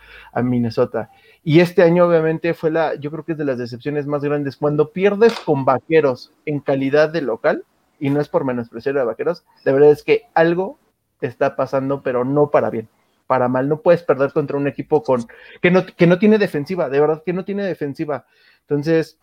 Minnesota. 0.43 1.11
Y 1.43 1.59
este 1.61 1.83
año 1.83 2.05
obviamente 2.05 2.53
fue 2.53 2.71
la, 2.71 2.95
yo 2.95 3.11
creo 3.11 3.23
que 3.23 3.33
es 3.33 3.37
de 3.37 3.45
las 3.45 3.57
decepciones 3.57 4.05
más 4.07 4.23
grandes. 4.23 4.57
Cuando 4.57 4.91
pierdes 4.91 5.39
con 5.39 5.63
vaqueros 5.63 6.33
en 6.45 6.59
calidad 6.59 7.09
de 7.09 7.21
local, 7.21 7.63
y 7.99 8.09
no 8.09 8.19
es 8.19 8.27
por 8.27 8.43
menospreciar 8.43 8.97
a 8.97 9.05
vaqueros, 9.05 9.45
la 9.63 9.71
verdad 9.71 9.91
es 9.91 10.03
que 10.03 10.23
algo 10.33 10.79
está 11.21 11.55
pasando, 11.55 12.01
pero 12.03 12.25
no 12.25 12.51
para 12.51 12.69
bien. 12.69 12.89
para 13.27 13.47
mal. 13.47 13.69
No 13.69 13.81
puedes 13.81 14.03
perder 14.03 14.33
contra 14.33 14.57
un 14.57 14.67
equipo 14.67 15.01
con 15.01 15.25
que 15.61 15.71
no, 15.71 15.85
que 15.85 16.07
no 16.07 16.19
tiene 16.19 16.37
defensiva, 16.37 16.89
de 16.89 16.99
verdad 16.99 17.23
que 17.25 17.33
no 17.33 17.45
tiene 17.45 17.63
defensiva. 17.63 18.25
Entonces, 18.61 19.17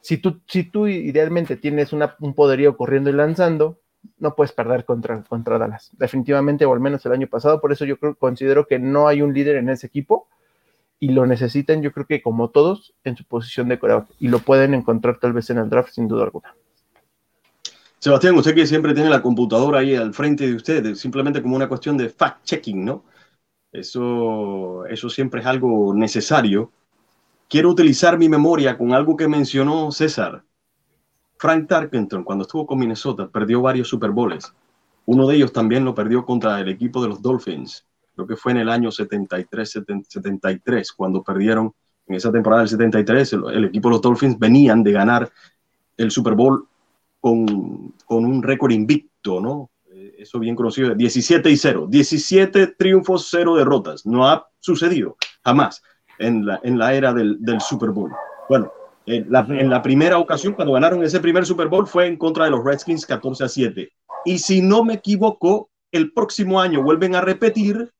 si 0.00 0.18
tú, 0.18 0.40
si 0.46 0.64
tú 0.64 0.86
idealmente 0.86 1.56
tienes 1.56 1.92
un 1.92 2.34
poderío 2.34 2.76
corriendo 2.76 3.10
y 3.10 3.14
lanzando, 3.14 3.78
no 4.18 4.34
puedes 4.34 4.52
perder 4.52 4.84
contra, 4.84 5.22
contra 5.22 5.58
Dallas. 5.58 5.90
Definitivamente, 5.98 6.64
o 6.64 6.72
al 6.72 6.80
menos 6.80 7.04
el 7.06 7.12
año 7.12 7.26
pasado. 7.26 7.60
Por 7.60 7.72
eso 7.72 7.84
yo 7.84 7.98
creo, 7.98 8.14
considero 8.14 8.66
que 8.66 8.78
no 8.78 9.08
hay 9.08 9.22
un 9.22 9.34
líder 9.34 9.56
en 9.56 9.68
ese 9.68 9.86
equipo 9.86 10.28
y 11.00 11.10
lo 11.10 11.26
necesitan, 11.26 11.82
yo 11.82 11.92
creo 11.92 12.06
que 12.06 12.22
como 12.22 12.50
todos, 12.50 12.94
en 13.04 13.16
su 13.16 13.24
posición 13.24 13.68
de 13.68 13.78
coreback. 13.78 14.08
Y 14.18 14.28
lo 14.28 14.40
pueden 14.40 14.74
encontrar 14.74 15.18
tal 15.18 15.32
vez 15.32 15.48
en 15.50 15.58
el 15.58 15.70
draft, 15.70 15.92
sin 15.92 16.08
duda 16.08 16.24
alguna. 16.24 16.54
Sebastián, 17.98 18.36
usted 18.36 18.54
que 18.54 18.66
siempre 18.66 18.94
tiene 18.94 19.10
la 19.10 19.22
computadora 19.22 19.80
ahí 19.80 19.94
al 19.94 20.14
frente 20.14 20.46
de 20.46 20.54
usted, 20.54 20.94
simplemente 20.94 21.42
como 21.42 21.56
una 21.56 21.68
cuestión 21.68 21.96
de 21.96 22.10
fact-checking, 22.10 22.84
¿no? 22.84 23.04
Eso, 23.72 24.86
eso 24.86 25.10
siempre 25.10 25.40
es 25.40 25.46
algo 25.46 25.92
necesario. 25.94 26.72
Quiero 27.48 27.70
utilizar 27.70 28.18
mi 28.18 28.28
memoria 28.28 28.76
con 28.76 28.92
algo 28.92 29.16
que 29.16 29.26
mencionó 29.26 29.90
César. 29.90 30.44
Frank 31.38 31.66
Tarkenton, 31.66 32.22
cuando 32.22 32.42
estuvo 32.42 32.66
con 32.66 32.78
Minnesota, 32.78 33.26
perdió 33.26 33.62
varios 33.62 33.88
Super 33.88 34.10
Bowls. 34.10 34.52
Uno 35.06 35.26
de 35.26 35.36
ellos 35.36 35.50
también 35.50 35.82
lo 35.82 35.94
perdió 35.94 36.26
contra 36.26 36.60
el 36.60 36.68
equipo 36.68 37.00
de 37.00 37.08
los 37.08 37.22
Dolphins. 37.22 37.86
Creo 38.14 38.26
que 38.26 38.36
fue 38.36 38.52
en 38.52 38.58
el 38.58 38.68
año 38.68 38.90
73-73, 38.90 40.88
cuando 40.94 41.22
perdieron 41.22 41.72
en 42.06 42.16
esa 42.16 42.30
temporada 42.30 42.60
del 42.62 42.68
73. 42.68 43.32
El, 43.32 43.64
equipo 43.64 43.88
de 43.88 43.94
los 43.94 44.02
Dolphins 44.02 44.38
venían 44.38 44.82
de 44.82 44.92
ganar 44.92 45.32
el 45.96 46.10
Super 46.10 46.34
Bowl 46.34 46.68
con, 47.18 47.94
con 48.04 48.26
un 48.26 48.42
récord 48.42 48.72
invicto, 48.72 49.40
¿no? 49.40 49.70
Eh, 49.90 50.16
eso 50.18 50.38
bien 50.38 50.54
conocido, 50.54 50.94
17 50.94 51.50
y 51.50 51.56
0. 51.56 51.86
17 51.88 52.66
triunfos, 52.76 53.26
0 53.30 53.56
derrotas. 53.56 54.04
No 54.04 54.28
ha 54.28 54.46
sucedido 54.60 55.16
jamás 55.42 55.82
en 56.18 56.46
la, 56.46 56.60
en 56.62 56.78
la 56.78 56.94
era 56.94 57.12
del, 57.12 57.36
del 57.40 57.60
Super 57.60 57.90
Bowl. 57.90 58.12
Bueno, 58.48 58.72
en 59.06 59.30
la, 59.30 59.46
en 59.48 59.70
la, 59.70 59.82
primera 59.82 60.18
ocasión, 60.18 60.52
cuando 60.52 60.74
ganaron 60.74 61.02
ese 61.02 61.20
primer 61.20 61.46
Super 61.46 61.68
Bowl, 61.68 61.86
fue 61.86 62.06
en 62.06 62.16
contra 62.16 62.44
de 62.44 62.50
los 62.50 62.64
Redskins 62.64 63.06
14 63.06 63.44
a 63.44 63.48
7. 63.48 63.90
Y 64.24 64.38
si 64.38 64.60
no 64.60 64.84
me 64.84 64.94
equivoco, 64.94 65.70
el 65.92 66.12
próximo 66.12 66.60
año 66.60 66.82
vuelven 66.82 67.14
a 67.14 67.20
repetir 67.20 67.90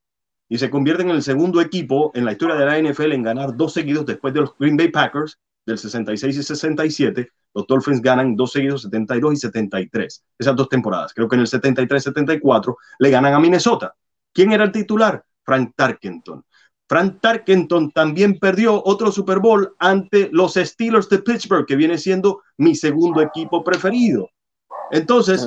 y 0.48 0.58
se 0.58 0.70
convierten 0.70 1.10
en 1.10 1.16
el 1.16 1.22
segundo 1.22 1.60
equipo 1.60 2.10
en 2.14 2.24
la 2.24 2.32
historia 2.32 2.56
de 2.56 2.66
la 2.66 2.78
NFL 2.78 3.12
en 3.12 3.22
ganar 3.22 3.56
dos 3.56 3.72
seguidos 3.72 4.06
después 4.06 4.32
de 4.34 4.40
los 4.40 4.56
Green 4.58 4.76
Bay 4.76 4.88
Packers 4.88 5.38
del 5.66 5.78
66 5.78 6.36
y 6.36 6.42
67. 6.42 7.30
Los 7.54 7.66
Dolphins 7.66 8.02
ganan 8.02 8.36
dos 8.36 8.52
seguidos, 8.52 8.82
72 8.82 9.34
y 9.34 9.36
73. 9.36 10.24
Esas 10.38 10.56
dos 10.56 10.68
temporadas. 10.68 11.12
Creo 11.14 11.28
que 11.28 11.36
en 11.36 11.42
el 11.42 11.46
73-74 11.46 12.76
le 12.98 13.10
ganan 13.10 13.34
a 13.34 13.40
Minnesota. 13.40 13.94
¿Quién 14.32 14.52
era 14.52 14.64
el 14.64 14.72
titular? 14.72 15.24
Frank 15.44 15.72
Tarkenton. 15.74 16.44
Frank 16.88 17.18
Tarkenton 17.20 17.90
también 17.90 18.38
perdió 18.38 18.82
otro 18.84 19.12
Super 19.12 19.40
Bowl 19.40 19.74
ante 19.78 20.30
los 20.32 20.54
Steelers 20.54 21.08
de 21.08 21.18
Pittsburgh, 21.18 21.66
que 21.66 21.76
viene 21.76 21.98
siendo 21.98 22.42
mi 22.56 22.74
segundo 22.74 23.20
equipo 23.20 23.62
preferido. 23.62 24.30
Entonces, 24.90 25.46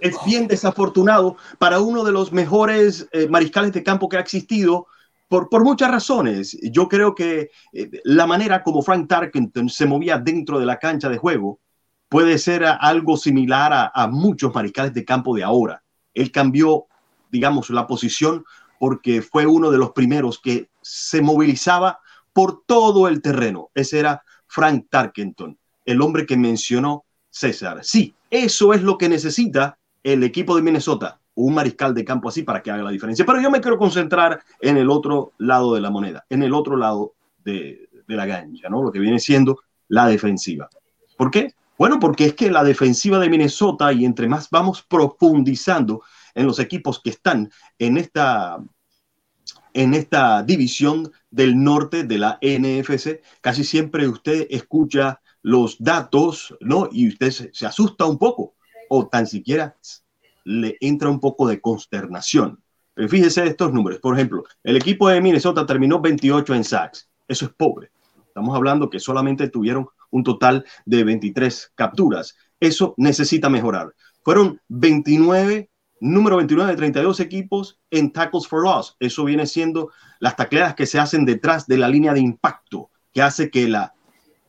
es 0.00 0.16
bien 0.24 0.46
desafortunado 0.46 1.36
para 1.58 1.80
uno 1.80 2.04
de 2.04 2.12
los 2.12 2.32
mejores 2.32 3.08
eh, 3.10 3.26
mariscales 3.28 3.72
de 3.72 3.82
campo 3.82 4.08
que 4.08 4.16
ha 4.16 4.20
existido 4.20 4.86
por, 5.28 5.48
por 5.48 5.64
muchas 5.64 5.90
razones. 5.90 6.56
Yo 6.62 6.88
creo 6.88 7.16
que 7.16 7.50
eh, 7.72 7.90
la 8.04 8.28
manera 8.28 8.62
como 8.62 8.80
Frank 8.82 9.08
Tarkenton 9.08 9.68
se 9.68 9.86
movía 9.86 10.18
dentro 10.18 10.60
de 10.60 10.66
la 10.66 10.78
cancha 10.78 11.08
de 11.08 11.18
juego 11.18 11.58
puede 12.08 12.38
ser 12.38 12.64
algo 12.64 13.16
similar 13.16 13.72
a, 13.72 13.90
a 13.92 14.06
muchos 14.06 14.54
mariscales 14.54 14.94
de 14.94 15.04
campo 15.04 15.34
de 15.34 15.42
ahora. 15.42 15.82
Él 16.12 16.30
cambió, 16.30 16.86
digamos, 17.32 17.70
la 17.70 17.88
posición 17.88 18.44
porque 18.78 19.22
fue 19.22 19.46
uno 19.46 19.70
de 19.70 19.78
los 19.78 19.92
primeros 19.92 20.38
que 20.38 20.68
se 20.82 21.22
movilizaba 21.22 22.00
por 22.32 22.64
todo 22.66 23.08
el 23.08 23.22
terreno. 23.22 23.70
Ese 23.74 23.98
era 23.98 24.22
Frank 24.46 24.86
Tarkenton, 24.90 25.58
el 25.84 26.02
hombre 26.02 26.26
que 26.26 26.36
mencionó 26.36 27.04
César. 27.30 27.80
Sí, 27.82 28.14
eso 28.30 28.74
es 28.74 28.82
lo 28.82 28.98
que 28.98 29.08
necesita 29.08 29.78
el 30.02 30.22
equipo 30.22 30.54
de 30.54 30.62
Minnesota, 30.62 31.18
un 31.34 31.54
mariscal 31.54 31.94
de 31.94 32.04
campo 32.04 32.28
así 32.28 32.42
para 32.42 32.62
que 32.62 32.70
haga 32.70 32.82
la 32.82 32.90
diferencia. 32.90 33.24
Pero 33.24 33.40
yo 33.40 33.50
me 33.50 33.60
quiero 33.60 33.78
concentrar 33.78 34.42
en 34.60 34.76
el 34.76 34.90
otro 34.90 35.32
lado 35.38 35.74
de 35.74 35.80
la 35.80 35.90
moneda, 35.90 36.24
en 36.28 36.42
el 36.42 36.54
otro 36.54 36.76
lado 36.76 37.14
de, 37.42 37.88
la 38.06 38.26
gancha, 38.26 38.68
¿no? 38.68 38.82
Lo 38.82 38.92
que 38.92 38.98
viene 38.98 39.18
siendo 39.18 39.60
la 39.88 40.06
defensiva. 40.06 40.68
¿Por 41.16 41.30
qué? 41.30 41.54
Bueno, 41.78 41.98
porque 41.98 42.26
es 42.26 42.34
que 42.34 42.50
la 42.50 42.62
defensiva 42.62 43.18
de 43.18 43.30
Minnesota, 43.30 43.92
y 43.92 44.04
entre 44.04 44.28
más 44.28 44.50
vamos 44.50 44.82
profundizando 44.82 46.02
en 46.34 46.46
los 46.46 46.58
equipos 46.58 47.00
que 47.02 47.10
están 47.10 47.50
en 47.78 47.96
esta, 47.96 48.58
en 49.72 49.94
esta 49.94 50.42
división 50.42 51.10
del 51.30 51.62
norte 51.62 52.04
de 52.04 52.18
la 52.18 52.38
NFC, 52.40 53.20
casi 53.40 53.64
siempre 53.64 54.08
usted 54.08 54.46
escucha 54.50 55.20
los 55.42 55.76
datos, 55.78 56.56
¿no? 56.60 56.88
Y 56.90 57.08
usted 57.08 57.30
se, 57.30 57.66
asusta 57.66 58.06
un 58.06 58.18
poco 58.18 58.54
o 58.88 59.06
tan 59.08 59.26
siquiera 59.26 59.76
le 60.44 60.76
entra 60.80 61.08
un 61.08 61.20
poco 61.20 61.46
de 61.46 61.60
consternación. 61.60 62.62
Pero 62.94 63.08
fíjese 63.08 63.46
estos 63.46 63.72
números. 63.72 64.00
Por 64.00 64.14
ejemplo, 64.14 64.44
el 64.62 64.76
equipo 64.76 65.08
de 65.08 65.20
Minnesota 65.20 65.66
terminó 65.66 66.00
28 66.00 66.54
en 66.54 66.64
sacks. 66.64 67.08
Eso 67.26 67.46
es 67.46 67.52
pobre. 67.52 67.90
Estamos 68.26 68.54
hablando 68.54 68.90
que 68.90 69.00
solamente 69.00 69.48
tuvieron 69.48 69.88
un 70.10 70.22
total 70.22 70.64
de 70.84 71.04
23 71.04 71.72
capturas. 71.74 72.36
Eso 72.60 72.94
necesita 72.96 73.48
mejorar. 73.48 73.94
Fueron 74.22 74.60
29, 74.68 75.70
número 76.04 76.36
29 76.36 76.72
de 76.72 76.76
32 76.76 77.20
equipos 77.20 77.78
en 77.90 78.12
tackles 78.12 78.46
for 78.46 78.62
loss. 78.62 78.96
Eso 79.00 79.24
viene 79.24 79.46
siendo 79.46 79.90
las 80.20 80.36
tacleadas 80.36 80.74
que 80.74 80.84
se 80.84 80.98
hacen 80.98 81.24
detrás 81.24 81.66
de 81.66 81.78
la 81.78 81.88
línea 81.88 82.12
de 82.12 82.20
impacto, 82.20 82.90
que 83.12 83.22
hace 83.22 83.50
que 83.50 83.66
la, 83.68 83.94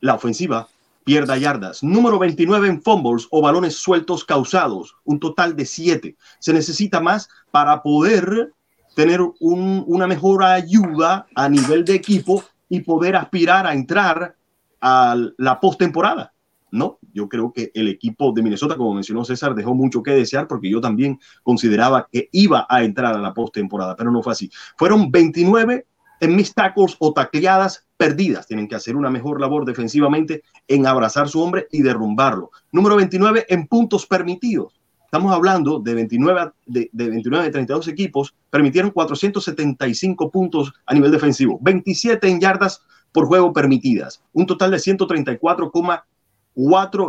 la 0.01 0.15
ofensiva 0.15 0.67
pierda 1.05 1.37
yardas. 1.37 1.81
Número 1.81 2.19
29 2.19 2.67
en 2.67 2.81
fumbles 2.81 3.27
o 3.31 3.41
balones 3.41 3.77
sueltos 3.77 4.25
causados, 4.25 4.95
un 5.05 5.19
total 5.19 5.55
de 5.55 5.65
7. 5.65 6.17
Se 6.39 6.51
necesita 6.51 6.99
más 6.99 7.29
para 7.51 7.81
poder 7.81 8.51
tener 8.93 9.21
una 9.39 10.07
mejor 10.07 10.43
ayuda 10.43 11.27
a 11.35 11.47
nivel 11.47 11.85
de 11.85 11.95
equipo 11.95 12.43
y 12.67 12.81
poder 12.81 13.15
aspirar 13.15 13.65
a 13.65 13.73
entrar 13.73 14.35
a 14.81 15.15
la 15.37 15.59
postemporada. 15.61 16.33
No, 16.71 16.99
yo 17.15 17.29
creo 17.29 17.53
que 17.53 17.71
el 17.73 17.87
equipo 17.87 18.33
de 18.33 18.43
Minnesota, 18.43 18.75
como 18.75 18.93
mencionó 18.93 19.23
César, 19.23 19.55
dejó 19.55 19.73
mucho 19.73 20.03
que 20.03 20.11
desear 20.11 20.47
porque 20.47 20.69
yo 20.69 20.81
también 20.81 21.17
consideraba 21.43 22.09
que 22.11 22.27
iba 22.33 22.67
a 22.69 22.83
entrar 22.83 23.15
a 23.15 23.19
la 23.19 23.33
postemporada, 23.33 23.95
pero 23.95 24.11
no 24.11 24.21
fue 24.21 24.33
así. 24.33 24.51
Fueron 24.77 25.09
29 25.09 25.85
en 26.19 26.35
mis 26.35 26.53
tacos 26.53 26.97
o 26.99 27.13
tacleadas 27.13 27.87
perdidas. 27.95 28.47
Tienen 28.47 28.67
que 28.67 28.75
hacer 28.75 28.97
una 28.97 29.09
mejor 29.09 29.39
labor 29.39 29.63
defensivamente 29.63 30.43
en 30.67 30.85
abrazar 30.85 31.29
su 31.29 31.41
hombre 31.41 31.67
y 31.71 31.81
derrumbarlo. 31.81 32.51
Número 32.73 32.97
29 32.97 33.45
en 33.47 33.67
puntos 33.67 34.05
permitidos. 34.05 34.81
Estamos 35.05 35.31
hablando 35.31 35.79
de 35.79 35.93
29 35.93 36.51
de, 36.65 36.89
29 36.91 37.45
de 37.45 37.51
32 37.51 37.87
equipos, 37.87 38.35
permitieron 38.49 38.91
475 38.91 40.29
puntos 40.29 40.73
a 40.85 40.93
nivel 40.93 41.11
defensivo, 41.11 41.57
27 41.61 42.27
en 42.27 42.41
yardas 42.41 42.81
por 43.13 43.27
juego 43.27 43.53
permitidas, 43.53 44.21
un 44.33 44.45
total 44.45 44.71
de 44.71 44.77
134,4 44.77 46.03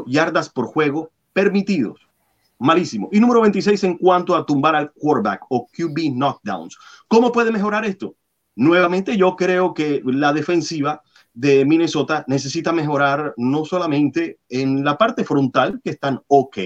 yardas 0.07 0.49
por 0.49 0.67
juego 0.67 1.11
permitidos. 1.33 2.01
Malísimo. 2.59 3.09
Y 3.13 3.21
número 3.21 3.43
26 3.43 3.85
en 3.85 3.99
cuanto 3.99 4.35
a 4.35 4.47
tumbar 4.47 4.75
al 4.75 4.93
quarterback 4.93 5.45
o 5.51 5.67
QB 5.67 6.13
knockdowns. 6.15 6.77
¿Cómo 7.07 7.31
puede 7.31 7.53
mejorar 7.53 7.85
esto? 7.85 8.17
Nuevamente 8.55 9.17
yo 9.17 9.37
creo 9.37 9.75
que 9.75 10.01
la 10.05 10.33
defensiva 10.33 11.03
de 11.35 11.67
Minnesota 11.67 12.25
necesita 12.29 12.73
mejorar 12.73 13.35
no 13.37 13.67
solamente 13.67 14.39
en 14.49 14.83
la 14.83 14.97
parte 14.97 15.23
frontal, 15.25 15.81
que 15.85 15.91
están 15.91 16.23
ok, 16.29 16.57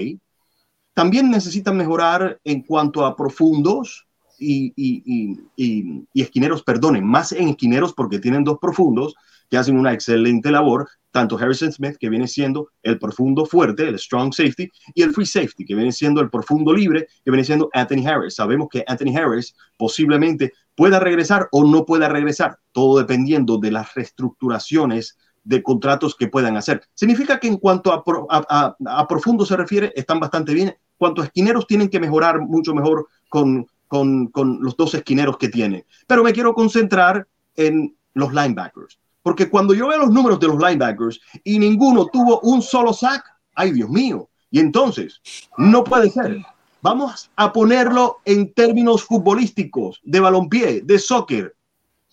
también 0.93 1.29
necesitan 1.29 1.75
mejorar 1.75 2.39
en 2.43 2.63
cuanto 2.63 3.05
a 3.05 3.15
profundos 3.15 4.07
y, 4.39 4.73
y, 4.75 6.21
esquineros, 6.21 6.63
perdonen, 6.63 7.05
más 7.05 7.31
en 7.31 7.49
esquineros 7.49 7.93
porque 7.93 8.19
tienen 8.19 8.43
dos 8.43 8.57
profundos 8.59 9.13
que 9.49 9.57
hacen 9.57 9.77
una 9.77 9.93
excelente 9.93 10.51
labor, 10.51 10.89
tanto 11.11 11.37
Harrison 11.37 11.71
Smith, 11.71 11.97
que 11.99 12.09
viene 12.09 12.27
siendo 12.27 12.69
el 12.83 12.97
profundo 12.97 13.45
fuerte, 13.45 13.87
el 13.87 13.99
strong 13.99 14.33
safety, 14.33 14.69
y 14.95 15.01
el 15.03 15.13
free 15.13 15.25
safety, 15.25 15.65
que 15.65 15.75
viene 15.75 15.91
siendo 15.91 16.21
el 16.21 16.29
profundo 16.29 16.73
libre, 16.73 17.07
que 17.23 17.31
viene 17.31 17.43
siendo 17.43 17.69
Anthony 17.73 18.07
Harris. 18.07 18.35
Sabemos 18.35 18.67
que 18.71 18.83
Anthony 18.87 19.15
Harris 19.15 19.55
posiblemente 19.77 20.53
pueda 20.75 20.99
regresar 20.99 21.47
o 21.51 21.63
no 21.63 21.85
pueda 21.85 22.09
regresar, 22.09 22.57
todo 22.71 22.99
dependiendo 22.99 23.57
de 23.57 23.71
las 23.71 23.93
reestructuraciones 23.93 25.17
de 25.43 25.61
contratos 25.63 26.15
que 26.15 26.27
puedan 26.27 26.55
hacer. 26.57 26.81
Significa 26.93 27.39
que 27.39 27.47
en 27.47 27.57
cuanto 27.57 27.91
a, 27.91 29.07
profundo 29.07 29.45
se 29.45 29.57
refiere, 29.57 29.91
están 29.95 30.19
bastante 30.19 30.53
bien. 30.53 30.75
Cuanto 30.97 31.21
a 31.21 31.25
esquineros, 31.25 31.67
tienen 31.67 31.89
que 31.89 31.99
mejorar 31.99 32.39
mucho 32.41 32.73
mejor 32.73 33.07
con, 33.29 33.67
con, 33.87 34.27
con 34.27 34.59
los 34.61 34.77
dos 34.77 34.93
esquineros 34.93 35.37
que 35.37 35.49
tienen. 35.49 35.83
Pero 36.07 36.23
me 36.23 36.31
quiero 36.31 36.53
concentrar 36.53 37.27
en 37.55 37.95
los 38.13 38.33
linebackers. 38.33 38.99
Porque 39.23 39.49
cuando 39.49 39.73
yo 39.73 39.87
veo 39.87 39.99
los 39.99 40.11
números 40.11 40.39
de 40.39 40.47
los 40.47 40.57
linebackers 40.57 41.19
y 41.43 41.59
ninguno 41.59 42.07
tuvo 42.07 42.39
un 42.41 42.61
solo 42.61 42.93
sack, 42.93 43.23
ay 43.55 43.71
Dios 43.71 43.89
mío. 43.89 44.29
Y 44.49 44.59
entonces, 44.59 45.21
no 45.57 45.83
puede 45.83 46.09
ser 46.09 46.43
Vamos 46.83 47.29
a 47.35 47.53
ponerlo 47.53 48.21
en 48.25 48.53
términos 48.53 49.03
futbolísticos, 49.03 50.01
de 50.03 50.19
balompié, 50.19 50.81
de 50.81 50.97
soccer. 50.97 51.55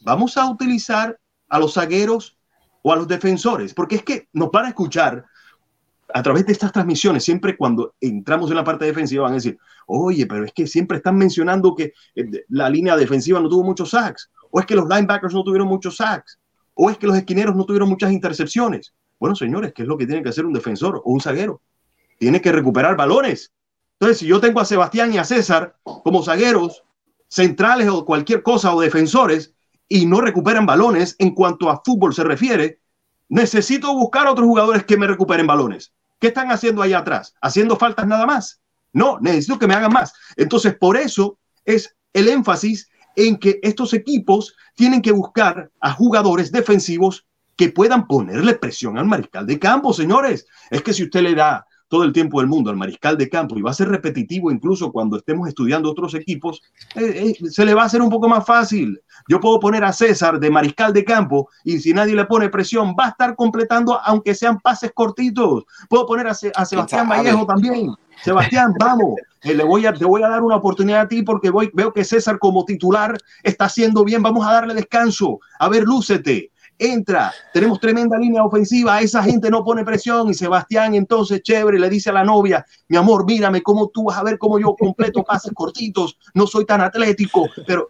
Vamos 0.02 0.36
a 0.36 0.48
utilizar 0.50 1.18
a 1.48 1.58
los 1.58 1.72
zagueros 1.72 2.36
o 2.82 2.92
a 2.92 2.96
los 2.96 3.08
defensores, 3.08 3.72
porque 3.72 3.96
es 3.96 4.02
que 4.02 4.28
nos 4.34 4.50
van 4.50 4.66
a 4.66 4.68
escuchar 4.68 5.24
a 6.12 6.22
través 6.22 6.44
de 6.44 6.52
estas 6.52 6.70
transmisiones, 6.70 7.24
siempre 7.24 7.56
cuando 7.56 7.94
entramos 8.00 8.50
en 8.50 8.56
la 8.56 8.64
parte 8.64 8.84
defensiva 8.84 9.24
van 9.24 9.32
a 9.32 9.36
decir, 9.36 9.58
oye, 9.86 10.26
pero 10.26 10.44
es 10.44 10.52
que 10.52 10.66
siempre 10.66 10.98
están 10.98 11.16
mencionando 11.16 11.74
que 11.74 11.92
eh, 12.14 12.44
la 12.48 12.68
línea 12.68 12.96
defensiva 12.96 13.40
no 13.40 13.48
tuvo 13.48 13.64
muchos 13.64 13.90
sacks, 13.90 14.30
o 14.50 14.60
es 14.60 14.66
que 14.66 14.74
los 14.74 14.88
linebackers 14.88 15.34
no 15.34 15.44
tuvieron 15.44 15.68
muchos 15.68 15.96
sacks, 15.96 16.38
o 16.80 16.90
es 16.90 16.96
que 16.96 17.08
los 17.08 17.16
esquineros 17.16 17.56
no 17.56 17.64
tuvieron 17.64 17.88
muchas 17.88 18.12
intercepciones. 18.12 18.94
Bueno, 19.18 19.34
señores, 19.34 19.72
¿qué 19.74 19.82
es 19.82 19.88
lo 19.88 19.98
que 19.98 20.06
tiene 20.06 20.22
que 20.22 20.28
hacer 20.28 20.46
un 20.46 20.52
defensor 20.52 21.02
o 21.04 21.10
un 21.10 21.20
zaguero? 21.20 21.60
Tiene 22.20 22.40
que 22.40 22.52
recuperar 22.52 22.96
balones. 22.96 23.52
Entonces, 23.98 24.18
si 24.18 24.26
yo 24.26 24.40
tengo 24.40 24.60
a 24.60 24.64
Sebastián 24.64 25.12
y 25.12 25.18
a 25.18 25.24
César 25.24 25.76
como 25.82 26.22
zagueros, 26.22 26.84
centrales 27.26 27.88
o 27.88 28.04
cualquier 28.04 28.44
cosa 28.44 28.72
o 28.72 28.80
defensores, 28.80 29.54
y 29.88 30.06
no 30.06 30.20
recuperan 30.20 30.66
balones 30.66 31.16
en 31.18 31.34
cuanto 31.34 31.68
a 31.68 31.82
fútbol 31.84 32.14
se 32.14 32.22
refiere, 32.22 32.78
necesito 33.28 33.92
buscar 33.94 34.28
otros 34.28 34.46
jugadores 34.46 34.84
que 34.84 34.96
me 34.96 35.08
recuperen 35.08 35.48
balones. 35.48 35.92
¿Qué 36.20 36.28
están 36.28 36.52
haciendo 36.52 36.82
ahí 36.82 36.92
atrás? 36.92 37.34
¿Haciendo 37.40 37.76
faltas 37.76 38.06
nada 38.06 38.24
más? 38.24 38.60
No, 38.92 39.18
necesito 39.20 39.58
que 39.58 39.66
me 39.66 39.74
hagan 39.74 39.92
más. 39.92 40.12
Entonces, 40.36 40.76
por 40.76 40.96
eso 40.96 41.40
es 41.64 41.96
el 42.12 42.28
énfasis 42.28 42.88
en 43.16 43.38
que 43.38 43.58
estos 43.62 43.94
equipos 43.94 44.54
tienen 44.74 45.02
que 45.02 45.12
buscar 45.12 45.70
a 45.80 45.92
jugadores 45.92 46.52
defensivos 46.52 47.26
que 47.56 47.70
puedan 47.70 48.06
ponerle 48.06 48.54
presión 48.54 48.98
al 48.98 49.06
mariscal 49.06 49.46
de 49.46 49.58
campo, 49.58 49.92
señores. 49.92 50.46
Es 50.70 50.82
que 50.82 50.92
si 50.92 51.02
usted 51.02 51.22
le 51.22 51.34
da 51.34 51.66
todo 51.88 52.04
el 52.04 52.12
tiempo 52.12 52.40
del 52.40 52.48
mundo 52.48 52.70
al 52.70 52.76
mariscal 52.76 53.16
de 53.16 53.28
campo 53.28 53.58
y 53.58 53.62
va 53.62 53.70
a 53.70 53.74
ser 53.74 53.88
repetitivo 53.88 54.50
incluso 54.50 54.92
cuando 54.92 55.16
estemos 55.16 55.48
estudiando 55.48 55.90
otros 55.90 56.14
equipos, 56.14 56.62
eh, 56.94 57.34
eh, 57.40 57.50
se 57.50 57.64
le 57.64 57.74
va 57.74 57.82
a 57.82 57.86
hacer 57.86 58.02
un 58.02 58.10
poco 58.10 58.28
más 58.28 58.44
fácil. 58.46 59.00
Yo 59.28 59.40
puedo 59.40 59.58
poner 59.58 59.84
a 59.84 59.92
César 59.92 60.38
de 60.38 60.50
mariscal 60.50 60.92
de 60.92 61.04
campo 61.04 61.48
y 61.64 61.78
si 61.78 61.92
nadie 61.92 62.14
le 62.14 62.26
pone 62.26 62.48
presión, 62.50 62.94
va 62.98 63.06
a 63.06 63.08
estar 63.10 63.34
completando 63.34 63.98
aunque 64.04 64.34
sean 64.34 64.60
pases 64.60 64.92
cortitos. 64.94 65.64
Puedo 65.88 66.06
poner 66.06 66.26
a, 66.28 66.34
Sebastián 66.34 67.08
Vallejo 67.08 67.46
también. 67.46 67.94
Sebastián, 68.22 68.74
vamos, 68.78 69.14
eh, 69.42 69.54
le 69.54 69.64
voy 69.64 69.86
a, 69.86 69.92
te 69.92 70.04
voy 70.04 70.22
a 70.22 70.28
dar 70.28 70.42
una 70.42 70.56
oportunidad 70.56 71.02
a 71.02 71.08
ti 71.08 71.22
porque 71.22 71.50
voy, 71.50 71.70
veo 71.72 71.92
que 71.92 72.04
César 72.04 72.38
como 72.38 72.64
titular 72.64 73.16
está 73.42 73.66
haciendo 73.66 74.04
bien, 74.04 74.22
vamos 74.22 74.46
a 74.46 74.52
darle 74.52 74.74
descanso. 74.74 75.38
A 75.58 75.68
ver, 75.68 75.84
lúcete 75.84 76.50
entra, 76.78 77.32
tenemos 77.52 77.80
tremenda 77.80 78.16
línea 78.16 78.44
ofensiva, 78.44 79.00
esa 79.00 79.22
gente 79.22 79.50
no 79.50 79.64
pone 79.64 79.84
presión. 79.84 80.28
Y 80.28 80.34
Sebastián 80.34 80.94
entonces 80.94 81.42
chévere 81.42 81.78
le 81.78 81.90
dice 81.90 82.10
a 82.10 82.12
la 82.12 82.24
novia, 82.24 82.64
mi 82.88 82.96
amor, 82.96 83.26
mírame 83.26 83.62
cómo 83.62 83.88
tú 83.88 84.04
vas 84.04 84.18
a 84.18 84.22
ver 84.22 84.38
cómo 84.38 84.58
yo 84.58 84.74
completo 84.76 85.24
pases 85.24 85.52
cortitos, 85.54 86.18
no 86.34 86.46
soy 86.46 86.64
tan 86.64 86.80
atlético, 86.80 87.48
pero 87.66 87.88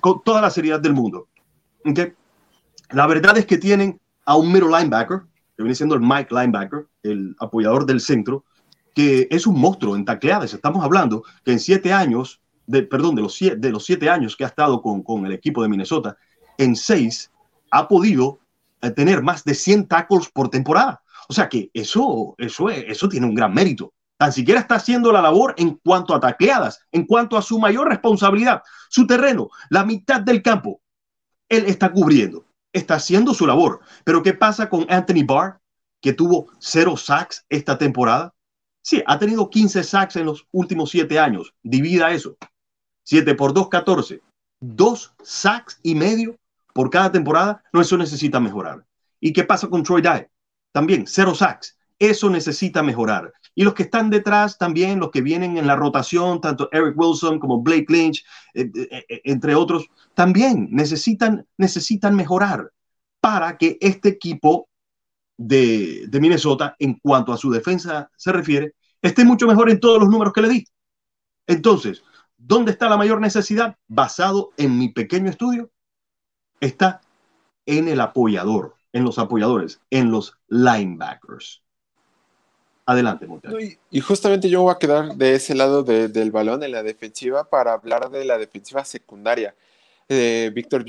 con 0.00 0.22
toda 0.22 0.40
la 0.40 0.50
seriedad 0.50 0.80
del 0.80 0.94
mundo. 0.94 1.28
La 2.90 3.06
verdad 3.06 3.38
es 3.38 3.46
que 3.46 3.58
tienen 3.58 4.00
a 4.24 4.36
un 4.36 4.52
middle 4.52 4.68
linebacker, 4.68 5.22
que 5.56 5.62
viene 5.62 5.74
siendo 5.74 5.94
el 5.94 6.00
Mike 6.00 6.28
linebacker, 6.30 6.86
el 7.02 7.34
apoyador 7.38 7.86
del 7.86 8.00
centro, 8.00 8.44
que 8.94 9.28
es 9.30 9.46
un 9.46 9.58
monstruo 9.60 9.96
en 9.96 10.04
tacleadas. 10.04 10.52
Estamos 10.52 10.84
hablando 10.84 11.22
que 11.44 11.52
en 11.52 11.60
siete 11.60 11.92
años, 11.92 12.40
de, 12.66 12.82
perdón, 12.82 13.14
de 13.14 13.22
los, 13.22 13.34
siete, 13.34 13.56
de 13.56 13.70
los 13.70 13.84
siete 13.84 14.10
años 14.10 14.36
que 14.36 14.44
ha 14.44 14.48
estado 14.48 14.82
con, 14.82 15.02
con 15.02 15.24
el 15.26 15.32
equipo 15.32 15.62
de 15.62 15.68
Minnesota, 15.68 16.16
en 16.58 16.76
seis 16.76 17.30
ha 17.70 17.88
podido 17.88 18.40
eh, 18.82 18.90
tener 18.90 19.22
más 19.22 19.44
de 19.44 19.54
100 19.54 19.88
tackles 19.88 20.28
por 20.30 20.48
temporada. 20.48 21.02
O 21.28 21.32
sea 21.32 21.48
que 21.48 21.70
eso, 21.74 22.34
eso, 22.38 22.68
eso 22.70 23.08
tiene 23.08 23.26
un 23.26 23.34
gran 23.34 23.52
mérito. 23.54 23.92
Tan 24.16 24.32
siquiera 24.32 24.60
está 24.60 24.74
haciendo 24.74 25.12
la 25.12 25.22
labor 25.22 25.54
en 25.56 25.76
cuanto 25.76 26.14
a 26.14 26.20
tacleadas, 26.20 26.80
en 26.92 27.06
cuanto 27.06 27.36
a 27.36 27.42
su 27.42 27.58
mayor 27.58 27.88
responsabilidad. 27.88 28.62
Su 28.88 29.06
terreno, 29.06 29.48
la 29.70 29.84
mitad 29.84 30.20
del 30.20 30.42
campo, 30.42 30.80
él 31.48 31.64
está 31.66 31.90
cubriendo, 31.92 32.44
está 32.72 32.96
haciendo 32.96 33.32
su 33.32 33.46
labor. 33.46 33.80
Pero 34.04 34.22
¿qué 34.22 34.34
pasa 34.34 34.68
con 34.68 34.86
Anthony 34.90 35.24
Barr, 35.24 35.60
que 36.00 36.12
tuvo 36.12 36.48
cero 36.58 36.96
sacks 36.96 37.44
esta 37.48 37.78
temporada? 37.78 38.34
Sí, 38.82 39.02
ha 39.06 39.18
tenido 39.18 39.48
15 39.48 39.84
sacks 39.84 40.16
en 40.16 40.26
los 40.26 40.46
últimos 40.52 40.90
siete 40.90 41.18
años. 41.18 41.54
Divida 41.62 42.10
eso. 42.10 42.36
7 43.04 43.34
por 43.34 43.54
2, 43.54 43.68
14. 43.68 44.20
Dos 44.60 45.14
sacks 45.22 45.78
y 45.82 45.94
medio 45.94 46.36
por 46.80 46.88
cada 46.88 47.12
temporada, 47.12 47.62
no, 47.74 47.82
eso 47.82 47.98
necesita 47.98 48.40
mejorar. 48.40 48.86
¿Y 49.20 49.34
qué 49.34 49.44
pasa 49.44 49.68
con 49.68 49.82
Troy 49.82 50.00
Dye? 50.00 50.30
También, 50.72 51.04
cero 51.06 51.34
sacks. 51.34 51.76
Eso 51.98 52.30
necesita 52.30 52.82
mejorar. 52.82 53.34
Y 53.54 53.64
los 53.64 53.74
que 53.74 53.82
están 53.82 54.08
detrás 54.08 54.56
también, 54.56 54.98
los 54.98 55.10
que 55.10 55.20
vienen 55.20 55.58
en 55.58 55.66
la 55.66 55.76
rotación, 55.76 56.40
tanto 56.40 56.70
Eric 56.72 56.94
Wilson 56.96 57.38
como 57.38 57.60
Blake 57.60 57.84
Lynch, 57.90 58.24
eh, 58.54 58.70
eh, 58.74 59.04
eh, 59.10 59.20
entre 59.24 59.54
otros, 59.54 59.90
también 60.14 60.68
necesitan, 60.70 61.46
necesitan 61.58 62.16
mejorar 62.16 62.72
para 63.20 63.58
que 63.58 63.76
este 63.82 64.08
equipo 64.08 64.66
de, 65.36 66.06
de 66.08 66.18
Minnesota, 66.18 66.76
en 66.78 66.94
cuanto 66.94 67.34
a 67.34 67.36
su 67.36 67.50
defensa 67.50 68.10
se 68.16 68.32
refiere, 68.32 68.72
esté 69.02 69.22
mucho 69.22 69.46
mejor 69.46 69.68
en 69.68 69.80
todos 69.80 70.00
los 70.00 70.08
números 70.08 70.32
que 70.32 70.40
le 70.40 70.48
di. 70.48 70.64
Entonces, 71.46 72.02
¿dónde 72.38 72.72
está 72.72 72.88
la 72.88 72.96
mayor 72.96 73.20
necesidad? 73.20 73.76
Basado 73.86 74.52
en 74.56 74.78
mi 74.78 74.88
pequeño 74.88 75.28
estudio, 75.28 75.70
está 76.60 77.00
en 77.66 77.88
el 77.88 78.00
apoyador, 78.00 78.76
en 78.92 79.04
los 79.04 79.18
apoyadores, 79.18 79.80
en 79.90 80.10
los 80.10 80.38
linebackers. 80.48 81.62
Adelante, 82.86 83.28
y, 83.60 83.98
y, 83.98 84.00
justamente 84.00 84.48
yo 84.48 84.62
voy 84.62 84.72
a 84.72 84.78
quedar 84.78 85.14
de 85.14 85.34
ese 85.34 85.54
lado 85.54 85.84
del 85.84 86.30
balón 86.32 86.64
en 86.64 86.72
la 86.72 86.82
defensiva 86.82 87.48
para 87.48 87.74
hablar 87.74 88.10
de 88.10 88.24
la 88.24 88.36
defensiva 88.36 88.84
secundaria. 88.84 89.54
Eh, 90.08 90.50
Víctor 90.52 90.84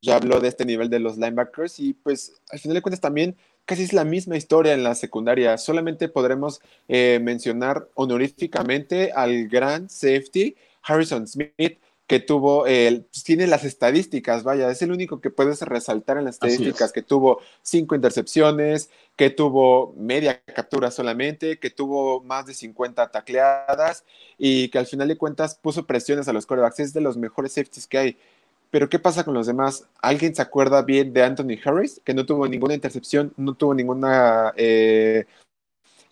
ya 0.00 0.16
habló 0.16 0.40
de 0.40 0.48
este 0.48 0.64
nivel 0.64 0.88
de 0.88 0.98
los 0.98 1.18
linebackers 1.18 1.78
y 1.78 1.92
pues 1.92 2.40
al 2.50 2.58
final 2.58 2.76
de 2.76 2.82
cuentas 2.82 3.02
también 3.02 3.36
casi 3.66 3.82
es 3.82 3.92
la 3.92 4.04
misma 4.04 4.38
historia 4.38 4.72
en 4.72 4.82
la 4.82 4.94
secundaria. 4.94 5.58
Solamente 5.58 6.08
podremos 6.08 6.60
eh, 6.88 7.18
mencionar 7.22 7.88
honoríficamente 7.94 9.12
al 9.12 9.48
gran 9.48 9.90
safety 9.90 10.56
Harrison 10.82 11.26
Smith, 11.26 11.78
que 12.06 12.20
tuvo, 12.20 12.66
el, 12.66 13.02
pues, 13.02 13.24
tiene 13.24 13.46
las 13.46 13.64
estadísticas, 13.64 14.44
vaya, 14.44 14.70
es 14.70 14.80
el 14.82 14.92
único 14.92 15.20
que 15.20 15.30
puedes 15.30 15.60
resaltar 15.62 16.18
en 16.18 16.24
las 16.24 16.36
estadísticas, 16.36 16.92
que 16.92 17.02
tuvo 17.02 17.40
cinco 17.62 17.96
intercepciones, 17.96 18.90
que 19.16 19.30
tuvo 19.30 19.92
media 19.96 20.40
captura 20.42 20.90
solamente, 20.90 21.58
que 21.58 21.70
tuvo 21.70 22.22
más 22.22 22.46
de 22.46 22.54
50 22.54 23.10
tacleadas 23.10 24.04
y 24.38 24.68
que 24.68 24.78
al 24.78 24.86
final 24.86 25.08
de 25.08 25.16
cuentas 25.16 25.56
puso 25.56 25.86
presiones 25.86 26.28
a 26.28 26.32
los 26.32 26.46
corebacks. 26.46 26.80
Es 26.80 26.92
de 26.92 27.00
los 27.00 27.16
mejores 27.16 27.52
safeties 27.52 27.86
que 27.88 27.98
hay. 27.98 28.16
Pero 28.70 28.88
¿qué 28.88 28.98
pasa 28.98 29.24
con 29.24 29.34
los 29.34 29.46
demás? 29.46 29.86
¿Alguien 30.00 30.34
se 30.34 30.42
acuerda 30.42 30.82
bien 30.82 31.12
de 31.12 31.24
Anthony 31.24 31.58
Harris, 31.64 32.00
que 32.04 32.14
no 32.14 32.26
tuvo 32.26 32.46
ninguna 32.46 32.74
intercepción, 32.74 33.32
no 33.36 33.54
tuvo 33.54 33.74
ninguna 33.74 34.52
eh, 34.56 35.24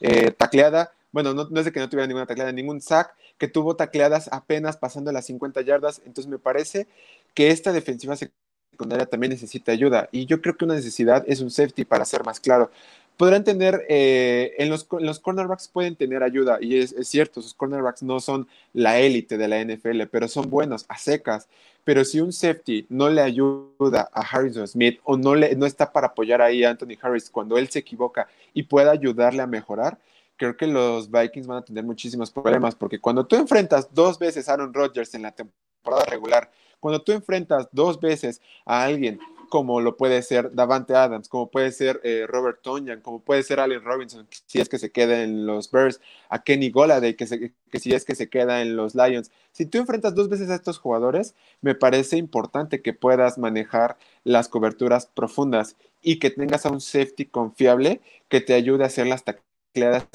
eh, 0.01 0.31
tacleada? 0.33 0.93
Bueno, 1.15 1.33
no, 1.33 1.61
es 1.61 1.65
de 1.65 1.71
que 1.71 1.79
no 1.79 1.89
tuviera 1.89 2.09
ninguna 2.09 2.27
tacleada, 2.27 2.51
ningún 2.51 2.81
sack, 2.81 3.15
que 3.39 3.47
tuvo 3.47 3.77
tacleadas 3.77 4.29
apenas 4.33 4.77
pasando 4.77 5.13
las 5.13 5.27
50 5.27 5.61
yardas. 5.61 6.03
Entonces 6.05 6.27
me 6.27 6.41
parece 6.41 6.89
que 7.35 7.51
esta 7.51 7.73
defensiva 7.73 8.17
secundaria 8.17 9.07
también 9.07 9.31
necesita 9.31 9.71
ayuda. 9.71 10.09
Y 10.11 10.27
yo 10.27 10.43
creo 10.43 10.57
que 10.57 10.65
una 10.65 10.75
necesidad 10.75 11.23
es 11.29 11.41
un 11.41 11.53
safety, 11.53 11.85
para 11.85 12.05
ser 12.05 12.25
más 12.25 12.41
claro. 12.41 12.73
Podrán 13.17 13.45
tener, 13.45 13.87
eh, 13.89 14.55
en, 14.59 14.71
los, 14.71 14.89
los, 14.91 15.21
cornerbacks 15.21 15.69
pueden 15.69 15.95
tener 15.95 16.25
ayuda, 16.25 16.59
y 16.61 16.79
es, 16.79 16.97
cierto, 17.03 17.41
sus 17.43 17.55
cornerbacks 17.55 18.03
no 18.03 18.19
son 18.19 18.49
la 18.73 18.99
élite 18.99 19.39
de 19.39 19.47
la 19.47 19.65
NFL, 19.65 20.09
pero 20.11 20.27
son 20.27 20.51
buenos, 20.51 20.85
a 20.89 20.99
secas. 20.99 21.47
Pero 21.85 22.05
si 22.05 22.21
un 22.21 22.33
safety 22.33 22.87
no 22.89 23.09
le 23.09 23.21
ayuda 23.21 24.11
a 24.13 24.21
Harrison 24.23 24.67
Smith 24.67 24.99
o 25.05 25.17
no, 25.17 25.37
le, 25.37 25.55
no 25.55 25.65
está 25.65 25.93
para 25.93 26.09
apoyar 26.09 26.43
ahí 26.43 26.65
a 26.65 26.71
Anthony 26.71 26.99
Harris 27.01 27.31
cuando 27.31 27.57
él 27.57 27.69
se 27.69 27.79
equivoca 27.79 28.27
y 28.53 28.65
pueda 28.65 28.91
ayudarle 28.91 29.43
a 29.43 29.47
mejorar, 29.47 29.97
creo 30.37 30.57
que 30.57 30.67
los 30.67 31.11
Vikings 31.11 31.47
van 31.47 31.59
a 31.59 31.65
tener 31.65 31.85
muchísimos 31.85 32.31
problemas, 32.31 32.75
porque 32.75 33.01
cuando 33.01 33.27
tú 33.27 33.37
enfrentas 33.37 33.93
dos 33.93 34.19
veces 34.19 34.49
a 34.49 34.55
Aaron 34.55 34.75
Rodgers 34.75 35.15
en 35.15 35.23
la 35.23 35.33
temporada 35.33 36.05
regular, 36.07 36.51
cuando 36.81 37.03
tú 37.03 37.13
enfrentas 37.13 37.69
dos 37.73 38.01
veces 38.01 38.41
a 38.67 38.85
alguien 38.85 39.19
como 39.49 39.81
lo 39.81 39.97
puede 39.97 40.21
ser 40.23 40.53
Davante 40.53 40.97
Adams, 40.97 41.29
como 41.29 41.49
puede 41.49 41.71
ser 41.71 42.01
eh, 42.03 42.27
Robert 42.27 42.61
Tonyan, 42.61 43.01
como 43.01 43.21
puede 43.21 43.45
ser 43.45 43.61
Allen 43.61 43.85
Robinson, 43.85 44.27
si 44.47 44.61
es 44.61 44.69
que 44.69 44.79
se 44.79 44.91
queda 44.91 45.23
en 45.23 45.47
los 45.47 45.71
Bears, 45.71 46.01
a 46.29 46.43
Kenny 46.43 46.71
Goladay, 46.71 47.15
que, 47.15 47.53
que 47.71 47.79
si 47.79 47.95
es 47.95 48.05
que 48.05 48.17
se 48.17 48.29
queda 48.29 48.63
en 48.63 48.75
los 48.75 48.97
Lions. 48.97 49.31
Si 49.53 49.65
tú 49.67 49.79
enfrentas 49.79 50.17
dos 50.17 50.29
veces 50.29 50.51
a 50.51 50.57
estos 50.57 50.79
jugadores, 50.79 51.37
me 51.61 51.77
parece 51.77 52.17
importante 52.17 52.83
que 52.83 52.95
puedas 52.95 53.39
manejar 53.39 53.97
las 54.25 54.49
coberturas 54.49 55.07
profundas 55.07 55.77
y 56.03 56.19
que 56.19 56.31
tengas 56.31 56.67
a 56.67 56.71
un 56.71 56.81
safety 56.81 57.27
confiable 57.27 58.01
que 58.29 58.41
te 58.41 58.55
ayude 58.55 58.83
a 58.83 58.89
hacer 58.89 59.07
las 59.07 59.23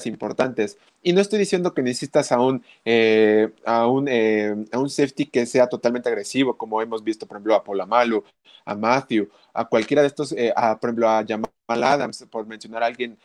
importantes. 0.04 0.78
Y 1.02 1.12
no 1.12 1.20
estoy 1.20 1.38
diciendo 1.38 1.72
que 1.72 1.82
necesitas 1.82 2.30
a 2.32 2.40
un, 2.40 2.62
eh, 2.84 3.50
a, 3.64 3.86
un, 3.86 4.06
eh, 4.08 4.54
a 4.72 4.78
un 4.78 4.90
safety 4.90 5.26
que 5.26 5.46
sea 5.46 5.66
totalmente 5.66 6.08
agresivo, 6.08 6.56
como 6.56 6.82
hemos 6.82 7.02
visto, 7.02 7.26
por 7.26 7.36
ejemplo, 7.36 7.54
a 7.54 7.64
Paul 7.64 7.80
Amalu, 7.80 8.22
a 8.64 8.74
Matthew, 8.74 9.28
a 9.54 9.64
cualquiera 9.64 10.02
de 10.02 10.08
estos, 10.08 10.32
eh, 10.32 10.52
a, 10.54 10.78
por 10.78 10.90
ejemplo, 10.90 11.08
a 11.08 11.24
Jamal 11.26 11.50
Adams, 11.68 12.26
por 12.30 12.46
mencionar 12.46 12.82
a 12.82 12.86
alguien 12.86 13.18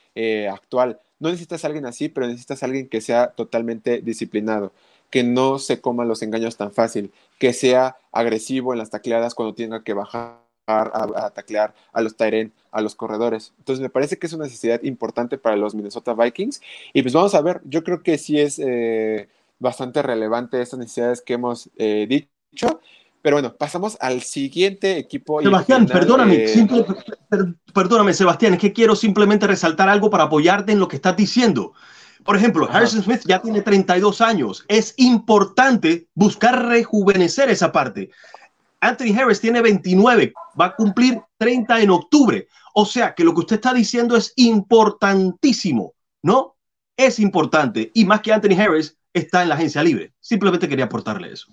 actual. 0.51 0.99
no 1.19 1.29
necesitas 1.29 1.63
a 1.63 1.67
alguien 1.67 1.85
así, 1.85 2.09
pero 2.09 2.27
necesitas 2.27 2.61
a 2.63 2.65
alguien 2.65 2.87
que 2.87 3.01
sea 3.01 3.27
totalmente 3.27 4.01
disciplinado, 4.01 4.73
que 5.09 5.23
no 5.23 5.59
se 5.59 5.81
coma 5.81 6.05
los 6.05 6.21
engaños 6.21 6.57
tan 6.57 6.71
fácil, 6.71 7.11
que 7.39 7.53
sea 7.53 7.97
agresivo 8.11 8.73
en 8.73 8.79
las 8.79 8.89
tacleadas 8.89 9.35
cuando 9.35 9.55
tenga 9.55 9.83
que 9.83 9.93
bajar 9.93 10.44
a, 10.67 11.31
taclear 11.33 11.73
a 11.93 12.01
los 12.01 12.15
Tyren, 12.15 12.53
a 12.71 12.81
los 12.81 12.95
corredores. 12.95 13.53
Entonces 13.59 13.81
me 13.81 13.89
parece 13.89 14.17
que 14.17 14.27
es 14.27 14.33
una 14.33 14.45
necesidad 14.45 14.81
importante 14.83 15.37
para 15.37 15.55
los 15.55 15.75
Minnesota 15.75 16.13
Vikings. 16.13 16.61
Y 16.93 17.01
pues 17.01 17.13
vamos 17.13 17.35
a 17.35 17.41
ver, 17.41 17.61
yo 17.65 17.83
creo 17.83 18.03
que 18.03 18.17
sí 18.17 18.39
es 18.39 18.59
eh, 18.59 19.29
bastante 19.59 20.01
relevante 20.01 20.61
estas 20.61 20.79
necesidades 20.79 21.21
que 21.21 21.33
hemos 21.33 21.69
eh, 21.77 22.05
dicho. 22.07 22.81
Pero 23.21 23.37
bueno, 23.37 23.55
pasamos 23.55 23.97
al 24.01 24.21
siguiente 24.21 24.97
equipo. 24.97 25.41
Sebastián, 25.41 25.87
perdóname, 25.87 26.45
eh, 26.45 26.67
perdóname, 27.73 28.13
Sebastián, 28.13 28.53
es 28.53 28.59
que 28.59 28.71
quiero 28.71 28.95
simplemente 28.95 29.47
resaltar 29.47 29.89
algo 29.89 30.11
para 30.11 30.25
apoyarte 30.25 30.71
en 30.71 30.79
lo 30.79 30.87
que 30.87 30.97
estás 30.97 31.17
diciendo. 31.17 31.73
Por 32.23 32.35
ejemplo, 32.35 32.67
Harrison 32.71 33.03
Smith 33.03 33.21
ya 33.25 33.39
tiene 33.41 33.61
32 33.61 34.21
años. 34.21 34.65
Es 34.67 34.93
importante 34.97 36.07
buscar 36.13 36.67
rejuvenecer 36.67 37.49
esa 37.49 37.71
parte. 37.71 38.09
Anthony 38.79 39.17
Harris 39.17 39.41
tiene 39.41 39.61
29, 39.61 40.33
va 40.59 40.65
a 40.65 40.75
cumplir 40.75 41.21
30 41.37 41.81
en 41.81 41.89
octubre. 41.89 42.47
O 42.73 42.85
sea 42.85 43.15
que 43.15 43.23
lo 43.23 43.33
que 43.33 43.41
usted 43.41 43.55
está 43.55 43.73
diciendo 43.73 44.15
es 44.15 44.33
importantísimo, 44.35 45.93
¿no? 46.21 46.55
Es 46.97 47.19
importante. 47.19 47.91
Y 47.93 48.05
más 48.05 48.21
que 48.21 48.33
Anthony 48.33 48.59
Harris 48.59 48.97
está 49.13 49.41
en 49.41 49.49
la 49.49 49.55
agencia 49.55 49.81
libre. 49.81 50.13
Simplemente 50.19 50.67
quería 50.67 50.85
aportarle 50.85 51.31
eso. 51.31 51.47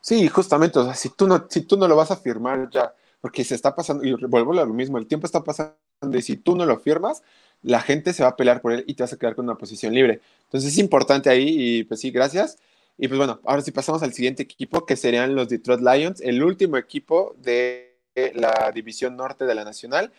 Sí, 0.00 0.28
justamente, 0.28 0.78
o 0.78 0.84
sea, 0.84 0.94
si 0.94 1.08
tú 1.08 1.26
no, 1.26 1.46
si 1.48 1.62
tú 1.62 1.78
no 1.78 1.88
lo 1.88 1.96
vas 1.96 2.10
a 2.10 2.16
firmar 2.16 2.68
ya, 2.70 2.92
porque 3.22 3.42
se 3.42 3.54
está 3.54 3.74
pasando, 3.74 4.04
y 4.04 4.12
vuelvo 4.12 4.52
a 4.52 4.66
lo 4.66 4.74
mismo, 4.74 4.98
el 4.98 5.06
tiempo 5.06 5.26
está 5.26 5.42
pasando 5.42 5.74
y 6.12 6.20
si 6.20 6.36
tú 6.36 6.54
no 6.54 6.66
lo 6.66 6.78
firmas, 6.78 7.22
la 7.62 7.80
gente 7.80 8.12
se 8.12 8.22
va 8.22 8.28
a 8.28 8.36
pelear 8.36 8.60
por 8.60 8.72
él 8.72 8.84
y 8.86 8.92
te 8.92 9.02
vas 9.02 9.14
a 9.14 9.16
quedar 9.16 9.34
con 9.34 9.46
una 9.46 9.56
posición 9.56 9.94
libre. 9.94 10.20
Entonces 10.44 10.72
es 10.72 10.78
importante 10.78 11.30
ahí 11.30 11.46
y 11.48 11.84
pues 11.84 12.00
sí, 12.00 12.10
gracias. 12.10 12.58
Y 12.96 13.08
pues 13.08 13.18
bueno, 13.18 13.40
ahora 13.44 13.62
sí 13.62 13.70
pasamos 13.72 14.02
al 14.02 14.12
siguiente 14.12 14.42
equipo 14.42 14.86
que 14.86 14.96
serían 14.96 15.34
los 15.34 15.48
Detroit 15.48 15.80
Lions, 15.80 16.20
el 16.20 16.42
último 16.42 16.76
equipo 16.76 17.34
de 17.38 17.98
la 18.34 18.70
división 18.72 19.16
norte 19.16 19.44
de 19.44 19.54
la 19.54 19.64
Nacional. 19.64 20.12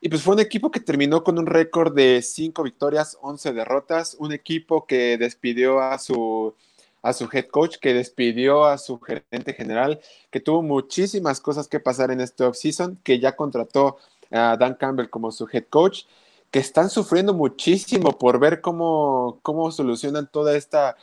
Y 0.00 0.08
pues 0.08 0.22
fue 0.22 0.34
un 0.34 0.40
equipo 0.40 0.70
que 0.70 0.80
terminó 0.80 1.24
con 1.24 1.38
un 1.38 1.46
récord 1.46 1.94
de 1.94 2.22
5 2.22 2.62
victorias, 2.62 3.18
11 3.20 3.52
derrotas, 3.52 4.16
un 4.18 4.32
equipo 4.32 4.86
que 4.86 5.18
despidió 5.18 5.80
a 5.80 5.98
su 5.98 6.54
a 7.02 7.12
su 7.12 7.28
head 7.32 7.46
coach, 7.46 7.76
que 7.78 7.94
despidió 7.94 8.64
a 8.66 8.78
su 8.78 9.00
gerente 9.00 9.54
general, 9.54 10.00
que 10.30 10.40
tuvo 10.40 10.62
muchísimas 10.62 11.40
cosas 11.40 11.68
que 11.68 11.80
pasar 11.80 12.10
en 12.10 12.20
este 12.20 12.44
offseason, 12.44 12.98
que 13.02 13.18
ya 13.18 13.36
contrató 13.36 13.96
a 14.30 14.56
Dan 14.58 14.74
Campbell 14.74 15.08
como 15.08 15.32
su 15.32 15.48
head 15.50 15.64
coach, 15.70 16.04
que 16.50 16.58
están 16.58 16.90
sufriendo 16.90 17.32
muchísimo 17.32 18.18
por 18.18 18.38
ver 18.38 18.60
cómo, 18.60 19.38
cómo 19.42 19.70
solucionan 19.70 20.28
toda 20.30 20.56
esta 20.56 20.96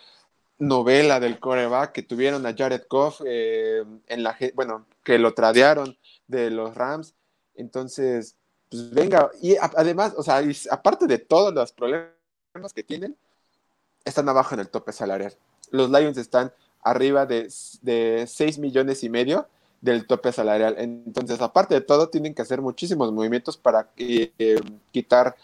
novela 0.59 1.19
del 1.19 1.39
coreback 1.39 1.91
que 1.91 2.03
tuvieron 2.03 2.45
a 2.45 2.55
Jared 2.55 2.83
Goff 2.89 3.21
eh, 3.25 3.83
en 4.07 4.23
la 4.23 4.35
bueno 4.55 4.85
que 5.03 5.19
lo 5.19 5.33
tradearon 5.33 5.97
de 6.27 6.49
los 6.49 6.75
Rams 6.75 7.13
entonces 7.55 8.35
pues 8.69 8.89
venga 8.91 9.29
y 9.41 9.55
además 9.57 10.13
o 10.17 10.23
sea 10.23 10.41
aparte 10.71 11.05
de 11.05 11.19
todos 11.19 11.53
los 11.53 11.71
problemas 11.71 12.73
que 12.73 12.83
tienen 12.83 13.15
están 14.03 14.27
abajo 14.29 14.55
en 14.55 14.61
el 14.61 14.69
tope 14.69 14.91
salarial 14.91 15.33
los 15.71 15.89
Lions 15.89 16.17
están 16.17 16.51
arriba 16.81 17.25
de, 17.25 17.51
de 17.81 18.25
6 18.27 18.57
millones 18.59 19.03
y 19.03 19.09
medio 19.09 19.47
del 19.81 20.07
tope 20.07 20.31
salarial. 20.31 20.75
Entonces, 20.77 21.41
aparte 21.41 21.75
de 21.75 21.81
todo, 21.81 22.09
tienen 22.09 22.33
que 22.33 22.41
hacer 22.41 22.61
muchísimos 22.61 23.11
movimientos 23.11 23.57
para 23.57 23.89
eh, 23.97 24.59
quitar 24.91 25.35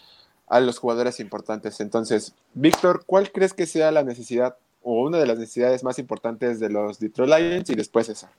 a 0.47 0.59
los 0.59 0.79
jugadores 0.79 1.19
importantes. 1.19 1.79
Entonces, 1.79 2.33
Víctor, 2.53 3.03
¿cuál 3.05 3.31
crees 3.31 3.53
que 3.53 3.65
sea 3.65 3.91
la 3.91 4.03
necesidad 4.03 4.57
o 4.83 5.03
una 5.03 5.17
de 5.17 5.25
las 5.25 5.39
necesidades 5.39 5.83
más 5.83 5.99
importantes 5.99 6.59
de 6.59 6.69
los 6.69 6.99
Detroit 6.99 7.31
Lions 7.31 7.69
y 7.69 7.75
después 7.75 8.09
esa? 8.09 8.31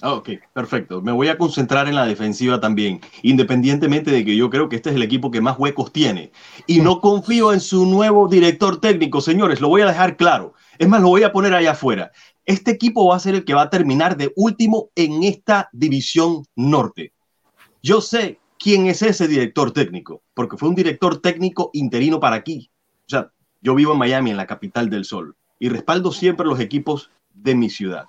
Ah, 0.00 0.12
ok, 0.12 0.30
perfecto. 0.52 1.02
Me 1.02 1.10
voy 1.10 1.26
a 1.26 1.36
concentrar 1.36 1.88
en 1.88 1.96
la 1.96 2.06
defensiva 2.06 2.60
también, 2.60 3.00
independientemente 3.22 4.12
de 4.12 4.24
que 4.24 4.36
yo 4.36 4.48
creo 4.48 4.68
que 4.68 4.76
este 4.76 4.90
es 4.90 4.96
el 4.96 5.02
equipo 5.02 5.32
que 5.32 5.40
más 5.40 5.58
huecos 5.58 5.92
tiene. 5.92 6.30
Y 6.68 6.80
no 6.80 7.00
confío 7.00 7.52
en 7.52 7.58
su 7.58 7.84
nuevo 7.84 8.28
director 8.28 8.80
técnico, 8.80 9.20
señores, 9.20 9.60
lo 9.60 9.68
voy 9.68 9.82
a 9.82 9.86
dejar 9.86 10.16
claro. 10.16 10.54
Es 10.78 10.86
más, 10.86 11.02
lo 11.02 11.08
voy 11.08 11.24
a 11.24 11.32
poner 11.32 11.52
allá 11.52 11.72
afuera. 11.72 12.12
Este 12.46 12.70
equipo 12.70 13.08
va 13.08 13.16
a 13.16 13.20
ser 13.20 13.34
el 13.34 13.44
que 13.44 13.54
va 13.54 13.62
a 13.62 13.70
terminar 13.70 14.16
de 14.16 14.32
último 14.36 14.90
en 14.94 15.24
esta 15.24 15.68
división 15.72 16.44
norte. 16.54 17.12
Yo 17.82 18.00
sé 18.00 18.38
quién 18.56 18.86
es 18.86 19.02
ese 19.02 19.26
director 19.26 19.72
técnico, 19.72 20.22
porque 20.32 20.56
fue 20.56 20.68
un 20.68 20.76
director 20.76 21.20
técnico 21.20 21.70
interino 21.72 22.20
para 22.20 22.36
aquí. 22.36 22.70
O 23.06 23.10
sea, 23.10 23.32
yo 23.60 23.74
vivo 23.74 23.92
en 23.92 23.98
Miami, 23.98 24.30
en 24.30 24.36
la 24.36 24.46
capital 24.46 24.88
del 24.88 25.04
sol, 25.04 25.34
y 25.58 25.68
respaldo 25.68 26.12
siempre 26.12 26.46
los 26.46 26.60
equipos 26.60 27.10
de 27.32 27.54
mi 27.54 27.70
ciudad. 27.70 28.06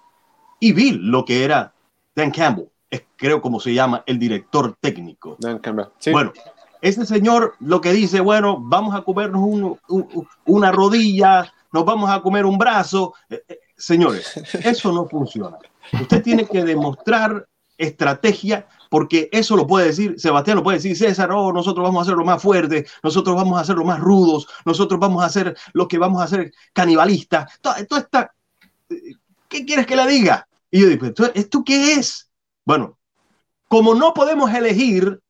Y 0.60 0.74
vi 0.74 0.92
lo 0.92 1.26
que 1.26 1.44
era 1.44 1.74
Dan 2.16 2.32
Campbell, 2.32 2.68
es, 2.90 3.04
creo 3.16 3.42
como 3.42 3.60
se 3.60 3.74
llama 3.74 4.04
el 4.06 4.20
director 4.20 4.76
técnico. 4.80 5.38
Dan 5.40 5.60
Campbell. 5.60 5.88
Bueno, 6.12 6.34
ese 6.82 7.06
señor 7.06 7.56
lo 7.60 7.82
que 7.82 7.94
dice, 7.94 8.20
bueno, 8.20 8.58
vamos 8.60 8.96
a 8.96 9.02
comernos 9.02 9.78
una 10.46 10.72
rodilla, 10.72 11.52
nos 11.72 11.86
vamos 11.86 12.10
a 12.10 12.22
comer 12.22 12.46
un 12.46 12.58
brazo. 12.58 13.14
Eh, 13.30 13.44
eh, 13.48 13.60
señores, 13.78 14.38
eso 14.66 14.92
no 14.92 15.08
funciona. 15.08 15.58
Usted 15.94 16.24
tiene 16.24 16.46
que 16.46 16.64
demostrar 16.64 17.48
estrategia, 17.78 18.68
porque 18.90 19.30
eso 19.32 19.56
lo 19.56 19.68
puede 19.68 19.88
decir, 19.88 20.20
Sebastián 20.20 20.58
lo 20.58 20.64
puede 20.64 20.80
decir, 20.80 20.98
César, 20.98 21.32
oh, 21.32 21.54
nosotros 21.54 21.84
vamos 21.84 22.00
a 22.00 22.02
hacer 22.02 22.18
lo 22.18 22.26
más 22.26 22.42
fuerte, 22.42 22.88
nosotros 23.04 23.36
vamos 23.36 23.58
a 23.58 23.62
hacer 23.62 23.76
lo 23.76 23.86
más 23.86 24.00
rudos, 24.00 24.48
nosotros 24.66 25.00
vamos 25.00 25.24
a 25.24 25.28
hacer 25.28 25.56
lo 25.74 25.88
que 25.88 26.00
vamos 26.00 26.22
a 26.22 26.26
hacer 26.26 26.52
canibalista. 26.74 27.48
Todo, 27.62 27.76
está, 27.98 28.34
¿qué 29.48 29.66
quieres 29.66 29.86
que 29.86 29.96
le 29.96 30.08
diga? 30.08 30.48
Y 30.72 30.82
yo 30.82 30.88
digo, 30.88 31.08
¿esto 31.34 31.64
qué 31.64 31.94
es? 31.94 32.30
Bueno, 32.66 32.98
como 33.68 33.94
no 33.94 34.14
podemos 34.14 34.52
elegir 34.54 35.22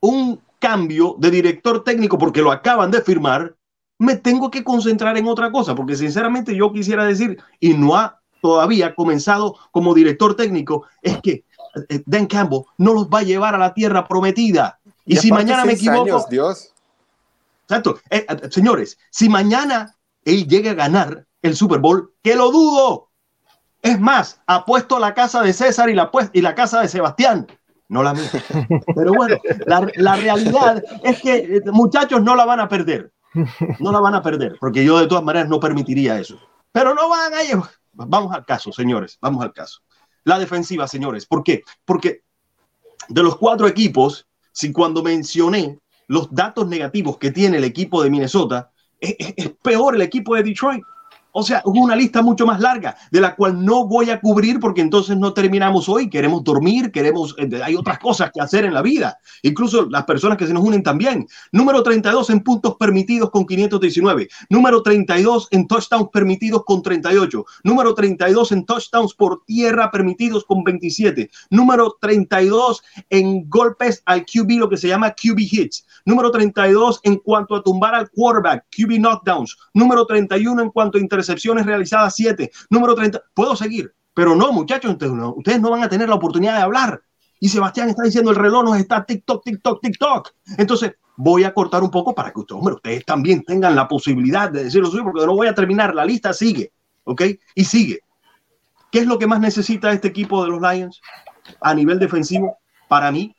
un 0.00 0.40
cambio 0.58 1.16
de 1.18 1.30
director 1.30 1.82
técnico 1.82 2.16
porque 2.16 2.42
lo 2.42 2.52
acaban 2.52 2.90
de 2.90 3.02
firmar, 3.02 3.56
me 3.98 4.16
tengo 4.16 4.50
que 4.50 4.64
concentrar 4.64 5.16
en 5.16 5.26
otra 5.26 5.50
cosa, 5.50 5.74
porque 5.74 5.96
sinceramente 5.96 6.54
yo 6.56 6.72
quisiera 6.72 7.04
decir, 7.04 7.38
y 7.60 7.74
no 7.74 7.96
ha 7.96 8.20
todavía 8.40 8.94
comenzado 8.94 9.56
como 9.70 9.94
director 9.94 10.36
técnico, 10.36 10.86
es 11.00 11.20
que 11.22 11.44
Dan 12.06 12.26
Campbell 12.26 12.62
no 12.78 12.94
los 12.94 13.08
va 13.08 13.20
a 13.20 13.22
llevar 13.22 13.54
a 13.54 13.58
la 13.58 13.74
tierra 13.74 14.06
prometida. 14.06 14.78
Y, 15.04 15.16
si 15.16 15.30
mañana 15.30 15.64
me 15.64 15.72
equivoco... 15.72 16.26
Dios. 16.30 16.72
Exacto. 17.62 17.98
Eh, 18.10 18.26
eh, 18.28 18.50
señores, 18.50 18.98
si 19.10 19.28
mañana 19.28 19.96
él 20.24 20.46
llega 20.46 20.72
a 20.72 20.74
ganar 20.74 21.26
el 21.42 21.56
Super 21.56 21.78
Bowl, 21.78 22.12
que 22.22 22.36
lo 22.36 22.50
dudo. 22.50 23.10
Es 23.82 24.00
más, 24.00 24.40
apuesto 24.46 24.98
la 24.98 25.12
casa 25.12 25.42
de 25.42 25.52
César 25.52 25.90
y 25.90 25.94
la, 25.94 26.10
y 26.32 26.40
la 26.40 26.54
casa 26.54 26.80
de 26.80 26.88
Sebastián 26.88 27.46
no 27.88 28.02
la 28.02 28.14
mía. 28.14 28.30
Pero 28.94 29.12
bueno, 29.12 29.36
la, 29.66 29.86
la, 29.96 30.16
realidad 30.16 30.82
es 31.02 31.20
que 31.20 31.60
muchachos 31.66 32.22
no 32.22 32.34
la 32.34 32.44
van 32.44 32.60
a 32.60 32.68
perder. 32.68 33.12
No 33.80 33.90
la 33.90 34.00
van 34.00 34.14
a 34.14 34.22
perder, 34.22 34.56
porque 34.60 34.84
yo 34.84 34.98
de 34.98 35.06
todas 35.06 35.24
maneras 35.24 35.48
no 35.48 35.58
permitiría 35.58 36.18
eso. 36.18 36.38
Pero 36.72 36.94
no 36.94 37.08
van 37.08 37.34
a 37.34 37.42
llevar. 37.42 37.70
Vamos 37.92 38.32
al 38.32 38.44
caso, 38.44 38.72
señores, 38.72 39.18
vamos 39.20 39.42
al 39.44 39.52
caso. 39.52 39.80
La 40.24 40.38
defensiva, 40.38 40.88
señores. 40.88 41.26
¿Por 41.26 41.42
qué? 41.42 41.62
Porque 41.84 42.22
de 43.08 43.22
los 43.22 43.36
cuatro 43.36 43.66
equipos, 43.68 44.26
si 44.52 44.72
cuando 44.72 45.02
mencioné 45.02 45.78
los 46.08 46.32
datos 46.34 46.66
negativos 46.66 47.18
que 47.18 47.30
tiene 47.30 47.58
el 47.58 47.64
equipo 47.64 48.02
de 48.02 48.10
Minnesota, 48.10 48.70
es 49.00 49.50
peor 49.62 49.94
el 49.94 50.02
equipo 50.02 50.34
de 50.34 50.42
Detroit. 50.42 50.82
O 51.36 51.42
sea, 51.42 51.62
hubo 51.64 51.80
una 51.80 51.96
lista 51.96 52.22
mucho 52.22 52.46
más 52.46 52.60
larga, 52.60 52.96
de 53.10 53.20
la 53.20 53.34
cual 53.34 53.64
no 53.64 53.88
voy 53.88 54.08
a 54.10 54.20
cubrir 54.20 54.60
porque 54.60 54.80
entonces 54.80 55.16
no 55.16 55.32
terminamos 55.32 55.88
hoy. 55.88 56.08
Queremos 56.08 56.44
dormir, 56.44 56.92
queremos, 56.92 57.34
eh, 57.38 57.60
hay 57.60 57.74
otras 57.74 57.98
cosas 57.98 58.30
que 58.32 58.40
hacer 58.40 58.64
en 58.64 58.72
la 58.72 58.82
vida. 58.82 59.18
Incluso 59.42 59.88
las 59.90 60.04
personas 60.04 60.38
que 60.38 60.46
se 60.46 60.54
nos 60.54 60.62
unen 60.62 60.84
también. 60.84 61.26
Número 61.50 61.82
32 61.82 62.30
en 62.30 62.38
puntos 62.38 62.76
permitidos 62.76 63.30
con 63.30 63.46
519. 63.46 64.28
Número 64.48 64.80
32 64.80 65.48
en 65.50 65.66
touchdowns 65.66 66.08
permitidos 66.12 66.62
con 66.64 66.82
38. 66.82 67.44
Número 67.64 67.94
32 67.94 68.52
en 68.52 68.64
touchdowns 68.64 69.14
por 69.14 69.42
tierra 69.44 69.90
permitidos 69.90 70.44
con 70.44 70.62
27. 70.62 71.30
Número 71.50 71.96
32 72.00 72.80
en 73.10 73.50
golpes 73.50 74.04
al 74.06 74.24
QB, 74.24 74.50
lo 74.60 74.68
que 74.68 74.76
se 74.76 74.86
llama 74.86 75.10
QB 75.10 75.40
hits. 75.40 75.84
Número 76.04 76.30
32 76.30 77.00
en 77.02 77.16
cuanto 77.16 77.56
a 77.56 77.62
tumbar 77.64 77.96
al 77.96 78.08
quarterback, 78.10 78.66
QB 78.70 79.00
knockdowns. 79.00 79.56
Número 79.72 80.06
31 80.06 80.62
en 80.62 80.70
cuanto 80.70 80.96
a 80.96 81.00
recepciones 81.26 81.66
realizadas 81.66 82.14
7, 82.16 82.50
número 82.70 82.94
30. 82.94 83.22
Puedo 83.32 83.56
seguir, 83.56 83.92
pero 84.12 84.36
no, 84.36 84.52
muchachos, 84.52 84.96
ustedes 85.36 85.60
no 85.60 85.70
van 85.70 85.82
a 85.82 85.88
tener 85.88 86.08
la 86.08 86.14
oportunidad 86.14 86.56
de 86.56 86.62
hablar. 86.62 87.02
Y 87.40 87.48
Sebastián 87.48 87.88
está 87.88 88.02
diciendo 88.04 88.30
el 88.30 88.36
reloj 88.36 88.64
nos 88.64 88.78
está 88.78 89.04
TikTok, 89.04 89.44
TikTok, 89.44 89.80
TikTok. 89.82 90.30
Entonces, 90.56 90.92
voy 91.16 91.44
a 91.44 91.52
cortar 91.52 91.82
un 91.82 91.90
poco 91.90 92.14
para 92.14 92.32
que 92.32 92.40
ustedes, 92.40 93.04
también 93.04 93.42
tengan 93.42 93.74
la 93.74 93.88
posibilidad 93.88 94.50
de 94.50 94.64
decirlo 94.64 94.90
suyo, 94.90 95.04
porque 95.04 95.26
no 95.26 95.34
voy 95.34 95.46
a 95.46 95.54
terminar. 95.54 95.94
La 95.94 96.04
lista 96.04 96.32
sigue, 96.32 96.72
¿ok? 97.04 97.22
Y 97.54 97.64
sigue. 97.64 98.00
¿Qué 98.90 99.00
es 99.00 99.06
lo 99.06 99.18
que 99.18 99.26
más 99.26 99.40
necesita 99.40 99.92
este 99.92 100.08
equipo 100.08 100.42
de 100.44 100.50
los 100.50 100.60
Lions 100.60 101.00
a 101.60 101.74
nivel 101.74 101.98
defensivo? 101.98 102.58
Para 102.88 103.10
mí, 103.10 103.34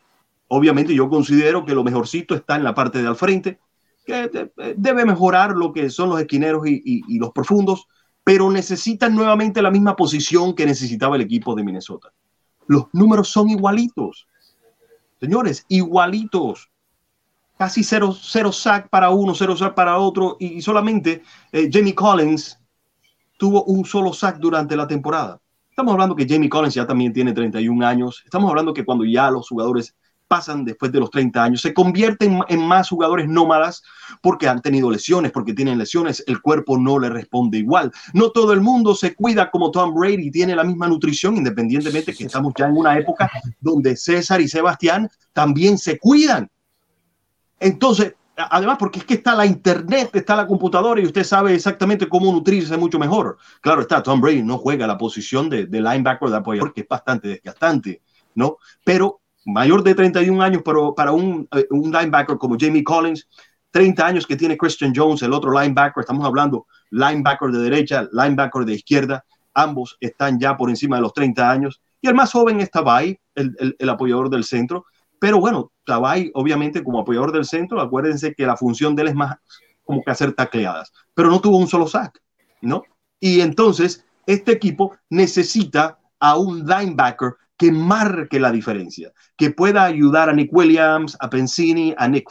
obviamente, 0.49 0.93
yo 0.93 1.09
considero 1.09 1.65
que 1.65 1.73
lo 1.73 1.83
mejorcito 1.83 2.35
está 2.35 2.55
en 2.55 2.63
la 2.63 2.75
parte 2.75 3.01
de 3.01 3.07
al 3.07 3.15
frente. 3.15 3.59
Que 4.05 4.51
debe 4.77 5.05
mejorar 5.05 5.51
lo 5.51 5.73
que 5.73 5.89
son 5.89 6.09
los 6.09 6.19
esquineros 6.19 6.67
y, 6.67 6.81
y 6.85 7.19
los 7.19 7.31
profundos, 7.31 7.87
pero 8.23 8.51
necesitan 8.51 9.15
nuevamente 9.15 9.61
la 9.61 9.71
misma 9.71 9.95
posición 9.95 10.53
que 10.53 10.65
necesitaba 10.65 11.15
el 11.15 11.23
equipo 11.23 11.55
de 11.55 11.63
Minnesota. 11.63 12.11
Los 12.67 12.85
números 12.93 13.29
son 13.29 13.49
igualitos. 13.49 14.27
Señores, 15.19 15.65
igualitos 15.69 16.69
casi 17.57 17.83
cero, 17.83 18.15
cero 18.19 18.51
sack 18.51 18.89
para 18.89 19.09
uno, 19.09 19.33
cero 19.33 19.55
sack 19.55 19.73
para 19.73 19.97
otro, 19.97 20.37
y 20.39 20.61
solamente 20.61 21.23
eh, 21.51 21.69
Jamie 21.71 21.95
Collins 21.95 22.59
tuvo 23.37 23.63
un 23.63 23.85
solo 23.85 24.13
sack 24.13 24.37
durante 24.37 24.75
la 24.75 24.87
temporada. 24.87 25.39
Estamos 25.69 25.93
hablando 25.93 26.15
que 26.15 26.27
Jamie 26.27 26.49
Collins 26.49 26.73
ya 26.73 26.87
también 26.87 27.11
tiene 27.11 27.33
31 27.33 27.85
años. 27.85 28.21
Estamos 28.23 28.49
hablando 28.49 28.73
que 28.73 28.85
cuando 28.85 29.03
ya 29.03 29.29
los 29.29 29.49
jugadores 29.49 29.95
pasan 30.27 30.65
después 30.65 30.91
de 30.91 30.99
los 30.99 31.09
30 31.09 31.43
años, 31.43 31.61
se 31.61 31.73
convierten 31.73 32.39
en 32.47 32.61
más 32.61 32.89
jugadores 32.89 33.27
nómadas 33.27 33.83
porque 34.21 34.47
han 34.47 34.61
tenido 34.61 34.89
lesiones, 34.89 35.31
porque 35.31 35.53
tienen 35.53 35.77
lesiones, 35.77 36.23
el 36.27 36.41
cuerpo 36.41 36.77
no 36.77 36.99
le 36.99 37.09
responde 37.09 37.57
igual. 37.57 37.91
No 38.13 38.31
todo 38.31 38.53
el 38.53 38.61
mundo 38.61 38.95
se 38.95 39.15
cuida 39.15 39.51
como 39.51 39.71
Tom 39.71 39.93
Brady, 39.93 40.31
tiene 40.31 40.55
la 40.55 40.63
misma 40.63 40.87
nutrición, 40.87 41.37
independientemente 41.37 42.13
que 42.13 42.25
estamos 42.25 42.53
ya 42.57 42.67
en 42.67 42.77
una 42.77 42.97
época 42.97 43.29
donde 43.59 43.95
César 43.95 44.41
y 44.41 44.47
Sebastián 44.47 45.09
también 45.33 45.77
se 45.77 45.97
cuidan 45.99 46.49
entonces, 47.59 48.15
además, 48.35 48.77
porque 48.77 48.99
es 48.99 49.05
que 49.05 49.15
está 49.15 49.35
la 49.35 49.45
internet, 49.45 50.11
está 50.13 50.35
la 50.35 50.47
computadora 50.47 51.01
y 51.01 51.05
usted 51.05 51.23
sabe 51.23 51.53
exactamente 51.53 52.07
cómo 52.07 52.31
nutrirse 52.31 52.77
mucho 52.77 52.99
mejor. 52.99 53.37
Claro 53.61 53.81
está, 53.81 54.03
Tom 54.03 54.21
Brady 54.21 54.43
no 54.43 54.57
juega 54.57 54.87
la 54.87 54.97
posición 54.97 55.49
de, 55.49 55.67
linebacker 55.67 56.29
de 56.29 56.37
apoyador, 56.37 56.73
que 56.73 56.81
es 56.81 56.87
bastante 56.87 57.29
desgastante, 57.29 58.01
¿no? 58.35 58.57
Pero 58.83 59.21
mayor 59.45 59.83
de 59.83 59.95
31 59.95 60.41
años 60.41 60.61
pero 60.65 60.93
para 60.93 61.11
un, 61.11 61.47
eh, 61.55 61.67
un 61.69 61.91
linebacker 61.91 62.37
como 62.37 62.57
Jamie 62.59 62.83
Collins, 62.83 63.27
30 63.71 64.05
años 64.05 64.27
que 64.27 64.35
tiene 64.35 64.57
Christian 64.57 64.93
Jones, 64.95 65.21
el 65.21 65.33
otro 65.33 65.51
linebacker, 65.51 66.01
estamos 66.01 66.25
hablando 66.25 66.67
linebacker 66.91 67.51
de 67.51 67.59
derecha, 67.59 68.07
linebacker 68.11 68.65
de 68.65 68.73
izquierda, 68.73 69.25
ambos 69.53 69.97
están 69.99 70.39
ya 70.39 70.57
por 70.57 70.69
encima 70.69 70.97
de 70.97 71.03
los 71.03 71.13
30 71.13 71.49
años. 71.49 71.81
Y 72.01 72.07
el 72.07 72.15
más 72.15 72.31
joven 72.31 72.61
estaba 72.61 72.97
ahí, 72.97 73.17
el, 73.35 73.75
el 73.77 73.89
apoyador 73.89 74.29
del 74.29 74.43
centro, 74.43 74.85
pero 75.19 75.39
bueno, 75.39 75.71
Tabay, 75.85 76.31
obviamente, 76.33 76.83
como 76.83 76.99
apoyador 76.99 77.31
del 77.31 77.45
centro, 77.45 77.81
acuérdense 77.81 78.33
que 78.33 78.45
la 78.45 78.57
función 78.57 78.95
de 78.95 79.03
él 79.03 79.07
es 79.09 79.15
más 79.15 79.37
como 79.83 80.03
que 80.03 80.11
hacer 80.11 80.33
tacleadas, 80.33 80.91
pero 81.13 81.29
no 81.29 81.39
tuvo 81.39 81.57
un 81.57 81.67
solo 81.67 81.87
sack, 81.87 82.21
¿no? 82.61 82.83
Y 83.19 83.41
entonces, 83.41 84.05
este 84.25 84.51
equipo 84.51 84.97
necesita 85.09 85.99
a 86.19 86.37
un 86.37 86.65
linebacker 86.65 87.35
que 87.57 87.71
marque 87.71 88.39
la 88.39 88.51
diferencia, 88.51 89.13
que 89.37 89.51
pueda 89.51 89.85
ayudar 89.85 90.29
a 90.29 90.33
Nick 90.33 90.49
Williams, 90.51 91.15
a 91.19 91.29
Pensini, 91.29 91.93
a 91.97 92.07
Nick, 92.07 92.29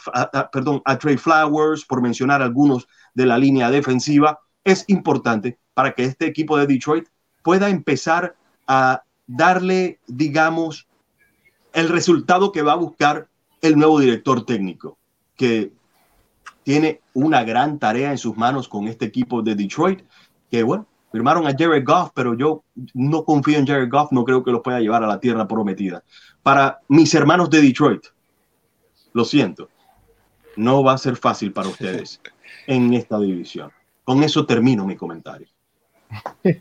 perdón, 0.53 0.83
a 0.85 0.99
Trey 0.99 1.17
Flowers, 1.17 1.85
por 1.85 2.03
mencionar 2.03 2.43
algunos 2.43 2.87
de 3.15 3.27
la 3.27 3.39
línea 3.39 3.71
defensiva, 3.71 4.41
es 4.65 4.85
importante 4.89 5.59
para 5.73 5.95
que 5.95 6.05
este 6.05 6.27
equipo 6.27 6.59
de 6.59 6.67
Detroit 6.67 7.09
pueda 7.43 7.69
empezar 7.69 8.37
a 8.67 9.03
darle, 9.27 10.01
digamos, 10.07 10.89
el 11.73 11.89
resultado 11.89 12.53
que 12.53 12.63
va 12.63 12.73
a 12.73 12.77
buscar 12.77 13.29
el 13.61 13.77
nuevo 13.77 13.99
director 13.99 14.45
técnico, 14.45 14.99
que 15.37 15.73
tiene 16.63 17.01
una 17.13 17.45
gran 17.45 17.79
tarea 17.79 18.11
en 18.11 18.19
sus 18.19 18.37
manos 18.37 18.69
con 18.69 18.89
este 18.89 19.07
equipo 19.07 19.43
de 19.43 19.55
Detroit, 19.55 20.03
que 20.51 20.63
bueno, 20.63 20.87
firmaron 21.15 21.47
a 21.47 21.55
Jared 21.57 21.85
Goff, 21.85 22.11
pero 22.13 22.35
yo 22.35 22.65
no 22.93 23.25
confío 23.25 23.57
en 23.57 23.65
Jared 23.69 23.89
Goff, 23.89 24.11
no 24.11 24.25
creo 24.25 24.43
que 24.43 24.51
lo 24.51 24.65
pueda 24.65 24.81
llevar 24.81 25.05
a 25.05 25.07
la 25.07 25.21
tierra 25.21 25.47
prometida. 25.47 26.03
Para 26.43 26.81
mis 26.89 27.15
hermanos 27.15 27.49
de 27.51 27.63
Detroit, 27.63 28.05
lo 29.13 29.25
siento, 29.25 29.69
no 30.57 30.83
va 30.83 30.95
a 30.95 30.99
ser 30.99 31.15
fácil 31.15 31.53
para 31.53 31.69
ustedes 31.75 32.21
en 32.67 32.93
esta 32.95 33.21
división. 33.21 33.71
Con 34.03 34.25
eso 34.25 34.45
termino 34.45 34.85
mi 34.85 34.97
comentario. 34.97 35.47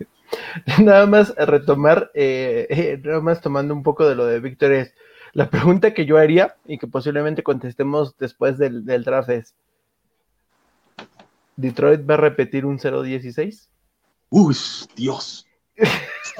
nada 0.83 1.07
más 1.07 1.33
retomar, 1.35 2.11
eh, 2.13 2.67
eh, 2.69 3.01
nada 3.03 3.21
más 3.21 3.41
tomando 3.41 3.73
un 3.73 3.81
poco 3.81 4.07
de 4.07 4.13
lo 4.13 4.27
de 4.27 4.39
Víctor 4.39 4.71
es, 4.71 4.93
la 5.31 5.49
pregunta 5.49 5.95
que 5.95 6.05
yo 6.05 6.19
haría 6.19 6.57
y 6.67 6.77
que 6.77 6.85
posiblemente 6.85 7.41
contestemos 7.41 8.15
después 8.19 8.59
del, 8.59 8.85
draft 8.85 9.29
es, 9.29 9.55
¿Detroit 11.55 12.07
va 12.07 12.13
a 12.13 12.17
repetir 12.17 12.67
un 12.67 12.77
0-16? 12.77 13.72
Uy, 14.35 14.55
Dios. 14.95 15.45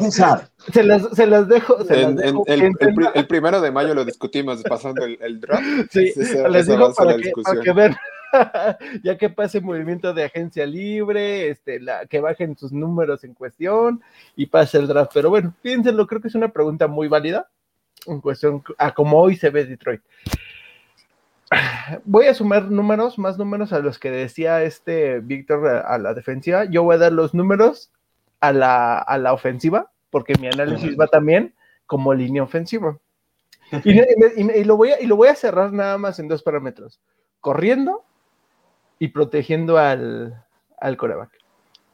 se, 0.10 0.84
las, 0.84 1.04
se 1.16 1.28
las 1.28 1.48
dejo. 1.48 1.78
el, 1.88 3.28
primero 3.28 3.62
de 3.62 3.70
mayo 3.70 3.94
lo 3.94 4.04
discutimos 4.04 4.64
pasando 4.64 5.06
el, 5.06 5.40
draft. 5.40 5.64
Sí, 5.92 6.12
les 6.50 6.66
digo 6.66 6.92
para 6.96 7.18
que, 7.18 7.32
para 7.44 7.62
que 7.62 7.72
vean 7.72 7.96
ya 9.04 9.16
que 9.16 9.30
pase 9.30 9.62
movimiento 9.62 10.12
de 10.12 10.24
agencia 10.24 10.66
libre, 10.66 11.50
este, 11.50 11.80
la, 11.80 12.08
que 12.08 12.20
bajen 12.20 12.58
sus 12.58 12.72
números 12.72 13.24
en 13.26 13.36
cuestión 13.36 14.02
y 14.36 14.48
pase 14.48 14.80
el 14.80 14.88
draft. 14.88 15.12
Pero 15.14 15.30
bueno, 15.30 15.54
piénsenlo, 15.62 16.08
creo 16.08 16.20
que 16.20 16.30
es 16.30 16.36
una 16.36 16.50
pregunta 16.50 16.88
muy 16.88 17.08
válida 17.08 17.48
en 18.08 18.22
cuestión 18.22 18.64
a 18.80 18.92
como 18.92 19.20
hoy 19.20 19.36
se 19.36 19.52
ve 19.52 19.66
Detroit. 19.66 20.02
Voy 22.06 22.26
a 22.26 22.34
sumar 22.34 22.70
números, 22.72 23.18
más 23.18 23.38
números 23.38 23.74
a 23.74 23.80
los 23.80 24.00
que 24.00 24.12
decía 24.12 24.64
este 24.64 25.20
Víctor 25.20 25.68
a 25.68 25.98
la 25.98 26.14
defensiva. 26.14 26.66
Yo 26.66 26.84
voy 26.84 26.96
a 26.96 27.00
dar 27.00 27.12
los 27.12 27.34
números 27.34 27.92
a 28.40 28.52
la, 28.52 28.98
a 28.98 29.18
la 29.18 29.34
ofensiva, 29.34 29.92
porque 30.10 30.36
mi 30.40 30.48
análisis 30.48 30.98
va 31.00 31.08
también 31.08 31.54
como 31.86 32.14
línea 32.14 32.44
ofensiva. 32.44 32.98
Y, 33.84 34.64
lo 34.64 34.78
voy 34.78 34.92
a, 34.92 35.02
y 35.02 35.08
lo 35.08 35.16
voy 35.16 35.30
a 35.30 35.36
cerrar 35.36 35.74
nada 35.74 35.98
más 35.98 36.20
en 36.20 36.28
dos 36.28 36.44
parámetros: 36.44 37.00
corriendo 37.40 38.04
y 39.00 39.10
protegiendo 39.10 39.78
al, 39.78 40.44
al 40.80 40.98
coreback. 40.98 41.32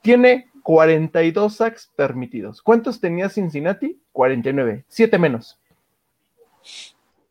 Tiene 0.02 0.50
42 0.64 1.56
sacks 1.56 1.92
permitidos. 1.96 2.62
¿Cuántos 2.62 3.00
tenía 3.00 3.30
Cincinnati? 3.30 4.00
49, 4.12 4.86
7 4.88 5.18
menos. 5.18 5.60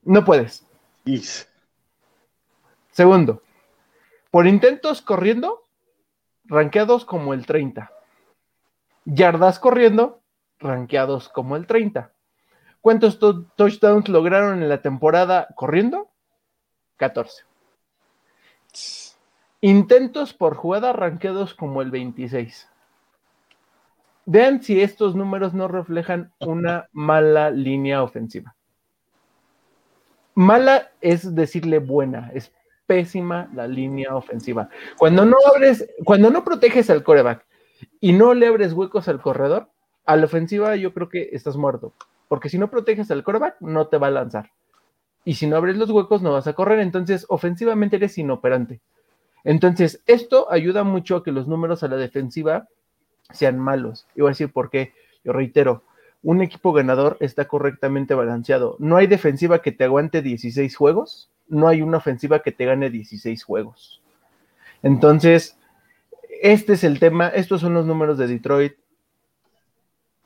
No 0.03 0.25
puedes. 0.25 0.67
Segundo, 2.99 3.45
por 4.33 4.49
intentos 4.49 5.03
corriendo, 5.03 5.69
ranqueados 6.47 7.05
como 7.05 7.33
el 7.33 7.47
30. 7.47 7.93
Yardas 9.05 9.61
corriendo, 9.61 10.21
ranqueados 10.59 11.29
como 11.29 11.55
el 11.55 11.69
30. 11.69 12.11
¿Cuántos 12.81 13.21
touchdowns 13.21 14.09
lograron 14.09 14.61
en 14.61 14.69
la 14.69 14.83
temporada 14.83 15.47
corriendo? 15.55 16.11
14. 16.97 17.45
Intentos 19.61 20.35
por 20.35 20.57
jugada 20.57 20.93
ranqueados 20.93 21.55
como 21.55 21.83
el 21.83 21.93
26. 21.93 22.69
Vean 24.27 24.61
si 24.61 24.83
estos 24.83 25.15
números 25.15 25.55
no 25.55 25.69
reflejan 25.69 26.33
una 26.41 26.89
mala 26.91 27.53
línea 27.53 28.03
ofensiva. 28.03 28.57
Mala 30.35 30.91
es 31.01 31.37
decirle 31.37 31.79
buena, 31.79 32.33
es 32.35 32.53
pésima 32.89 33.51
la 33.55 33.69
línea 33.69 34.17
ofensiva. 34.17 34.71
Cuando 34.97 35.27
no 35.27 35.37
abres, 35.55 35.89
cuando 36.05 36.31
no 36.31 36.43
proteges 36.43 36.89
al 36.89 37.05
coreback 37.05 37.45
y 38.01 38.15
no 38.15 38.33
le 38.33 38.47
abres 38.47 38.73
huecos 38.73 39.09
al 39.09 39.21
corredor, 39.21 39.69
a 40.07 40.17
la 40.17 40.25
ofensiva 40.25 40.75
yo 40.75 40.95
creo 40.95 41.11
que 41.11 41.29
estás 41.33 41.57
muerto. 41.57 41.93
Porque 42.29 42.49
si 42.49 42.59
no 42.59 42.71
proteges 42.71 43.11
al 43.11 43.23
coreback, 43.23 43.61
no 43.61 43.89
te 43.89 43.99
va 43.99 44.07
a 44.07 44.11
lanzar. 44.11 44.51
Y 45.25 45.35
si 45.35 45.47
no 45.47 45.57
abres 45.57 45.77
los 45.77 45.91
huecos, 45.91 46.23
no 46.23 46.33
vas 46.33 46.47
a 46.47 46.55
correr. 46.55 46.79
Entonces, 46.81 47.27
ofensivamente 47.29 47.97
eres 47.97 48.17
inoperante. 48.17 48.81
Entonces, 49.45 50.03
esto 50.07 50.51
ayuda 50.51 50.83
mucho 50.83 51.17
a 51.17 51.25
que 51.25 51.33
los 51.33 51.47
números 51.47 51.83
a 51.83 51.89
la 51.89 51.97
defensiva 51.97 52.69
sean 53.31 53.59
malos. 53.59 54.07
Y 54.15 54.23
voy 54.23 54.29
a 54.29 54.31
decir 54.31 54.51
por 54.51 54.71
qué. 54.71 54.95
Yo 55.25 55.33
reitero, 55.35 55.83
un 56.23 56.41
equipo 56.41 56.73
ganador 56.73 57.19
está 57.21 57.47
correctamente 57.47 58.15
balanceado. 58.15 58.77
No 58.79 58.97
hay 58.97 59.07
defensiva 59.07 59.61
que 59.61 59.73
te 59.73 59.85
aguante 59.85 60.23
16 60.23 60.75
juegos, 60.75 61.31
no 61.49 61.69
hay 61.69 61.83
una 61.83 61.99
ofensiva 61.99 62.41
que 62.41 62.53
te 62.53 62.65
gane 62.65 62.91
16 62.91 63.43
juegos. 63.43 64.03
Entonces, 64.83 65.59
este 66.41 66.75
es 66.75 66.85
el 66.85 66.99
tema, 67.01 67.29
estos 67.29 67.61
son 67.61 67.75
los 67.75 67.87
números 67.87 68.19
de 68.19 68.27
Detroit. 68.27 68.75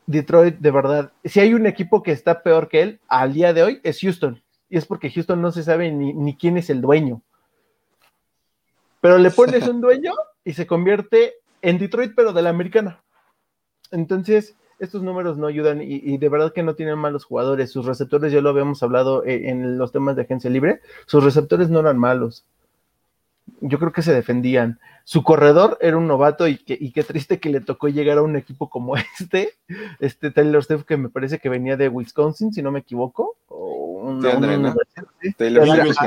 Detroit, 0.05 0.57
de 0.57 0.71
verdad, 0.71 1.11
si 1.23 1.39
hay 1.39 1.53
un 1.53 1.65
equipo 1.65 2.03
que 2.03 2.11
está 2.11 2.43
peor 2.43 2.67
que 2.67 2.81
él 2.81 2.99
al 3.07 3.33
día 3.33 3.53
de 3.53 3.63
hoy, 3.63 3.81
es 3.83 3.99
Houston. 4.01 4.41
Y 4.69 4.77
es 4.77 4.85
porque 4.85 5.09
Houston 5.09 5.41
no 5.41 5.51
se 5.51 5.63
sabe 5.63 5.91
ni, 5.91 6.13
ni 6.13 6.35
quién 6.35 6.57
es 6.57 6.69
el 6.69 6.81
dueño. 6.81 7.21
Pero 9.01 9.17
le 9.17 9.31
pones 9.31 9.67
un 9.67 9.81
dueño 9.81 10.13
y 10.43 10.53
se 10.53 10.67
convierte 10.67 11.35
en 11.61 11.77
Detroit, 11.77 12.13
pero 12.15 12.33
de 12.33 12.41
la 12.41 12.49
americana. 12.49 13.01
Entonces, 13.91 14.55
estos 14.85 15.03
números 15.03 15.37
no 15.37 15.47
ayudan 15.47 15.81
y, 15.81 16.17
de 16.17 16.29
verdad 16.29 16.53
que 16.53 16.63
no 16.63 16.75
tienen 16.75 16.97
malos 16.97 17.25
jugadores. 17.25 17.71
Sus 17.71 17.85
receptores, 17.85 18.31
ya 18.31 18.41
lo 18.41 18.49
habíamos 18.49 18.83
hablado 18.83 19.23
eh, 19.25 19.49
en 19.49 19.77
los 19.77 19.91
temas 19.91 20.15
de 20.15 20.23
agencia 20.23 20.49
libre, 20.49 20.81
sus 21.05 21.23
receptores 21.23 21.69
no 21.69 21.79
eran 21.79 21.97
malos. 21.97 22.45
yo 23.61 23.79
creo 23.79 23.91
que 23.91 24.01
se 24.01 24.13
defendían. 24.13 24.79
Su 25.05 25.23
corredor 25.23 25.77
era 25.81 25.97
un 25.97 26.07
novato 26.07 26.47
y, 26.47 26.57
que, 26.57 26.77
y 26.79 26.91
qué 26.91 27.03
triste 27.03 27.39
que 27.39 27.49
le 27.49 27.59
tocó 27.59 27.89
llegar 27.89 28.17
a 28.17 28.21
un 28.21 28.37
equipo 28.37 28.69
como 28.69 28.95
este, 29.19 29.53
este 29.99 30.31
Taylor 30.31 30.63
Swift 30.63 30.85
que 30.85 30.97
me 30.97 31.09
parece 31.09 31.39
que 31.39 31.49
venía 31.49 31.75
de 31.75 31.89
Wisconsin, 31.89 32.53
si 32.53 32.61
no 32.61 32.71
me 32.71 32.79
equivoco. 32.79 33.35
O 33.49 33.83
de 34.21 34.31
André, 34.31 34.57
¿no? 34.57 34.73
Taylor 35.37 35.67
Swift 35.67 35.97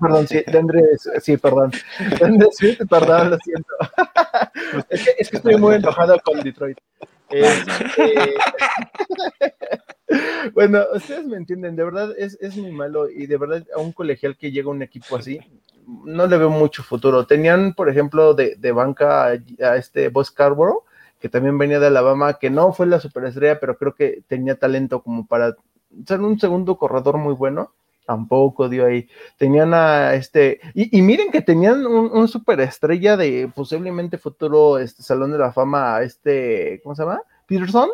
Perdón, 0.00 0.28
sí, 0.28 0.42
de 0.46 0.58
André, 0.58 0.82
sí, 1.20 1.36
perdón. 1.36 1.70
De 2.18 2.24
André 2.24 2.48
Swift, 2.52 2.80
perdón, 2.88 3.30
lo 3.30 3.38
siento. 3.38 3.74
es, 4.88 5.04
que, 5.04 5.10
es 5.18 5.30
que 5.30 5.36
estoy 5.36 5.56
muy 5.56 5.76
enojado 5.76 6.18
con 6.24 6.40
Detroit. 6.42 6.78
Este, 7.34 8.34
bueno, 10.54 10.84
ustedes 10.94 11.26
me 11.26 11.36
entienden, 11.36 11.74
de 11.74 11.84
verdad 11.84 12.14
es, 12.16 12.38
es, 12.40 12.56
muy 12.56 12.70
malo 12.70 13.10
y 13.10 13.26
de 13.26 13.36
verdad 13.36 13.66
a 13.74 13.80
un 13.80 13.90
colegial 13.90 14.36
que 14.36 14.52
llega 14.52 14.68
a 14.68 14.72
un 14.72 14.82
equipo 14.82 15.16
así, 15.16 15.40
no 16.04 16.28
le 16.28 16.38
veo 16.38 16.50
mucho 16.50 16.84
futuro. 16.84 17.26
Tenían, 17.26 17.74
por 17.74 17.88
ejemplo, 17.88 18.34
de, 18.34 18.54
de 18.56 18.72
banca 18.72 19.26
a, 19.26 19.76
este 19.76 20.10
Boss 20.10 20.28
Scarborough, 20.28 20.84
que 21.18 21.28
también 21.28 21.58
venía 21.58 21.80
de 21.80 21.88
Alabama, 21.88 22.34
que 22.34 22.50
no 22.50 22.72
fue 22.72 22.86
la 22.86 23.00
superestrella, 23.00 23.58
pero 23.58 23.76
creo 23.76 23.94
que 23.94 24.22
tenía 24.28 24.54
talento 24.54 25.02
como 25.02 25.26
para 25.26 25.56
ser 26.06 26.20
un 26.20 26.38
segundo 26.38 26.76
corredor 26.76 27.18
muy 27.18 27.34
bueno. 27.34 27.72
Tampoco 28.06 28.68
dio 28.68 28.86
ahí. 28.86 29.08
Tenían 29.38 29.72
a 29.72 30.14
este. 30.14 30.60
Y, 30.74 31.00
miren 31.00 31.30
que 31.30 31.40
tenían 31.40 31.86
un, 31.86 32.28
superestrella 32.28 33.16
de 33.16 33.50
posiblemente 33.54 34.18
futuro 34.18 34.78
este 34.78 35.02
Salón 35.02 35.32
de 35.32 35.38
la 35.38 35.52
Fama, 35.52 36.02
este. 36.02 36.80
¿Cómo 36.82 36.94
se 36.94 37.02
llama? 37.02 37.22
Peterson. 37.46 37.88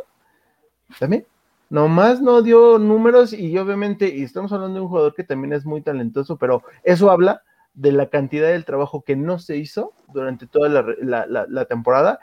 También. 0.98 1.26
Nomás 1.68 2.20
no 2.20 2.42
dio 2.42 2.80
números 2.80 3.32
y 3.32 3.56
obviamente, 3.56 4.08
y 4.08 4.24
estamos 4.24 4.52
hablando 4.52 4.74
de 4.74 4.80
un 4.80 4.88
jugador 4.88 5.14
que 5.14 5.22
también 5.22 5.52
es 5.52 5.64
muy 5.64 5.82
talentoso, 5.82 6.36
pero 6.36 6.64
eso 6.82 7.12
habla 7.12 7.44
de 7.74 7.92
la 7.92 8.08
cantidad 8.08 8.48
del 8.48 8.64
trabajo 8.64 9.02
que 9.02 9.14
no 9.14 9.38
se 9.38 9.56
hizo 9.56 9.92
durante 10.12 10.48
toda 10.48 10.68
la, 10.68 11.64
temporada. 11.66 12.18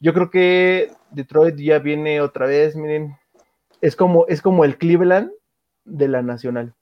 Yo 0.00 0.12
creo 0.12 0.30
que 0.30 0.90
Detroit 1.12 1.54
ya 1.56 1.78
viene 1.78 2.20
otra 2.20 2.46
vez, 2.46 2.74
miren, 2.74 3.16
es 3.80 3.94
como, 3.94 4.26
es 4.26 4.42
como 4.42 4.64
el 4.64 4.76
Cleveland 4.76 5.30
de 5.84 6.08
la 6.08 6.22
Nacional. 6.22 6.74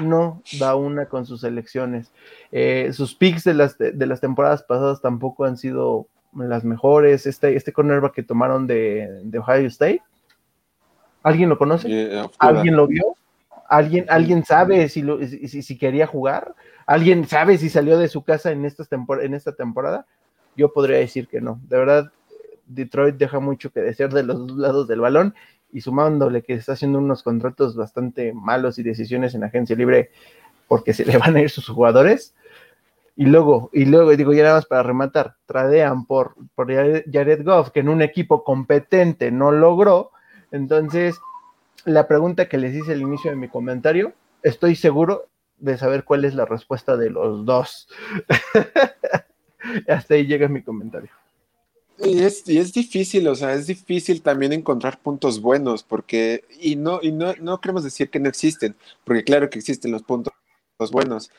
No 0.00 0.42
da 0.58 0.74
una 0.74 1.06
con 1.06 1.26
sus 1.26 1.44
elecciones. 1.44 2.12
Eh, 2.50 2.90
sus 2.92 3.14
picks 3.14 3.44
de 3.44 3.54
las, 3.54 3.76
de, 3.76 4.06
las 4.06 4.20
temporadas 4.20 4.62
pasadas 4.62 5.02
tampoco 5.02 5.44
han 5.44 5.58
sido 5.58 6.06
las 6.34 6.64
mejores. 6.64 7.26
Este, 7.26 7.56
este 7.56 7.72
cornerback 7.72 8.14
que 8.14 8.22
tomaron 8.22 8.66
de, 8.66 9.20
de 9.22 9.38
Ohio 9.38 9.66
State, 9.66 10.02
¿alguien 11.22 11.50
lo 11.50 11.58
conoce? 11.58 12.22
¿Alguien 12.38 12.76
lo 12.76 12.86
vio? 12.86 13.16
¿Alguien, 13.68 14.06
¿Alguien 14.08 14.44
sabe 14.44 14.88
si, 14.88 15.02
lo, 15.02 15.18
si, 15.26 15.62
si, 15.62 15.78
quería 15.78 16.06
jugar? 16.06 16.54
¿Alguien 16.86 17.26
sabe 17.26 17.58
si 17.58 17.68
salió 17.68 17.98
de 17.98 18.08
su 18.08 18.22
casa 18.22 18.50
en, 18.50 18.64
esta 18.64 18.84
en 19.22 19.34
esta 19.34 19.52
temporada? 19.52 20.06
Yo 20.56 20.72
podría 20.72 20.98
decir 20.98 21.28
que 21.28 21.40
no. 21.40 21.60
De 21.68 21.78
verdad, 21.78 22.12
Detroit 22.66 23.16
deja 23.16 23.40
mucho 23.40 23.70
que 23.70 23.80
desear 23.80 24.12
de 24.12 24.22
los 24.22 24.46
dos 24.46 24.58
lados 24.58 24.88
del 24.88 25.00
balón 25.00 25.34
y 25.72 25.80
sumándole 25.80 26.42
que 26.42 26.54
está 26.54 26.72
haciendo 26.72 26.98
unos 26.98 27.22
contratos 27.22 27.74
bastante 27.74 28.32
malos 28.32 28.78
y 28.78 28.82
decisiones 28.82 29.34
en 29.34 29.44
agencia 29.44 29.74
libre 29.74 30.10
porque 30.68 30.92
se 30.92 31.04
le 31.04 31.18
van 31.18 31.36
a 31.36 31.40
ir 31.40 31.50
sus 31.50 31.68
jugadores. 31.68 32.34
Y 33.16 33.26
luego, 33.26 33.68
y 33.72 33.84
luego, 33.84 34.16
digo, 34.16 34.32
ya 34.32 34.42
nada 34.42 34.54
más 34.56 34.66
para 34.66 34.82
rematar, 34.82 35.36
tradean 35.46 36.06
por, 36.06 36.34
por 36.54 36.72
Jared 36.72 37.44
Goff, 37.44 37.70
que 37.70 37.80
en 37.80 37.88
un 37.88 38.00
equipo 38.00 38.42
competente 38.42 39.30
no 39.30 39.52
logró. 39.52 40.12
Entonces, 40.50 41.20
la 41.84 42.08
pregunta 42.08 42.48
que 42.48 42.58
les 42.58 42.74
hice 42.74 42.92
al 42.92 43.02
inicio 43.02 43.30
de 43.30 43.36
mi 43.36 43.48
comentario, 43.48 44.12
estoy 44.42 44.76
seguro 44.76 45.28
de 45.58 45.76
saber 45.78 46.04
cuál 46.04 46.24
es 46.24 46.34
la 46.34 46.44
respuesta 46.44 46.96
de 46.96 47.10
los 47.10 47.44
dos. 47.44 47.88
Hasta 49.88 50.14
ahí 50.14 50.26
llega 50.26 50.48
mi 50.48 50.62
comentario. 50.62 51.10
Y 51.98 52.22
es, 52.22 52.48
es, 52.48 52.72
difícil, 52.72 53.28
o 53.28 53.34
sea, 53.34 53.54
es 53.54 53.66
difícil 53.66 54.22
también 54.22 54.52
encontrar 54.52 55.00
puntos 55.00 55.40
buenos, 55.40 55.82
porque, 55.82 56.44
y 56.60 56.76
no, 56.76 57.00
y 57.02 57.12
no, 57.12 57.34
no 57.40 57.60
queremos 57.60 57.84
decir 57.84 58.10
que 58.10 58.18
no 58.18 58.28
existen, 58.28 58.76
porque 59.04 59.24
claro 59.24 59.50
que 59.50 59.58
existen 59.58 59.92
los 59.92 60.02
puntos 60.02 60.32
buenos, 60.90 61.30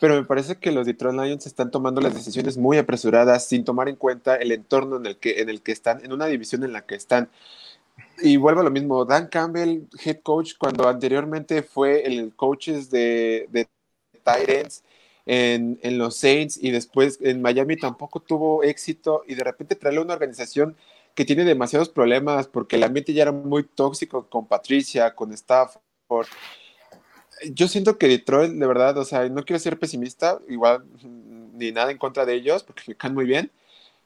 pero 0.00 0.14
me 0.14 0.24
parece 0.24 0.58
que 0.58 0.70
los 0.70 0.86
Detroit 0.86 1.18
Lions 1.18 1.46
están 1.46 1.70
tomando 1.70 2.00
las 2.00 2.14
decisiones 2.14 2.56
muy 2.56 2.78
apresuradas, 2.78 3.46
sin 3.48 3.64
tomar 3.64 3.88
en 3.88 3.96
cuenta 3.96 4.36
el 4.36 4.52
entorno 4.52 4.96
en 4.96 5.06
el 5.06 5.16
que, 5.18 5.40
en 5.40 5.48
el 5.48 5.62
que 5.62 5.72
están, 5.72 6.04
en 6.04 6.12
una 6.12 6.26
división 6.26 6.62
en 6.64 6.72
la 6.72 6.86
que 6.86 6.94
están. 6.94 7.30
Y 8.22 8.36
vuelvo 8.36 8.60
a 8.60 8.64
lo 8.64 8.70
mismo, 8.70 9.04
Dan 9.04 9.28
Campbell, 9.28 9.82
head 10.04 10.20
coach, 10.22 10.54
cuando 10.58 10.88
anteriormente 10.88 11.62
fue 11.62 12.06
el 12.06 12.34
coach 12.36 12.68
de, 12.68 13.48
de 13.50 13.68
Titans 14.24 14.84
en, 15.26 15.78
en, 15.82 15.98
los 15.98 16.16
Saints 16.16 16.58
y 16.60 16.70
después 16.70 17.18
en 17.22 17.42
Miami 17.42 17.76
tampoco 17.76 18.20
tuvo 18.20 18.62
éxito 18.62 19.22
y 19.26 19.34
de 19.34 19.44
repente 19.44 19.76
traerle 19.76 20.00
una 20.00 20.14
organización 20.14 20.76
que 21.14 21.24
tiene 21.24 21.44
demasiados 21.44 21.88
problemas 21.88 22.48
porque 22.48 22.76
el 22.76 22.84
ambiente 22.84 23.12
ya 23.12 23.22
era 23.22 23.32
muy 23.32 23.64
tóxico 23.64 24.28
con 24.28 24.46
Patricia, 24.46 25.14
con 25.14 25.32
Stafford. 25.32 26.26
Yo 27.52 27.68
siento 27.68 27.98
que 27.98 28.08
Detroit, 28.08 28.52
de 28.52 28.66
verdad, 28.66 28.96
o 28.98 29.04
sea, 29.04 29.28
no 29.28 29.44
quiero 29.44 29.58
ser 29.58 29.78
pesimista, 29.78 30.40
igual 30.48 30.84
ni 31.54 31.72
nada 31.72 31.90
en 31.90 31.98
contra 31.98 32.24
de 32.24 32.34
ellos 32.34 32.62
porque 32.62 32.82
me 32.86 32.94
caen 32.94 33.14
muy 33.14 33.24
bien, 33.24 33.50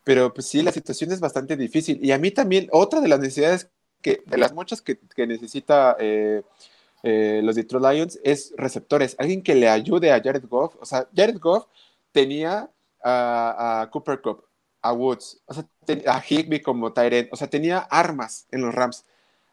pero 0.05 0.33
pues 0.33 0.47
sí, 0.47 0.63
la 0.63 0.73
situación 0.73 1.13
es 1.13 1.21
bastante 1.21 1.57
difícil. 1.57 1.99
Y 2.03 2.13
a 2.13 2.19
mí 2.19 2.31
también, 2.31 2.69
otra 2.73 3.01
de 3.01 3.09
las 3.09 3.21
necesidades 3.21 3.69
que, 4.03 4.23
de 4.25 4.39
las 4.39 4.53
muchas 4.53 4.81
que, 4.81 4.99
necesita 5.27 5.97
eh, 5.99 6.43
eh, 7.03 7.41
los 7.43 7.57
Detroit 7.57 7.85
Lions 7.85 8.19
es 8.25 8.53
receptores, 8.57 9.17
alguien 9.19 9.43
que 9.43 9.55
le 9.55 9.69
ayude 9.69 10.13
a 10.13 10.21
Jared 10.21 10.45
Goff. 10.49 10.77
O 10.81 10.85
sea, 10.85 11.09
Jared 11.15 11.39
Goff 11.39 11.67
tenía 12.13 12.71
a, 13.03 13.89
Cooper 13.93 14.21
Cup, 14.21 14.45
a 14.83 14.93
Woods, 14.93 15.41
a 16.07 16.23
Higby 16.23 16.61
como 16.61 16.93
Tyrant, 16.93 17.29
o 17.33 17.37
sea, 17.37 17.49
tenía 17.49 17.79
armas 17.79 18.47
en 18.51 18.63
los 18.63 18.75
Rams. 18.75 19.05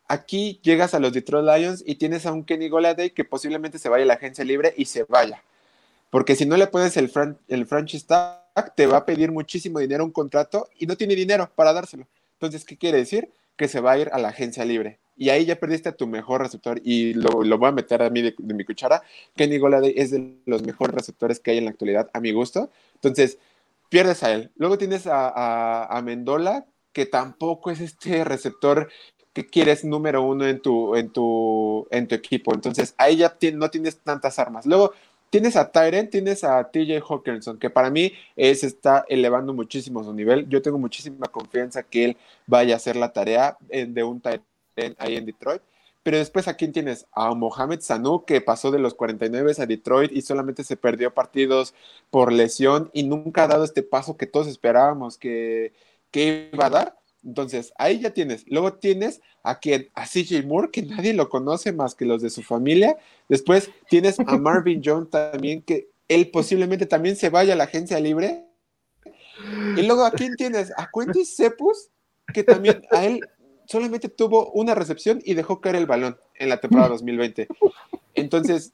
Aquí 0.08 0.60
llegas 0.64 0.94
a 0.94 1.00
los 1.00 1.14
Detroit 1.14 1.46
Lions 1.46 1.84
y 1.86 1.96
tienes 1.96 2.26
a 2.26 2.34
un 2.34 2.44
Kenny 2.44 2.70
Goladay 2.70 3.12
que 3.12 3.24
posiblemente 3.24 3.80
se 3.80 3.90
vaya 3.90 4.04
a 4.04 4.08
la 4.08 4.14
agencia 4.16 4.44
libre 4.44 4.74
y 4.78 4.86
se 4.86 5.04
vaya. 5.04 5.44
Porque 6.10 6.36
si 6.36 6.46
no 6.46 6.58
le 6.58 6.68
pones 6.68 6.96
el, 6.98 7.12
el 7.48 7.66
franchise 7.66 8.06
tag, 8.06 8.76
te 8.76 8.86
va 8.86 8.98
a 8.98 9.06
pedir 9.06 9.32
muchísimo 9.32 9.80
dinero 9.80 10.04
un 10.04 10.12
contrato 10.12 10.68
y 10.78 10.86
no 10.86 10.96
tiene 10.96 11.16
dinero 11.16 11.50
para 11.56 11.74
dárselo. 11.74 12.08
Entonces, 12.34 12.66
¿qué 12.66 12.78
quiere 12.78 13.00
decir? 13.00 13.32
Que 13.56 13.68
se 13.68 13.80
va 13.80 13.94
a 13.94 13.98
ir 13.98 14.10
a 14.12 14.20
la 14.20 14.30
agencia 14.30 14.66
libre. 14.66 15.00
Y 15.16 15.30
ahí 15.30 15.46
ya 15.46 15.56
perdiste 15.56 15.90
a 15.90 15.96
tu 15.96 16.08
mejor 16.08 16.42
receptor. 16.42 16.80
Y 16.84 17.14
lo, 17.14 17.30
voy 17.30 17.70
a 17.70 17.72
meter 17.72 18.02
a 18.02 18.10
mí 18.10 18.22
de, 18.22 18.36
mi 18.40 18.64
cuchara. 18.66 19.04
Kenny 19.36 19.58
Goladay 19.58 19.94
es 19.96 20.12
de 20.12 20.38
los 20.46 20.64
mejores 20.64 20.96
receptores 20.96 21.40
que 21.40 21.52
hay 21.52 21.58
en 21.58 21.66
la 21.66 21.72
actualidad, 21.72 22.10
a 22.14 22.20
mi 22.20 22.32
gusto. 22.32 22.70
Entonces, 22.96 23.38
pierdes 23.90 24.24
a 24.24 24.34
él. 24.34 24.52
Luego 24.56 24.78
tienes 24.78 25.08
a, 25.08 25.86
a, 25.86 26.02
Mendola, 26.02 26.66
que 26.92 27.06
tampoco 27.06 27.72
es 27.72 27.80
este 27.80 28.24
receptor 28.24 28.90
que 29.34 29.46
quieres 29.48 29.84
número 29.84 30.22
uno 30.24 30.48
en 30.48 30.62
tu, 30.62 30.96
en 30.96 31.10
tu, 31.10 31.88
en 31.92 32.08
tu 32.08 32.16
equipo. 32.16 32.54
Entonces, 32.54 32.94
ahí 32.98 33.18
ya 33.18 33.38
no 33.54 33.70
tienes 33.70 33.98
tantas 33.98 34.40
armas. 34.40 34.66
Luego 34.66 34.94
tienes 35.30 35.56
a 35.56 35.72
Tyrant, 35.72 36.12
tienes 36.12 36.44
a 36.44 36.64
TJ 36.70 37.02
Hawkinson, 37.10 37.58
que 37.58 37.72
para 37.72 37.90
mí 37.90 38.14
es, 38.36 38.64
está 38.64 39.04
elevando 39.08 39.52
muchísimo 39.52 40.04
su 40.04 40.14
nivel. 40.14 40.48
Yo 40.48 40.62
tengo 40.62 40.78
muchísima 40.78 41.26
confianza 41.28 41.82
que 41.82 42.06
él 42.06 42.18
vaya 42.46 42.76
a 42.76 42.78
hacer 42.78 42.96
la 42.96 43.12
tarea 43.14 43.58
de 43.70 44.04
un 44.04 44.22
Ahí 44.98 45.16
en 45.16 45.26
Detroit. 45.26 45.62
Pero 46.04 46.18
después, 46.18 46.50
¿a 46.50 46.56
quién 46.56 46.74
tienes? 46.74 47.08
A 47.14 47.34
Mohamed 47.34 47.80
Sanu, 47.80 48.26
que 48.26 48.42
pasó 48.42 48.72
de 48.72 48.80
los 48.80 48.94
49 48.94 49.54
a 49.58 49.66
Detroit 49.66 50.12
y 50.12 50.22
solamente 50.22 50.66
se 50.66 50.76
perdió 50.76 51.14
partidos 51.14 51.74
por 52.10 52.34
lesión 52.34 52.90
y 52.94 53.04
nunca 53.04 53.46
ha 53.46 53.48
dado 53.48 53.64
este 53.64 53.84
paso 53.84 54.18
que 54.18 54.28
todos 54.28 54.48
esperábamos 54.48 55.18
que, 55.18 55.74
que 56.12 56.50
iba 56.52 56.66
a 56.66 56.70
dar. 56.70 57.00
Entonces, 57.24 57.74
ahí 57.78 58.02
ya 58.02 58.14
tienes. 58.14 58.44
Luego 58.48 58.74
tienes 58.74 59.22
a 59.44 59.60
quien, 59.60 59.90
a 59.94 60.06
CJ 60.06 60.46
Moore, 60.46 60.72
que 60.72 60.82
nadie 60.82 61.14
lo 61.14 61.30
conoce 61.30 61.72
más 61.72 61.96
que 61.96 62.06
los 62.06 62.22
de 62.22 62.30
su 62.30 62.44
familia. 62.44 62.98
Después 63.30 63.72
tienes 63.90 64.20
a 64.20 64.38
Marvin 64.38 64.82
Jones 64.86 65.10
también, 65.10 65.62
que 65.62 65.90
él 66.10 66.30
posiblemente 66.32 66.86
también 66.86 67.16
se 67.16 67.30
vaya 67.30 67.54
a 67.54 67.56
la 67.56 67.64
agencia 67.64 67.98
libre. 68.02 68.46
Y 69.78 69.84
luego, 69.84 70.04
¿a 70.06 70.12
quién 70.12 70.36
tienes? 70.36 70.72
A 70.78 70.90
Quentin 70.94 71.26
Cepus, 71.26 71.90
que 72.34 72.44
también 72.44 72.84
a 72.92 73.06
él 73.06 73.22
solamente 73.66 74.10
tuvo 74.10 74.52
una 74.52 74.76
recepción 74.76 75.22
y 75.24 75.34
dejó 75.34 75.62
caer 75.62 75.76
el 75.78 75.86
balón 75.86 76.18
en 76.36 76.50
la 76.50 76.58
temporada 76.58 76.90
2020. 76.90 77.48
Entonces, 78.16 78.74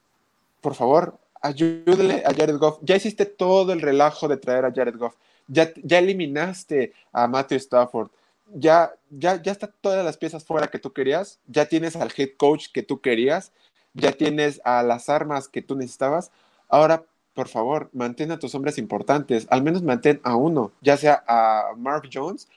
por 0.61 0.75
favor, 0.75 1.17
ayúdele 1.41 2.23
a 2.25 2.33
Jared 2.33 2.57
Goff. 2.57 2.79
Ya 2.81 2.95
hiciste 2.95 3.25
todo 3.25 3.73
el 3.73 3.81
relajo 3.81 4.27
de 4.27 4.37
traer 4.37 4.65
a 4.65 4.73
Jared 4.73 4.97
Goff. 4.97 5.15
Ya, 5.47 5.71
ya 5.83 5.99
eliminaste 5.99 6.93
a 7.11 7.27
Matthew 7.27 7.57
Stafford 7.57 8.09
ya, 8.53 8.93
ya, 9.09 9.41
ya 9.41 9.51
está 9.51 9.67
todas 9.67 10.03
las 10.03 10.17
piezas 10.17 10.43
fuera 10.43 10.67
que 10.67 10.79
tú 10.79 10.93
querías, 10.93 11.39
ya 11.47 11.67
tienes 11.67 11.95
al 11.95 12.11
head 12.15 12.31
coach 12.37 12.67
que 12.73 12.83
tú 12.83 13.01
querías, 13.01 13.51
ya 13.93 14.11
tienes 14.11 14.61
a 14.63 14.83
las 14.83 15.09
armas 15.09 15.47
que 15.47 15.61
tú 15.61 15.75
necesitabas. 15.75 16.31
Ahora, 16.67 17.03
por 17.33 17.47
favor, 17.47 17.89
mantén 17.93 18.31
a 18.31 18.39
tus 18.39 18.55
hombres 18.55 18.77
importantes, 18.77 19.47
al 19.49 19.63
menos 19.63 19.83
mantén 19.83 20.19
a 20.23 20.35
uno, 20.35 20.71
ya 20.81 20.97
sea 20.97 21.23
a 21.27 21.73
Mark 21.77 22.09
Jones 22.11 22.47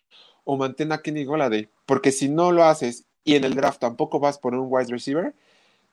o 0.44 0.56
mantén 0.56 0.92
a 0.92 1.02
Kenny 1.02 1.24
Goladay, 1.24 1.68
porque 1.86 2.12
si 2.12 2.28
no 2.28 2.52
lo 2.52 2.64
haces 2.64 3.04
y 3.24 3.36
en 3.36 3.44
el 3.44 3.54
draft 3.54 3.80
tampoco 3.80 4.20
vas 4.20 4.38
por 4.38 4.54
un 4.54 4.66
wide 4.68 4.90
receiver, 4.90 5.34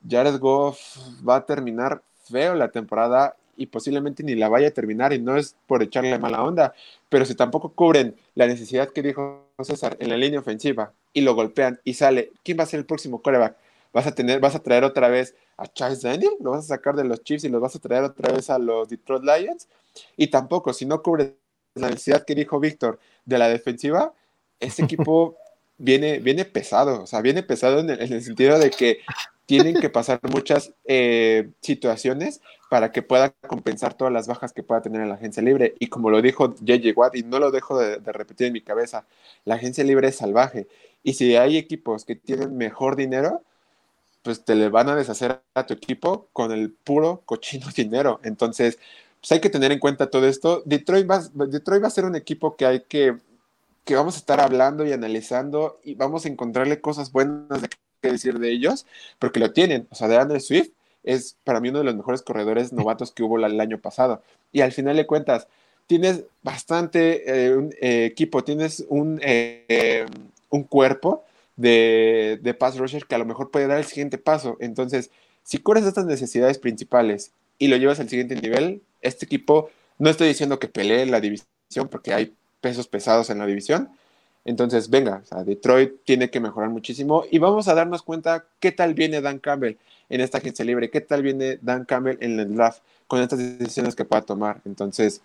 Jared 0.08 0.40
Goff 0.40 0.80
va 1.28 1.38
a 1.38 1.46
terminar 1.46 2.02
feo 2.30 2.56
la 2.56 2.72
temporada 2.72 3.36
y 3.60 3.66
posiblemente 3.66 4.24
ni 4.24 4.36
la 4.36 4.48
vaya 4.48 4.70
a 4.70 4.72
terminar 4.72 5.12
y 5.12 5.20
no 5.20 5.36
es 5.36 5.56
por 5.68 5.84
echarle 5.84 6.18
mala 6.18 6.44
onda, 6.44 6.74
pero 7.10 7.26
si 7.26 7.36
tampoco 7.36 7.74
cubren 7.74 8.16
la 8.34 8.48
necesidad 8.48 8.90
que 8.90 9.02
dijo 9.02 9.50
César 9.62 9.98
en 10.00 10.10
la 10.10 10.18
línea 10.18 10.40
ofensiva 10.40 10.94
y 11.12 11.22
lo 11.22 11.36
golpean 11.36 11.80
y 11.84 11.96
sale, 11.96 12.32
¿quién 12.44 12.58
va 12.58 12.64
a 12.64 12.68
ser 12.68 12.80
el 12.80 12.86
próximo 12.86 13.22
coreback? 13.22 13.58
Vas 13.92 14.08
a 14.08 14.16
tener, 14.16 14.40
vas 14.40 14.56
a 14.56 14.64
traer 14.64 14.86
otra 14.86 15.10
vez 15.10 15.36
a 15.58 15.68
Charles 15.68 16.04
Daniel, 16.04 16.32
lo 16.40 16.52
vas 16.52 16.66
a 16.66 16.76
sacar 16.76 16.96
de 16.96 17.04
los 17.04 17.22
Chiefs 17.24 17.44
y 17.44 17.50
lo 17.50 17.60
vas 17.60 17.76
a 17.76 17.80
traer 17.80 18.04
otra 18.04 18.32
vez 18.32 18.50
a 18.50 18.58
los 18.60 18.88
Detroit 18.88 19.24
Lions 19.24 19.68
y 20.16 20.28
tampoco, 20.28 20.72
si 20.72 20.86
no 20.86 21.02
cubres 21.04 21.34
la 21.76 21.90
necesidad 21.90 22.24
que 22.24 22.36
dijo 22.36 22.60
Víctor 22.62 23.00
de 23.26 23.38
la 23.38 23.50
defensiva, 23.50 24.14
ese 24.60 24.84
equipo 24.84 25.38
viene, 25.78 26.20
viene 26.20 26.46
pesado, 26.46 27.04
o 27.04 27.08
sea, 27.08 27.22
viene 27.22 27.42
pesado 27.42 27.80
en 27.80 27.90
el, 27.90 28.22
sentido 28.22 28.60
de 28.60 28.70
que 28.70 29.00
tienen 29.46 29.80
que 29.80 29.90
pasar 29.90 30.20
muchas 30.32 30.74
eh, 30.86 31.50
situaciones 31.62 32.42
para 32.70 32.92
que 32.92 33.02
pueda 33.02 33.32
compensar 33.48 33.96
todas 33.96 34.14
las 34.14 34.28
bajas 34.28 34.54
que 34.54 34.62
pueda 34.62 34.82
tener 34.82 35.02
en 35.02 35.10
la 35.10 35.16
agencia 35.16 35.42
libre. 35.42 35.74
Y 35.80 35.88
como 35.88 36.12
lo 36.12 36.22
dijo 36.22 36.54
JJ 36.62 36.94
Watt, 36.96 37.16
y 37.16 37.24
no 37.24 37.40
lo 37.40 37.50
dejo 37.50 37.80
de, 37.80 37.98
repetir 37.98 38.48
en 38.48 38.54
mi 38.54 38.62
cabeza, 38.62 39.06
la 39.46 39.56
agencia 39.56 39.84
libre 39.84 40.10
es 40.10 40.18
salvaje. 40.18 40.68
Y 41.02 41.14
si 41.14 41.36
hay 41.36 41.58
equipos 41.58 42.06
que 42.06 42.16
tienen 42.16 42.58
mejor 42.58 42.96
dinero, 42.96 43.42
pues 44.22 44.46
te 44.46 44.54
le 44.54 44.70
van 44.70 44.90
a 44.90 44.96
deshacer 44.96 45.42
a 45.56 45.66
tu 45.66 45.74
equipo 45.74 46.28
con 46.32 46.52
el 46.52 46.72
puro 46.72 47.24
cochino 47.26 47.68
dinero. 47.76 48.20
Entonces, 48.24 48.78
pues 49.20 49.32
hay 49.32 49.40
que 49.40 49.50
tener 49.50 49.72
en 49.72 49.80
cuenta 49.80 50.12
todo 50.12 50.28
esto. 50.28 50.62
Detroit 50.66 51.10
va, 51.10 51.24
Detroit 51.48 51.82
va 51.82 51.88
a 51.88 51.92
ser 51.92 52.06
un 52.06 52.16
equipo 52.16 52.56
que 52.56 52.66
hay 52.68 52.82
que 52.82 53.18
que 53.86 53.96
vamos 53.96 54.16
a 54.16 54.20
estar 54.20 54.40
hablando 54.40 54.86
y 54.86 54.92
analizando 54.92 55.80
y 55.84 55.96
vamos 55.96 56.26
a 56.26 56.30
encontrarle 56.30 56.82
cosas 56.82 57.12
buenas 57.12 57.62
de 57.62 57.70
que 58.02 58.12
decir 58.12 58.40
de 58.40 58.52
ellos, 58.52 58.86
porque 59.20 59.40
lo 59.40 59.52
tienen. 59.52 59.88
O 59.90 59.96
sea, 59.96 60.08
de 60.08 60.18
Andrew 60.18 60.40
Swift 60.40 60.70
es 61.04 61.38
para 61.44 61.60
mí 61.60 61.70
uno 61.70 61.80
de 61.80 61.86
los 61.86 61.96
mejores 61.96 62.22
corredores 62.22 62.74
novatos 62.74 63.12
que 63.12 63.24
hubo 63.24 63.38
el 63.38 63.60
año 63.60 63.80
pasado. 63.80 64.22
Y 64.52 64.62
al 64.62 64.72
final 64.72 64.96
de 64.96 65.08
cuentas, 65.08 65.48
tienes 65.88 66.24
bastante 66.44 67.24
eh, 67.26 67.70
eh, 67.82 68.06
equipo, 68.06 68.44
tienes 68.44 68.86
un, 68.90 69.20
eh, 69.24 70.06
un 70.50 70.64
cuerpo 70.64 71.24
de, 71.56 72.40
de 72.42 72.54
pass 72.54 72.78
rusher 72.78 73.06
que 73.06 73.16
a 73.16 73.18
lo 73.18 73.26
mejor 73.26 73.52
puede 73.52 73.68
dar 73.68 73.80
el 73.80 73.86
siguiente 73.86 74.18
paso. 74.18 74.56
Entonces, 74.60 75.10
si 75.44 75.58
cubres 75.58 75.86
estas 75.86 76.06
necesidades 76.06 76.60
principales 76.60 77.32
y 77.58 77.70
lo 77.70 77.78
llevas 77.78 78.00
al 78.00 78.08
siguiente 78.08 78.36
nivel, 78.36 78.84
este 79.02 79.26
equipo, 79.26 79.70
no 79.98 80.10
estoy 80.10 80.28
diciendo 80.28 80.60
que 80.60 80.68
pelee 80.68 81.06
la 81.08 81.20
división, 81.20 81.88
porque 81.90 82.14
hay 82.14 82.36
pesos 82.62 82.88
pesados 82.88 83.30
en 83.30 83.40
la 83.40 83.46
división. 83.46 83.90
Entonces, 84.46 84.90
venga, 84.90 85.22
Detroit 85.46 86.04
tiene 86.06 86.30
que 86.30 86.40
mejorar 86.40 86.70
muchísimo 86.70 87.24
y 87.30 87.40
vamos 87.40 87.68
a 87.68 87.76
darnos 87.76 88.02
cuenta 88.02 88.46
qué 88.60 88.72
tal 88.72 88.94
viene 88.94 89.22
Dan 89.22 89.40
Campbell 89.40 89.78
en 90.10 90.22
esta 90.22 90.40
agencia 90.40 90.66
libre, 90.66 90.90
qué 90.90 91.02
tal 91.02 91.22
viene 91.22 91.60
Dan 91.62 91.86
Campbell 91.86 92.18
en 92.22 92.40
el 92.40 92.56
draft 92.56 92.82
con 93.08 93.22
estas 93.22 93.40
decisiones 93.40 93.96
que 93.96 94.06
pueda 94.06 94.22
tomar. 94.22 94.62
Entonces, 94.66 95.22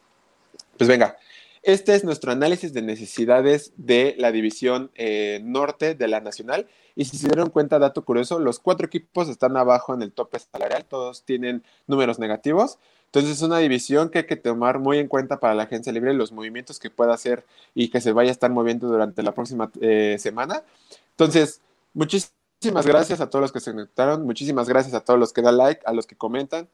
pues 0.77 0.89
venga, 0.89 1.17
este 1.63 1.95
es 1.95 2.05
nuestro 2.05 2.31
análisis 2.31 2.75
de 2.75 2.83
necesidades 2.83 3.73
de 3.77 4.15
la 4.19 4.33
división 4.33 4.91
eh, 4.97 5.41
norte 5.43 5.95
de 5.95 6.09
la 6.09 6.21
nacional. 6.21 6.69
Y 6.95 7.07
si 7.07 7.17
se 7.17 7.27
dieron 7.27 7.49
cuenta, 7.49 7.79
dato 7.79 8.05
curioso, 8.05 8.39
los 8.39 8.59
cuatro 8.59 8.87
equipos 8.87 9.31
están 9.31 9.57
abajo 9.57 9.95
en 9.95 10.03
el 10.03 10.13
tope 10.13 10.39
salarial, 10.39 10.85
todos 10.85 11.25
tienen 11.25 11.65
números 11.87 12.19
negativos. 12.19 12.79
Entonces 13.15 13.37
es 13.37 13.43
una 13.43 13.59
división 13.59 14.09
que 14.09 14.19
hay 14.19 14.27
que 14.27 14.35
tomar 14.35 14.81
muy 14.81 14.99
en 14.99 15.07
cuenta 15.07 15.39
para 15.39 15.55
la 15.55 15.63
agencia 15.63 15.93
libre, 15.93 16.13
los 16.15 16.33
movimientos 16.33 16.81
que 16.81 16.91
pueda 16.91 17.15
hacer 17.15 17.45
y 17.73 17.87
que 17.87 18.01
se 18.01 18.11
vaya 18.11 18.31
a 18.31 18.33
estar 18.33 18.51
moviendo 18.51 18.89
durante 18.89 19.23
la 19.23 19.33
próxima 19.33 19.71
eh, 19.81 20.17
semana. 20.19 20.65
Entonces, 21.11 21.61
muchísimas 21.93 22.85
gracias 22.85 23.21
a 23.21 23.31
todos 23.31 23.43
los 23.43 23.53
que 23.53 23.61
se 23.61 23.71
conectaron, 23.71 24.27
muchísimas 24.27 24.69
gracias 24.69 24.95
a 24.95 25.01
todos 25.01 25.21
los 25.21 25.33
que 25.33 25.43
dan 25.43 25.57
like, 25.59 25.81
a 25.87 25.93
los 25.93 26.09
que 26.09 26.17
comentan. 26.17 26.67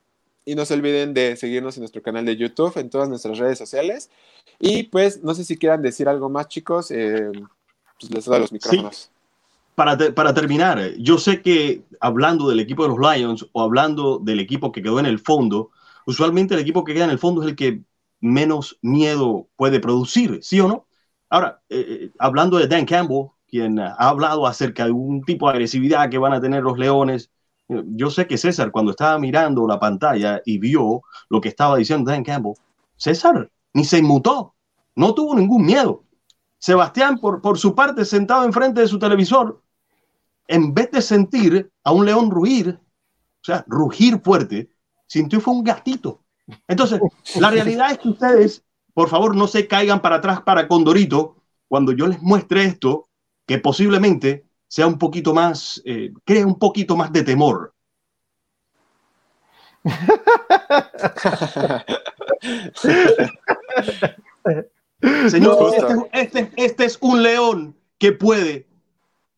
Y 0.47 0.55
no 0.55 0.65
se 0.65 0.73
olviden 0.73 1.13
de 1.13 1.37
seguirnos 1.37 1.77
en 1.77 1.83
nuestro 1.83 2.01
canal 2.01 2.25
de 2.25 2.39
YouTube, 2.39 2.75
en 2.79 2.89
todas 2.89 3.11
nuestras 3.11 3.37
redes 3.37 3.59
sociales. 3.59 4.09
Y 4.59 4.85
pues, 4.85 5.23
no 5.23 5.35
sé 5.35 5.45
si 5.45 5.59
quieran 5.59 5.83
decir 5.83 6.09
algo 6.09 6.31
más, 6.31 6.49
chicos. 6.49 6.91
Eh, 6.91 7.33
pues 8.01 8.11
les 8.15 8.25
doy 8.25 8.41
los 8.41 8.51
micrófonos. 8.51 9.11
Para, 9.75 9.99
para, 10.15 10.33
terminar, 10.33 10.95
yo 10.97 11.19
sé 11.19 11.43
que 11.43 11.83
hablando 12.01 12.49
del 12.49 12.61
equipo 12.61 12.85
de 12.85 12.97
los 12.97 12.99
Lions 12.99 13.47
o 13.53 13.61
hablando 13.61 14.19
del 14.19 14.41
equipo 14.41 14.73
que 14.73 14.83
quedó 14.83 14.99
en 14.99 15.07
el 15.07 15.19
fondo, 15.19 15.71
usualmente 16.07 16.55
el 16.55 16.61
equipo 16.61 16.85
que 16.85 16.95
queda 16.95 17.05
en 17.05 17.11
el 17.11 17.19
fondo 17.19 17.43
es 17.43 17.49
el 17.49 17.57
que 17.57 17.83
menos 18.21 18.79
miedo 18.83 19.49
puede 19.57 19.81
producir, 19.81 20.41
¿sí 20.43 20.61
o 20.61 20.69
no? 20.69 20.87
Ahora, 21.29 21.63
eh, 21.69 21.87
eh, 21.89 22.13
hablando 22.19 22.59
de 22.59 22.67
Dan 22.67 22.85
Campbell, 22.85 23.29
quien 23.49 23.79
ha 23.79 23.95
hablado 23.95 24.47
acerca 24.47 24.85
de 24.85 24.93
un 24.93 25.23
tipo 25.23 25.47
de 25.47 25.53
agresividad 25.53 26.11
que 26.11 26.19
van 26.19 26.33
a 26.33 26.41
tener 26.41 26.63
los 26.63 26.79
Leones, 26.79 27.31
eh, 27.69 27.83
yo 27.87 28.11
sé 28.11 28.27
que 28.27 28.37
César, 28.37 28.71
cuando 28.71 28.91
estaba 28.91 29.19
mirando 29.19 29.67
la 29.67 29.79
pantalla 29.79 30.43
y 30.45 30.59
vio 30.59 31.03
lo 31.29 31.41
que 31.41 31.49
estaba 31.49 31.77
diciendo 31.77 32.11
Dan 32.11 32.25
Campbell, 32.25 32.55
César 32.97 33.51
ni 33.73 33.85
se 33.85 33.99
inmutó, 33.99 34.55
no 34.97 35.15
tuvo 35.15 35.35
ningún 35.35 35.65
miedo. 35.65 36.05
Sebastián, 36.59 37.19
por, 37.19 37.41
por 37.41 37.59
su 37.59 37.75
parte, 37.75 38.05
sentado 38.05 38.45
enfrente 38.45 38.81
de 38.83 38.89
su 38.89 38.99
televisor, 38.99 39.63
en 40.47 40.75
vez 40.75 40.91
de 40.91 41.01
sentir 41.01 41.73
a 41.85 41.93
un 41.93 42.05
león 42.05 42.31
ruir, 42.31 42.79
o 42.81 43.45
sea, 43.45 43.65
rugir 43.67 44.21
fuerte, 44.21 44.69
sintió 45.11 45.41
fue 45.41 45.55
un 45.55 45.65
gatito. 45.65 46.21
Entonces, 46.69 47.01
la 47.41 47.51
realidad 47.51 47.91
es 47.91 47.99
que 47.99 48.11
ustedes, 48.11 48.63
por 48.95 49.09
favor, 49.09 49.35
no 49.35 49.49
se 49.49 49.67
caigan 49.67 50.01
para 50.01 50.17
atrás 50.17 50.43
para 50.43 50.69
Condorito 50.69 51.37
cuando 51.69 51.93
yo 51.93 52.07
les 52.07 52.23
muestre 52.23 52.65
esto, 52.65 53.09
que 53.47 53.59
posiblemente 53.59 54.47
sea 54.69 54.87
un 54.87 54.99
poquito 54.99 55.35
más, 55.35 55.83
eh, 55.85 56.13
cree 56.25 56.45
un 56.45 56.59
poquito 56.59 56.97
más 56.97 57.13
de 57.13 57.25
temor. 57.25 57.75
Señor, 65.29 65.75
este, 65.75 65.95
este, 66.13 66.53
este, 66.57 66.85
es 66.85 66.99
un 67.01 67.23
león 67.23 67.75
que 67.99 68.13
puede 68.13 68.69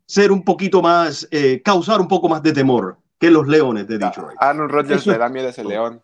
ser 0.06 0.32
un 0.32 0.42
poquito 0.44 0.82
más, 0.82 1.28
eh, 1.30 1.62
causar 1.64 2.00
un 2.00 2.08
poco 2.08 2.28
más 2.28 2.42
de 2.42 2.52
temor 2.52 2.98
que 3.22 3.30
los 3.30 3.46
Leones 3.46 3.86
de 3.86 3.98
Detroit. 3.98 4.36
Aaron 4.40 4.68
Rodgers 4.68 5.06
le 5.06 5.16
da 5.16 5.28
miedo 5.28 5.46
a 5.46 5.50
ese 5.50 5.62
león. 5.64 6.02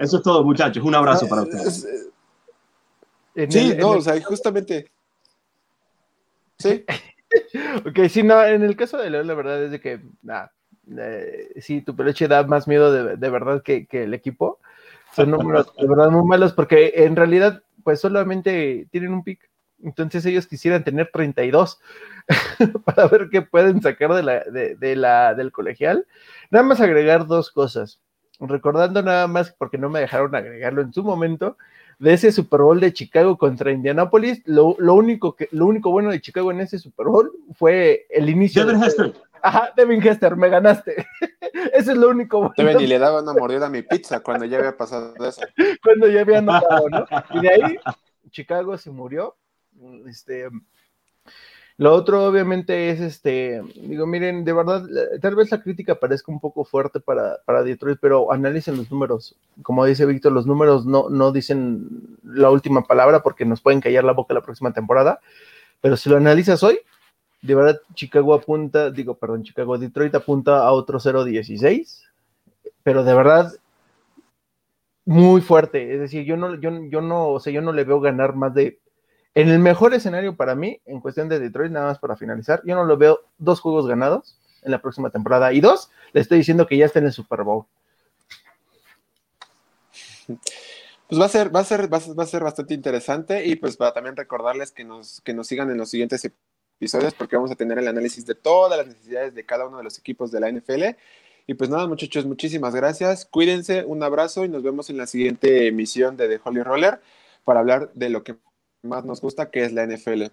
Eso 0.00 0.16
es 0.16 0.22
todo, 0.22 0.42
muchachos. 0.42 0.82
Un 0.82 0.94
abrazo 0.94 1.28
para 1.28 1.42
ustedes. 1.42 1.86
Sí, 3.50 3.74
no, 3.78 3.90
o 3.90 4.00
sea, 4.00 4.18
justamente. 4.22 4.90
Sí. 6.58 6.82
ok, 7.86 8.08
sí, 8.08 8.22
no, 8.22 8.42
en 8.42 8.62
el 8.62 8.74
caso 8.74 8.96
de 8.96 9.10
León, 9.10 9.26
la 9.26 9.34
verdad 9.34 9.64
es 9.64 9.70
de 9.70 9.80
que, 9.80 10.00
nah, 10.22 10.46
eh, 10.96 11.60
sí, 11.60 11.82
tu 11.82 11.94
peluche 11.94 12.26
da 12.26 12.44
más 12.44 12.66
miedo 12.66 12.90
de, 12.90 13.16
de 13.18 13.30
verdad 13.30 13.62
que, 13.62 13.86
que, 13.86 14.04
el 14.04 14.14
equipo. 14.14 14.60
Son 15.14 15.30
números 15.30 15.74
de 15.76 15.86
verdad 15.86 16.10
muy 16.10 16.26
malos 16.26 16.54
porque 16.54 16.94
en 16.96 17.16
realidad, 17.16 17.62
pues 17.84 18.00
solamente 18.00 18.88
tienen 18.90 19.12
un 19.12 19.24
pick. 19.24 19.46
Entonces 19.82 20.24
ellos 20.26 20.46
quisieran 20.46 20.84
tener 20.84 21.10
32 21.12 21.80
para 22.84 23.06
ver 23.06 23.28
qué 23.30 23.42
pueden 23.42 23.80
sacar 23.80 24.12
de 24.14 24.22
la, 24.22 24.44
de, 24.44 24.96
la, 24.96 25.34
del 25.34 25.52
colegial. 25.52 26.06
Nada 26.50 26.64
más 26.64 26.80
agregar 26.80 27.26
dos 27.26 27.50
cosas. 27.50 28.00
Recordando 28.40 29.02
nada 29.02 29.26
más, 29.26 29.52
porque 29.52 29.78
no 29.78 29.90
me 29.90 30.00
dejaron 30.00 30.34
agregarlo 30.34 30.82
en 30.82 30.92
su 30.92 31.02
momento, 31.02 31.56
de 31.98 32.12
ese 32.12 32.30
Super 32.30 32.60
Bowl 32.60 32.78
de 32.80 32.92
Chicago 32.92 33.36
contra 33.36 33.72
Indianapolis, 33.72 34.42
lo, 34.44 34.76
lo 34.78 34.94
único, 34.94 35.34
que, 35.34 35.48
lo 35.50 35.66
único 35.66 35.90
bueno 35.90 36.10
de 36.10 36.20
Chicago 36.20 36.52
en 36.52 36.60
ese 36.60 36.78
Super 36.78 37.06
Bowl 37.06 37.32
fue 37.56 38.06
el 38.10 38.28
inicio. 38.28 38.64
Devin 38.64 38.84
Hester. 38.84 39.14
Ajá, 39.42 39.72
Devin 39.76 40.06
Hester, 40.06 40.36
me 40.36 40.48
ganaste. 40.48 41.06
Ese 41.72 41.92
es 41.92 41.98
lo 41.98 42.08
único 42.08 42.38
bueno. 42.38 42.54
Devin, 42.56 42.80
y 42.80 42.86
le 42.86 42.98
daba 42.98 43.22
una 43.22 43.32
mordida 43.32 43.66
a 43.66 43.70
mi 43.70 43.82
pizza 43.82 44.20
cuando 44.20 44.44
ya 44.44 44.58
había 44.58 44.76
pasado 44.76 45.14
eso. 45.26 45.42
Cuando 45.82 46.08
ya 46.08 46.20
había 46.20 46.38
anotado, 46.38 46.88
¿no? 46.88 47.06
Y 47.30 47.40
de 47.40 47.48
ahí, 47.50 47.76
Chicago 48.30 48.76
se 48.78 48.90
murió 48.90 49.36
este, 50.06 50.48
lo 51.78 51.94
otro, 51.94 52.26
obviamente, 52.26 52.90
es 52.90 53.00
este, 53.00 53.62
digo, 53.76 54.04
miren, 54.04 54.44
de 54.44 54.52
verdad, 54.52 54.84
tal 55.20 55.36
vez 55.36 55.52
la 55.52 55.62
crítica 55.62 55.94
parezca 55.94 56.32
un 56.32 56.40
poco 56.40 56.64
fuerte 56.64 56.98
para, 56.98 57.38
para 57.44 57.62
Detroit, 57.62 57.98
pero 58.00 58.32
analicen 58.32 58.76
los 58.76 58.90
números. 58.90 59.36
Como 59.62 59.84
dice 59.84 60.04
Víctor, 60.04 60.32
los 60.32 60.44
números 60.44 60.86
no, 60.86 61.08
no 61.08 61.30
dicen 61.30 62.18
la 62.24 62.50
última 62.50 62.82
palabra 62.82 63.22
porque 63.22 63.44
nos 63.44 63.60
pueden 63.60 63.80
callar 63.80 64.02
la 64.02 64.12
boca 64.12 64.34
la 64.34 64.42
próxima 64.42 64.72
temporada. 64.72 65.20
Pero 65.80 65.96
si 65.96 66.10
lo 66.10 66.16
analizas 66.16 66.64
hoy, 66.64 66.80
de 67.42 67.54
verdad, 67.54 67.80
Chicago 67.94 68.34
apunta, 68.34 68.90
digo, 68.90 69.14
perdón, 69.14 69.44
Chicago, 69.44 69.78
Detroit 69.78 70.16
apunta 70.16 70.66
a 70.66 70.72
otro 70.72 70.98
0-16, 70.98 72.02
pero 72.82 73.04
de 73.04 73.14
verdad, 73.14 73.52
muy 75.04 75.40
fuerte. 75.42 75.94
Es 75.94 76.00
decir, 76.00 76.24
yo 76.24 76.36
no, 76.36 76.56
yo, 76.56 76.70
yo 76.90 77.00
no, 77.00 77.28
o 77.28 77.38
sea, 77.38 77.52
yo 77.52 77.62
no 77.62 77.72
le 77.72 77.84
veo 77.84 78.00
ganar 78.00 78.34
más 78.34 78.52
de 78.52 78.80
en 79.38 79.50
el 79.50 79.60
mejor 79.60 79.94
escenario 79.94 80.34
para 80.34 80.56
mí, 80.56 80.80
en 80.84 80.98
cuestión 81.00 81.28
de 81.28 81.38
Detroit, 81.38 81.70
nada 81.70 81.86
más 81.86 82.00
para 82.00 82.16
finalizar, 82.16 82.60
yo 82.64 82.74
no 82.74 82.82
lo 82.82 82.96
veo 82.96 83.20
dos 83.38 83.60
juegos 83.60 83.86
ganados 83.86 84.36
en 84.62 84.72
la 84.72 84.82
próxima 84.82 85.10
temporada. 85.10 85.52
Y 85.52 85.60
dos, 85.60 85.92
le 86.12 86.22
estoy 86.22 86.38
diciendo 86.38 86.66
que 86.66 86.76
ya 86.76 86.86
está 86.86 86.98
en 86.98 87.04
el 87.04 87.12
Super 87.12 87.44
Bowl. 87.44 87.64
Pues 90.26 91.20
va 91.20 91.26
a 91.26 91.28
ser, 91.28 91.54
va 91.54 91.60
a 91.60 91.64
ser, 91.64 91.88
va 91.92 91.98
a 91.98 92.26
ser 92.26 92.42
bastante 92.42 92.74
interesante 92.74 93.46
y 93.46 93.54
pues 93.54 93.76
para 93.76 93.92
también 93.92 94.16
recordarles 94.16 94.72
que 94.72 94.82
nos, 94.82 95.20
que 95.20 95.32
nos 95.34 95.46
sigan 95.46 95.70
en 95.70 95.78
los 95.78 95.88
siguientes 95.88 96.24
episodios 96.24 97.14
porque 97.14 97.36
vamos 97.36 97.52
a 97.52 97.54
tener 97.54 97.78
el 97.78 97.86
análisis 97.86 98.26
de 98.26 98.34
todas 98.34 98.76
las 98.76 98.88
necesidades 98.88 99.36
de 99.36 99.46
cada 99.46 99.68
uno 99.68 99.78
de 99.78 99.84
los 99.84 100.00
equipos 100.00 100.32
de 100.32 100.40
la 100.40 100.50
NFL 100.50 100.96
Y 101.46 101.54
pues 101.54 101.70
nada, 101.70 101.86
muchachos, 101.86 102.26
muchísimas 102.26 102.74
gracias. 102.74 103.24
Cuídense, 103.24 103.84
un 103.84 104.02
abrazo 104.02 104.44
y 104.44 104.48
nos 104.48 104.64
vemos 104.64 104.90
en 104.90 104.96
la 104.96 105.06
siguiente 105.06 105.68
emisión 105.68 106.16
de 106.16 106.26
The 106.26 106.40
Holy 106.42 106.64
Roller 106.64 107.00
para 107.44 107.60
hablar 107.60 107.92
de 107.94 108.10
lo 108.10 108.24
que 108.24 108.36
más 108.82 109.04
nos 109.04 109.20
gusta, 109.20 109.50
que 109.50 109.64
es 109.64 109.72
la 109.72 109.86
NFL. 109.86 110.24